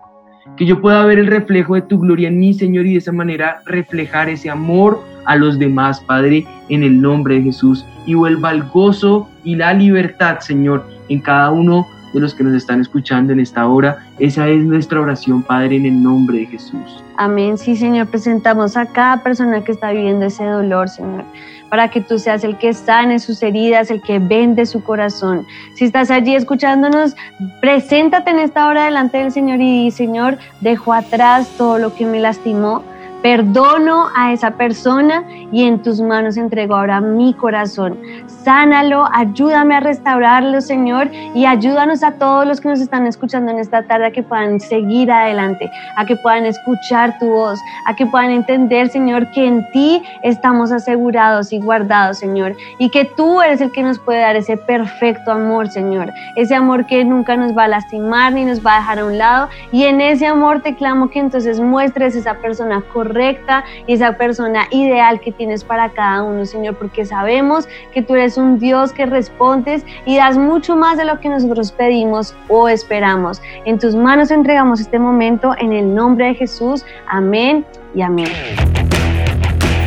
Que 0.58 0.66
yo 0.66 0.80
pueda 0.80 1.04
ver 1.06 1.18
el 1.18 1.28
reflejo 1.28 1.74
de 1.76 1.82
tu 1.82 2.00
gloria 2.00 2.28
en 2.28 2.40
mí, 2.40 2.54
Señor, 2.54 2.86
y 2.86 2.92
de 2.92 3.00
esa 3.00 3.12
manera 3.12 3.62
reflejar 3.66 4.30
ese 4.30 4.50
amor 4.50 5.02
a 5.26 5.36
los 5.36 5.58
demás, 5.58 6.00
Padre, 6.02 6.46
en 6.70 6.84
el 6.84 7.02
nombre 7.02 7.36
de 7.36 7.42
Jesús. 7.44 7.86
Y 8.06 8.14
vuelva 8.14 8.52
el 8.52 8.64
gozo 8.64 9.28
y 9.44 9.56
la 9.56 9.74
libertad, 9.74 10.40
Señor, 10.40 10.86
en 11.10 11.20
cada 11.20 11.50
uno 11.50 11.88
de 12.16 12.22
los 12.22 12.34
que 12.34 12.44
nos 12.44 12.56
están 12.56 12.82
escuchando 12.82 13.34
en 13.34 13.40
esta 13.40 13.68
hora. 13.68 14.00
Esa 14.18 14.48
es 14.48 14.64
nuestra 14.64 15.00
oración, 15.00 15.44
Padre, 15.44 15.76
en 15.76 15.86
el 15.86 16.02
nombre 16.02 16.40
de 16.40 16.46
Jesús. 16.48 17.04
Amén. 17.18 17.58
Sí, 17.58 17.76
Señor, 17.76 18.08
presentamos 18.08 18.76
a 18.76 18.88
cada 18.88 19.22
persona 19.22 19.64
que 19.64 19.72
está 19.72 19.92
viviendo 19.92 20.26
ese 20.26 20.46
dolor, 20.46 20.90
Señor 20.90 21.26
para 21.70 21.90
que 21.90 22.00
tú 22.00 22.20
seas 22.20 22.44
el 22.44 22.58
que 22.58 22.74
sane 22.74 23.20
sus 23.20 23.42
heridas, 23.42 23.90
el 23.90 24.02
que 24.02 24.20
vende 24.20 24.66
su 24.66 24.84
corazón. 24.84 25.46
Si 25.74 25.86
estás 25.86 26.12
allí 26.12 26.36
escuchándonos, 26.36 27.16
preséntate 27.60 28.30
en 28.30 28.40
esta 28.40 28.68
hora 28.68 28.86
delante 28.86 29.18
del 29.18 29.32
Señor 29.32 29.60
y 29.60 29.84
di, 29.84 29.92
Señor, 29.92 30.38
dejo 30.62 30.94
atrás 30.94 31.50
todo 31.58 31.80
lo 31.80 31.94
que 31.94 32.06
me 32.06 32.20
lastimó 32.20 32.84
Perdono 33.26 34.10
a 34.16 34.34
esa 34.34 34.52
persona 34.52 35.24
y 35.52 35.64
en 35.64 35.82
tus 35.82 36.00
manos 36.00 36.38
entrego 36.38 36.76
ahora 36.76 37.02
mi 37.02 37.34
corazón. 37.34 37.98
Sánalo, 38.46 39.06
ayúdame 39.12 39.74
a 39.74 39.80
restaurarlo, 39.80 40.62
Señor, 40.62 41.10
y 41.34 41.48
ayúdanos 41.48 42.04
a 42.04 42.12
todos 42.12 42.46
los 42.46 42.62
que 42.62 42.70
nos 42.70 42.80
están 42.80 43.08
escuchando 43.08 43.52
en 43.52 43.58
esta 43.58 43.82
tarde 43.82 44.06
a 44.06 44.12
que 44.12 44.22
puedan 44.22 44.60
seguir 44.60 45.12
adelante, 45.12 45.72
a 45.98 46.06
que 46.06 46.16
puedan 46.16 46.46
escuchar 46.46 47.18
tu 47.18 47.26
voz, 47.26 47.60
a 47.88 47.96
que 47.96 48.06
puedan 48.06 48.30
entender, 48.30 48.90
Señor, 48.90 49.32
que 49.32 49.48
en 49.48 49.68
ti 49.72 50.04
estamos 50.22 50.72
asegurados 50.72 51.52
y 51.54 51.60
guardados, 51.60 52.20
Señor, 52.20 52.56
y 52.78 52.92
que 52.92 53.06
tú 53.06 53.42
eres 53.42 53.62
el 53.62 53.72
que 53.72 53.82
nos 53.82 53.98
puede 53.98 54.20
dar 54.20 54.36
ese 54.36 54.58
perfecto 54.58 55.32
amor, 55.32 55.68
Señor, 55.70 56.14
ese 56.36 56.54
amor 56.54 56.86
que 56.86 57.04
nunca 57.04 57.36
nos 57.38 57.58
va 57.58 57.64
a 57.64 57.68
lastimar 57.68 58.34
ni 58.34 58.46
nos 58.46 58.64
va 58.64 58.76
a 58.76 58.80
dejar 58.82 59.00
a 59.00 59.06
un 59.06 59.18
lado, 59.18 59.50
y 59.72 59.86
en 59.86 60.02
ese 60.02 60.28
amor 60.28 60.62
te 60.62 60.76
clamo 60.76 61.10
que 61.10 61.18
entonces 61.18 61.60
muestres 61.60 62.16
esa 62.16 62.36
persona 62.36 62.84
correcta 62.94 63.64
y 63.88 63.94
esa 63.94 64.12
persona 64.18 64.68
ideal 64.70 65.20
que 65.20 65.32
tienes 65.32 65.64
para 65.64 65.90
cada 65.90 66.22
uno, 66.22 66.46
Señor, 66.46 66.76
porque 66.76 67.06
sabemos 67.06 67.68
que 67.92 68.04
tú 68.04 68.14
eres 68.14 68.35
un 68.38 68.60
Dios 68.60 68.92
que 68.92 69.06
respondes 69.06 69.86
y 70.06 70.18
das 70.18 70.38
mucho 70.38 70.76
más 70.76 70.98
de 70.98 71.06
lo 71.06 71.20
que 71.20 71.30
nosotros 71.30 71.72
pedimos 71.72 72.36
o 72.48 72.68
esperamos. 72.68 73.42
En 73.66 73.80
tus 73.80 73.96
manos 73.96 74.32
entregamos 74.32 74.80
este 74.80 75.00
momento 75.00 75.54
en 75.58 75.74
el 75.74 75.94
nombre 75.94 76.28
de 76.28 76.36
Jesús. 76.36 76.86
Amén 77.08 77.66
y 77.94 78.02
amén. 78.02 78.30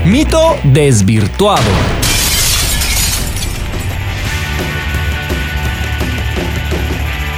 Mito 0.04 0.56
desvirtuado. 0.64 1.60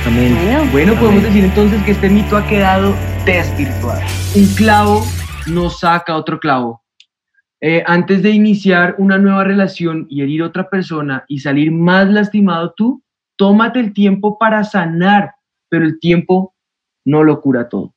Amén. 0.06 0.68
Bueno, 0.72 0.94
podemos 0.94 1.22
decir 1.22 1.44
entonces 1.44 1.82
que 1.84 1.92
este 1.92 2.08
mito 2.08 2.36
ha 2.36 2.46
quedado 2.46 2.94
desvirtuado. 3.24 4.00
Un 4.34 4.46
clavo 4.54 5.06
no 5.46 5.70
saca 5.70 6.16
otro 6.16 6.40
clavo. 6.40 6.82
Eh, 7.62 7.82
antes 7.86 8.22
de 8.22 8.30
iniciar 8.30 8.94
una 8.98 9.18
nueva 9.18 9.44
relación 9.44 10.06
y 10.08 10.22
herir 10.22 10.42
a 10.42 10.46
otra 10.46 10.70
persona 10.70 11.24
y 11.28 11.40
salir 11.40 11.70
más 11.70 12.08
lastimado 12.08 12.72
tú, 12.74 13.02
tómate 13.36 13.80
el 13.80 13.92
tiempo 13.92 14.38
para 14.38 14.64
sanar, 14.64 15.34
pero 15.68 15.84
el 15.84 16.00
tiempo 16.00 16.54
no 17.04 17.22
lo 17.22 17.40
cura 17.40 17.68
todo. 17.68 17.94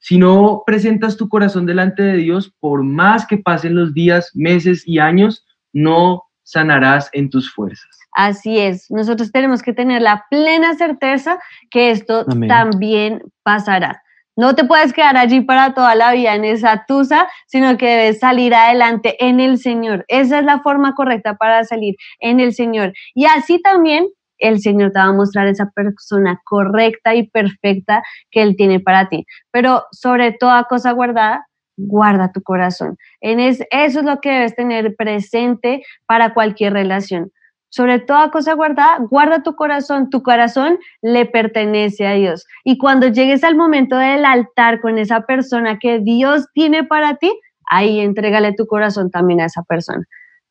Si 0.00 0.18
no 0.18 0.64
presentas 0.66 1.16
tu 1.16 1.28
corazón 1.28 1.64
delante 1.64 2.02
de 2.02 2.16
Dios, 2.16 2.52
por 2.58 2.82
más 2.82 3.24
que 3.24 3.38
pasen 3.38 3.76
los 3.76 3.94
días, 3.94 4.32
meses 4.34 4.82
y 4.84 4.98
años, 4.98 5.46
no 5.72 6.24
sanarás 6.42 7.08
en 7.12 7.30
tus 7.30 7.52
fuerzas. 7.52 7.96
Así 8.12 8.58
es, 8.58 8.90
nosotros 8.90 9.30
tenemos 9.32 9.62
que 9.62 9.72
tener 9.72 10.02
la 10.02 10.24
plena 10.28 10.74
certeza 10.74 11.38
que 11.70 11.90
esto 11.90 12.24
también 12.24 13.22
pasará. 13.42 14.03
No 14.36 14.54
te 14.56 14.64
puedes 14.64 14.92
quedar 14.92 15.16
allí 15.16 15.42
para 15.42 15.74
toda 15.74 15.94
la 15.94 16.12
vida 16.12 16.34
en 16.34 16.44
esa 16.44 16.84
tusa, 16.86 17.28
sino 17.46 17.76
que 17.76 17.86
debes 17.86 18.18
salir 18.18 18.54
adelante 18.54 19.16
en 19.24 19.38
el 19.38 19.58
Señor. 19.58 20.04
Esa 20.08 20.40
es 20.40 20.44
la 20.44 20.60
forma 20.60 20.94
correcta 20.94 21.36
para 21.36 21.64
salir 21.64 21.94
en 22.18 22.40
el 22.40 22.52
Señor. 22.52 22.92
Y 23.14 23.26
así 23.26 23.62
también 23.62 24.08
el 24.38 24.60
Señor 24.60 24.90
te 24.90 24.98
va 24.98 25.06
a 25.06 25.12
mostrar 25.12 25.46
esa 25.46 25.70
persona 25.70 26.40
correcta 26.44 27.14
y 27.14 27.28
perfecta 27.28 28.02
que 28.32 28.42
Él 28.42 28.56
tiene 28.56 28.80
para 28.80 29.08
ti. 29.08 29.24
Pero 29.52 29.84
sobre 29.92 30.32
toda 30.32 30.64
cosa 30.64 30.90
guardada, 30.92 31.46
guarda 31.76 32.32
tu 32.32 32.42
corazón. 32.42 32.96
En 33.20 33.38
eso 33.38 33.64
es 33.70 33.94
lo 33.94 34.20
que 34.20 34.30
debes 34.30 34.56
tener 34.56 34.96
presente 34.96 35.82
para 36.06 36.34
cualquier 36.34 36.72
relación 36.72 37.30
sobre 37.74 37.98
toda 37.98 38.30
cosa 38.30 38.54
guardada, 38.54 38.98
guarda 39.10 39.42
tu 39.42 39.56
corazón. 39.56 40.08
Tu 40.08 40.22
corazón 40.22 40.78
le 41.02 41.26
pertenece 41.26 42.06
a 42.06 42.12
Dios. 42.12 42.46
Y 42.62 42.78
cuando 42.78 43.08
llegues 43.08 43.42
al 43.42 43.56
momento 43.56 43.96
del 43.96 44.24
altar 44.24 44.80
con 44.80 44.96
esa 44.96 45.22
persona 45.26 45.80
que 45.80 45.98
Dios 45.98 46.46
tiene 46.54 46.84
para 46.84 47.16
ti, 47.16 47.36
ahí 47.68 47.98
entrégale 47.98 48.52
tu 48.52 48.68
corazón 48.68 49.10
también 49.10 49.40
a 49.40 49.46
esa 49.46 49.64
persona. 49.64 50.06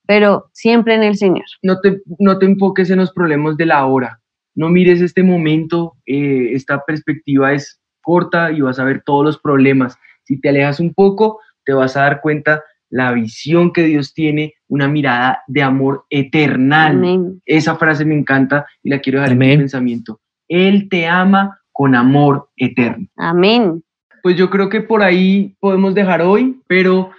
Pero 0.06 0.50
siempre 0.52 0.96
en 0.96 1.04
el 1.04 1.16
Señor. 1.16 1.46
No 1.62 1.80
te, 1.80 2.02
no 2.20 2.38
te 2.40 2.46
enfoques 2.46 2.90
en 2.90 2.98
los 2.98 3.14
problemas 3.14 3.56
de 3.56 3.68
la 3.68 3.86
hora. 3.86 4.20
No 4.54 4.68
mires 4.68 5.00
este 5.00 5.24
momento. 5.24 5.94
Eh, 6.06 6.50
esta 6.52 6.84
perspectiva 6.84 7.54
es 7.54 7.80
corta 8.02 8.52
y 8.52 8.60
vas 8.60 8.80
a 8.80 8.84
ver 8.84 9.02
todos 9.02 9.24
los 9.24 9.40
problemas. 9.40 9.98
Si 10.26 10.42
te 10.42 10.50
alejas 10.50 10.82
un 10.82 10.94
poco, 10.94 11.40
te 11.64 11.72
vas 11.72 11.96
a 11.96 12.02
dar 12.02 12.20
cuenta 12.20 12.62
la 12.94 13.12
visión 13.12 13.74
que 13.74 13.82
Dios 13.82 14.14
tiene, 14.14 14.54
una 14.68 14.88
mirada 14.88 15.42
de 15.48 15.64
amor 15.64 16.06
eternal. 16.12 17.40
Esa 17.44 17.76
frase 17.76 18.06
me 18.06 18.16
encanta 18.16 18.68
y 18.84 18.92
la 18.92 19.00
quiero 19.00 19.18
dejar 19.18 19.32
en 19.32 19.40
mi 19.40 19.58
pensamiento. 19.58 20.22
Él 20.48 20.88
te 20.90 21.08
ama 21.08 21.60
con 21.72 21.96
amor 21.96 22.50
eterno. 22.56 23.08
Amén. 23.18 23.84
Pues 24.22 24.38
yo 24.38 24.52
creo 24.52 24.70
que 24.70 24.82
por 24.82 25.02
ahí 25.02 25.56
podemos 25.60 25.96
dejar 25.96 26.22
hoy, 26.22 26.62
pero 26.68 27.10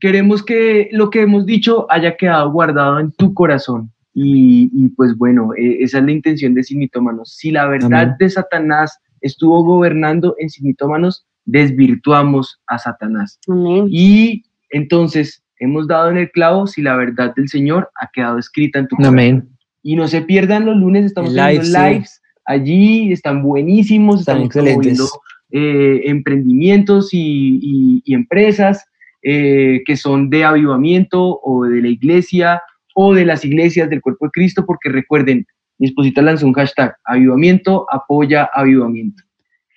queremos 0.00 0.42
que 0.42 0.88
lo 0.90 1.10
que 1.10 1.22
hemos 1.22 1.46
dicho 1.46 1.86
haya 1.90 2.16
quedado 2.16 2.50
guardado 2.50 2.98
en 2.98 3.12
tu 3.12 3.32
corazón. 3.32 3.92
Y, 4.12 4.88
pues 4.96 5.16
bueno, 5.16 5.50
e, 5.56 5.84
esa 5.84 5.98
es 5.98 6.04
la 6.04 6.10
intención 6.10 6.54
de 6.54 6.64
Simitómanos. 6.64 7.36
Si 7.36 7.52
la 7.52 7.68
verdad 7.68 8.16
de 8.18 8.28
Satanás 8.28 8.98
estuvo 9.20 9.62
gobernando 9.62 10.34
en 10.38 10.50
Simitómanos, 10.50 11.24
desvirtuamos 11.44 12.60
a 12.66 12.78
Satanás. 12.78 13.38
Amén. 13.46 13.86
Y 13.88 14.42
entonces 14.70 15.42
hemos 15.58 15.86
dado 15.86 16.10
en 16.10 16.16
el 16.16 16.30
clavo 16.30 16.66
si 16.66 16.82
la 16.82 16.96
verdad 16.96 17.34
del 17.34 17.48
Señor 17.48 17.90
ha 18.00 18.08
quedado 18.12 18.38
escrita 18.38 18.78
en 18.78 18.88
tu 18.88 18.96
corazón. 18.96 19.14
Amén. 19.18 19.48
Y 19.82 19.96
no 19.96 20.08
se 20.08 20.22
pierdan 20.22 20.66
los 20.66 20.76
lunes, 20.76 21.04
estamos 21.06 21.30
El 21.30 21.36
teniendo 21.36 21.62
live, 21.62 21.72
sí. 21.88 21.92
lives 21.94 22.22
allí, 22.46 23.12
están 23.12 23.42
buenísimos, 23.42 24.20
Están 24.20 24.42
excelentes. 24.42 25.00
eh, 25.52 26.02
emprendimientos 26.06 27.12
y, 27.12 27.58
y- 27.62 28.02
y 28.04 28.14
empresas 28.14 28.84
eh, 29.22 29.82
que 29.84 29.96
son 29.96 30.30
de 30.30 30.44
avivamiento 30.44 31.40
o 31.42 31.64
de 31.64 31.82
la 31.82 31.88
iglesia 31.88 32.62
o 32.94 33.14
de 33.14 33.24
las 33.26 33.44
iglesias 33.44 33.90
del 33.90 34.00
cuerpo 34.00 34.26
de 34.26 34.30
Cristo, 34.32 34.64
porque 34.66 34.88
recuerden, 34.88 35.46
mi 35.78 35.88
esposita 35.88 36.22
lanzó 36.22 36.46
un 36.46 36.52
hashtag, 36.54 36.94
avivamiento 37.04 37.86
apoya 37.90 38.48
avivamiento. 38.52 39.22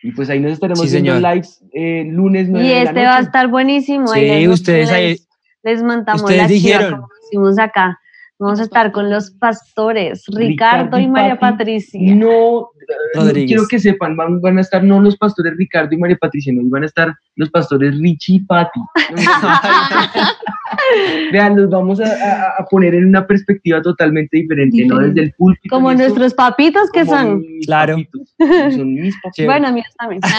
Y 0.03 0.11
pues 0.11 0.29
ahí 0.29 0.39
nos 0.39 0.51
estaremos 0.51 0.81
Sí, 0.89 1.01
viendo 1.01 1.19
lives 1.27 1.63
eh, 1.73 2.03
lunes 2.07 2.49
9 2.49 2.65
Y 2.65 2.69
de 2.69 2.75
la 2.75 2.81
este 2.89 3.05
va 3.05 3.17
a 3.17 3.19
estar 3.21 3.47
buenísimo. 3.47 4.07
Sí, 4.09 4.19
ahí 4.19 4.45
les- 4.45 4.59
ustedes 4.59 4.89
ahí- 4.91 5.09
les, 5.11 5.27
les 5.63 5.83
montamos 5.83 6.21
ustedes 6.23 6.41
la 6.41 6.47
chiva, 6.47 6.59
dijeron. 6.77 6.91
como 7.01 7.07
decimos 7.23 7.59
acá. 7.59 7.99
Vamos 8.39 8.59
a 8.59 8.63
estar 8.63 8.91
con 8.91 9.09
los 9.09 9.31
pastores 9.31 10.25
Ricardo, 10.27 10.97
Ricardo 10.97 10.99
y 10.99 11.03
y 11.03 11.07
María 11.07 11.39
Pati. 11.39 11.57
Patricia. 11.57 12.15
No, 12.15 12.69
Rodríguez. 13.13 13.47
quiero 13.47 13.63
que 13.69 13.79
sepan, 13.79 14.17
van, 14.17 14.41
van 14.41 14.57
a 14.57 14.61
estar 14.61 14.83
no 14.83 14.99
los 14.99 15.15
pastores 15.17 15.53
Ricardo 15.55 15.93
y 15.93 15.97
María 15.97 16.17
Patricia, 16.19 16.51
no, 16.51 16.61
van 16.69 16.83
a 16.83 16.87
estar 16.87 17.13
los 17.35 17.49
pastores 17.51 17.97
Richie 17.99 18.35
y 18.35 18.39
Patti. 18.41 18.79
Vean, 21.31 21.55
los 21.55 21.69
vamos 21.69 21.99
a, 22.01 22.05
a- 22.05 22.53
a 22.59 22.65
poner 22.65 22.93
en 22.95 23.07
una 23.07 23.25
perspectiva 23.25 23.81
totalmente 23.81 24.35
diferente, 24.37 24.85
no 24.85 24.99
desde 24.99 25.21
el 25.21 25.33
púlpito. 25.33 25.73
Como 25.73 25.91
eso, 25.91 25.99
nuestros 26.01 26.33
papitos 26.33 26.89
que 26.91 27.05
son. 27.05 27.43
Claro. 27.65 27.95
papitos, 27.95 28.35
Son 28.75 28.93
mis 28.93 29.15
papitos. 29.21 29.45
Bueno, 29.45 29.71
míos 29.71 29.87
también. 29.97 30.21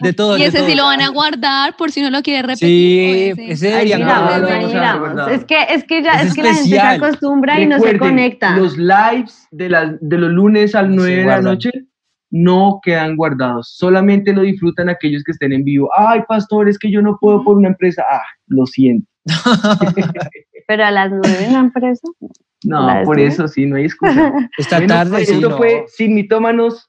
De 0.00 0.12
todo. 0.16 0.38
y 0.38 0.42
ese 0.42 0.58
todo. 0.58 0.68
sí 0.68 0.74
lo 0.74 0.84
van 0.84 1.00
a 1.00 1.08
guardar 1.08 1.76
por 1.76 1.90
si 1.90 2.00
no 2.02 2.10
lo 2.10 2.22
quiere 2.22 2.42
repetir. 2.42 3.34
Sí, 3.36 3.42
ese- 3.48 3.80
ese 3.82 3.96
miramos, 3.96 4.30
no, 4.32 4.38
no, 4.38 4.48
no, 4.48 4.60
no, 4.62 4.68
miramos. 4.68 5.08
no, 5.10 5.14
no. 5.14 5.28
Es 5.28 5.44
que, 5.44 5.56
es 5.70 5.84
que 5.84 6.02
ya, 6.02 6.12
Es 6.22 6.28
es, 6.28 6.34
que 6.34 6.42
la 6.42 6.54
gente 6.54 6.68
se 6.70 6.80
acostumbra 6.80 7.60
y 7.60 7.66
no 7.66 7.78
se 7.78 7.92
Recuerden, 7.92 8.16
conecta. 8.16 8.56
Los 8.56 8.76
lives 8.78 9.46
de, 9.50 9.68
las 9.68 9.90
de 10.00 10.18
los 10.18 10.30
lunes 10.30 10.74
al 10.74 10.94
No 10.94 11.02
se 11.02 11.08
9 11.08 11.20
de 11.22 11.26
la 11.26 11.40
noche 11.42 11.70
no 12.34 12.80
quedan 12.82 13.16
guardados, 13.16 13.74
solamente 13.76 14.32
lo 14.32 14.40
disfrutan 14.40 14.88
aquellos 14.88 15.22
que 15.22 15.32
estén 15.32 15.52
en 15.52 15.64
vivo. 15.64 15.90
Ay, 15.94 16.20
pastor, 16.26 16.66
es 16.68 16.78
que 16.78 16.90
yo 16.90 17.02
no 17.02 17.18
puedo 17.20 17.44
por 17.44 17.58
una 17.58 17.68
empresa. 17.68 18.04
Ah, 18.10 18.22
lo 18.46 18.64
siento. 18.66 19.06
Pero 20.66 20.84
a 20.84 20.90
las 20.90 21.10
nueve 21.10 21.44
en 21.44 21.52
la 21.52 21.58
empresa. 21.60 22.08
No, 22.64 22.86
¿La 22.86 23.02
por 23.02 23.18
eso 23.18 23.48
sí, 23.48 23.66
no 23.66 23.76
hay 23.76 23.84
excusa. 23.84 24.32
Esta 24.58 24.78
Bueno, 24.78 24.94
tarde 24.94 25.10
pues, 25.10 25.28
sí, 25.28 25.34
esto 25.34 25.50
no. 25.50 25.56
fue 25.56 25.84
Sin 25.88 26.14
Mitómanos. 26.14 26.88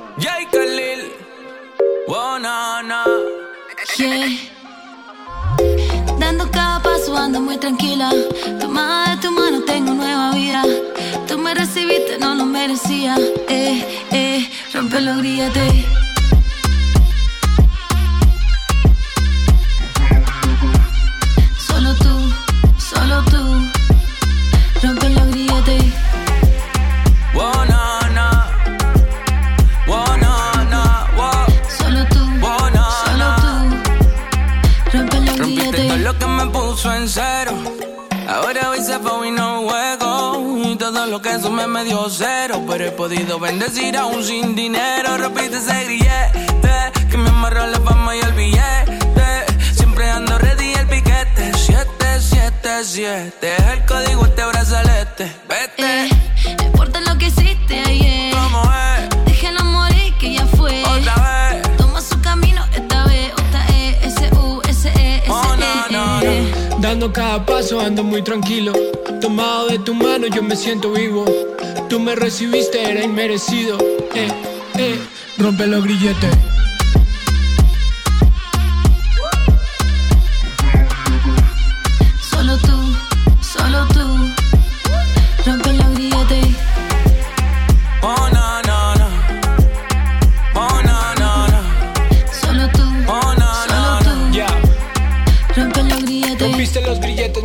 Yeah. 2.81 4.25
Dando 6.17 6.49
cada 6.49 6.81
paso 6.81 7.15
ando 7.15 7.39
muy 7.39 7.57
tranquila. 7.57 8.09
Tomada 8.59 9.15
de 9.15 9.21
tu 9.21 9.31
mano 9.31 9.61
tengo 9.61 9.93
nueva 9.93 10.31
vida. 10.31 10.63
Tú 11.27 11.37
me 11.37 11.53
recibiste, 11.53 12.17
no 12.19 12.33
lo 12.33 12.45
merecía. 12.45 13.17
Eh, 13.49 14.03
eh, 14.11 14.51
rompe 14.73 14.99
los 14.99 15.17
grilletes. 15.17 15.85
Solo 21.67 21.93
tú, 21.97 22.33
solo 22.79 23.23
tú. 23.25 23.43
Rompe 24.81 25.09
los 25.09 25.27
grilletes. 25.27 25.83
Puso 36.71 36.93
en 36.93 37.09
cero. 37.09 37.51
Ahora 38.29 38.69
hoy 38.69 38.81
se 38.81 38.97
fue 38.99 39.27
y 39.27 39.31
no 39.31 39.63
juego. 39.63 40.63
Y 40.63 40.75
todo 40.77 41.05
lo 41.05 41.21
que 41.21 41.37
sumé 41.39 41.67
me 41.67 41.83
dio 41.83 42.09
cero. 42.09 42.63
Pero 42.65 42.85
he 42.85 42.91
podido 42.91 43.39
bendecir 43.39 43.97
aún 43.97 44.23
sin 44.23 44.55
dinero. 44.55 45.17
Rompiste 45.17 45.57
ese 45.57 45.83
grillete. 45.83 46.73
Que 47.09 47.17
me 47.17 47.29
amarró 47.29 47.67
la 47.67 47.79
fama 47.81 48.15
y 48.15 48.19
el 48.19 48.33
billete. 48.33 49.29
Siempre 49.73 50.09
ando 50.09 50.37
ready 50.37 50.73
el 50.73 50.87
piquete. 50.87 51.53
777. 51.57 53.55
Es 53.57 53.67
el 53.73 53.85
código 53.85 54.25
este 54.25 54.45
brazalete. 54.45 55.31
Vete. 55.49 56.05
Eh, 56.05 56.09
no 56.57 56.65
importa 56.67 57.01
lo 57.01 57.17
que 57.17 57.27
hiciste 57.27 57.81
ayer. 57.81 58.33
¿Cómo 58.33 58.70
Dando 66.91 67.13
cada 67.13 67.45
paso 67.45 67.79
ando 67.79 68.03
muy 68.03 68.21
tranquilo. 68.21 68.73
Tomado 69.21 69.67
de 69.67 69.79
tu 69.79 69.93
mano 69.93 70.27
yo 70.27 70.43
me 70.43 70.57
siento 70.57 70.91
vivo. 70.91 71.23
Tú 71.87 72.01
me 72.01 72.15
recibiste, 72.15 72.83
era 72.83 73.01
inmerecido. 73.01 73.77
Eh, 74.13 74.27
eh, 74.77 74.99
rompe 75.37 75.67
los 75.67 75.85
grilletes. 75.85 76.35
Solo 82.29 82.57
tú, 82.57 82.77
solo 83.41 83.87
tú. 83.93 84.30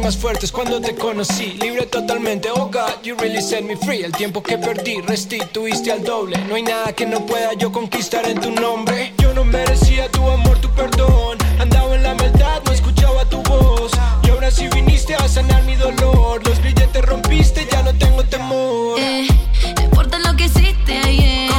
Más 0.06 0.16
fuertes 0.16 0.52
cuando 0.52 0.80
te 0.80 0.94
conocí. 0.94 1.58
Libre 1.60 1.84
totalmente, 1.86 2.48
oh 2.52 2.70
God, 2.70 3.02
you 3.02 3.16
really 3.16 3.42
set 3.42 3.64
me 3.64 3.76
free. 3.76 4.04
El 4.04 4.12
tiempo 4.12 4.40
que 4.40 4.56
perdí, 4.56 5.00
restituiste 5.00 5.90
al 5.90 6.04
doble. 6.04 6.38
No 6.48 6.54
hay 6.54 6.62
nada 6.62 6.92
que 6.92 7.04
no 7.06 7.26
pueda 7.26 7.54
yo 7.54 7.72
conquistar 7.72 8.24
en 8.28 8.40
tu 8.40 8.52
nombre. 8.52 9.12
Yo 9.18 9.34
no 9.34 9.44
merecía 9.44 10.08
tu 10.12 10.22
amor, 10.30 10.58
tu 10.58 10.70
perdón. 10.70 11.38
Andaba 11.58 11.96
en 11.96 12.04
la 12.04 12.14
maldad, 12.14 12.62
no 12.64 12.70
escuchaba 12.70 13.24
tu 13.24 13.42
voz. 13.42 13.90
Y 14.22 14.30
ahora 14.30 14.48
sí 14.52 14.68
viniste 14.72 15.16
a 15.16 15.26
sanar 15.26 15.64
mi 15.64 15.74
dolor. 15.74 16.40
Los 16.46 16.60
grilletes 16.60 17.04
rompiste, 17.04 17.66
ya 17.68 17.82
no 17.82 17.92
tengo 17.98 18.22
temor. 18.22 19.00
Eh, 19.00 19.26
no 19.76 19.82
importa 19.86 20.20
lo 20.20 20.36
que 20.36 20.44
hiciste 20.44 20.98
ayer. 20.98 21.50
¿Cómo 21.50 21.55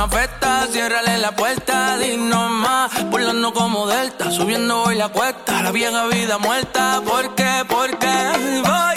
no 0.00 0.06
afecta. 0.06 0.66
Ciérrale 0.72 1.18
la 1.18 1.32
puerta, 1.32 1.98
dinos 1.98 2.50
más. 2.50 2.90
Volando 3.10 3.52
como 3.52 3.86
delta, 3.86 4.30
subiendo 4.30 4.84
hoy 4.84 4.94
la 4.96 5.08
cuesta. 5.08 5.62
La 5.62 5.72
vieja 5.72 6.06
vida 6.06 6.38
muerta, 6.38 7.02
¿por 7.06 7.34
qué? 7.34 7.64
¿Por 7.68 7.98
qué? 7.98 8.16
Voy. 8.64 8.96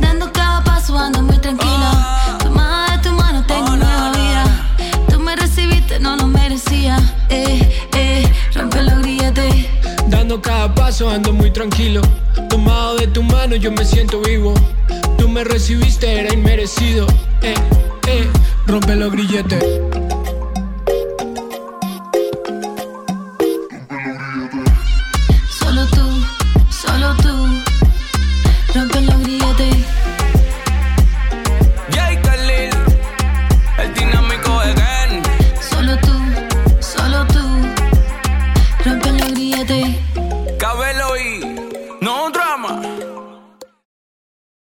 Dando 0.00 0.30
cada 0.32 0.62
paso 0.62 0.98
ando 0.98 1.22
muy 1.22 1.38
tranquila. 1.38 1.90
Tomada 2.42 2.96
de 2.96 3.02
tu 3.04 3.12
mano 3.12 3.42
tengo 3.46 3.74
nueva 3.76 4.10
vida. 4.10 4.44
Tú 5.08 5.18
me 5.18 5.34
recibiste, 5.34 5.98
no 5.98 6.14
lo 6.16 6.26
merecía. 6.26 6.98
Eh, 7.30 7.88
eh, 7.94 8.32
rompe 8.54 8.82
los 8.82 8.98
grilletes. 8.98 9.54
Dando 10.08 10.42
cada 10.42 10.74
paso 10.74 11.08
ando 11.08 11.32
muy 11.32 11.50
tranquilo. 11.52 12.02
Tomado 12.50 12.96
de 12.96 13.06
tu 13.06 13.22
mano 13.22 13.56
yo 13.56 13.72
me 13.72 13.84
siento 13.86 14.20
vivo. 14.20 14.52
tú 15.16 15.26
me 15.26 15.42
recibiste 15.42 16.20
era 16.20 16.34
inmerecido. 16.34 17.06
Eh, 17.40 17.54
eh, 18.08 18.28
rompe 18.66 18.94
los 18.94 19.10
grilletes. 19.10 20.13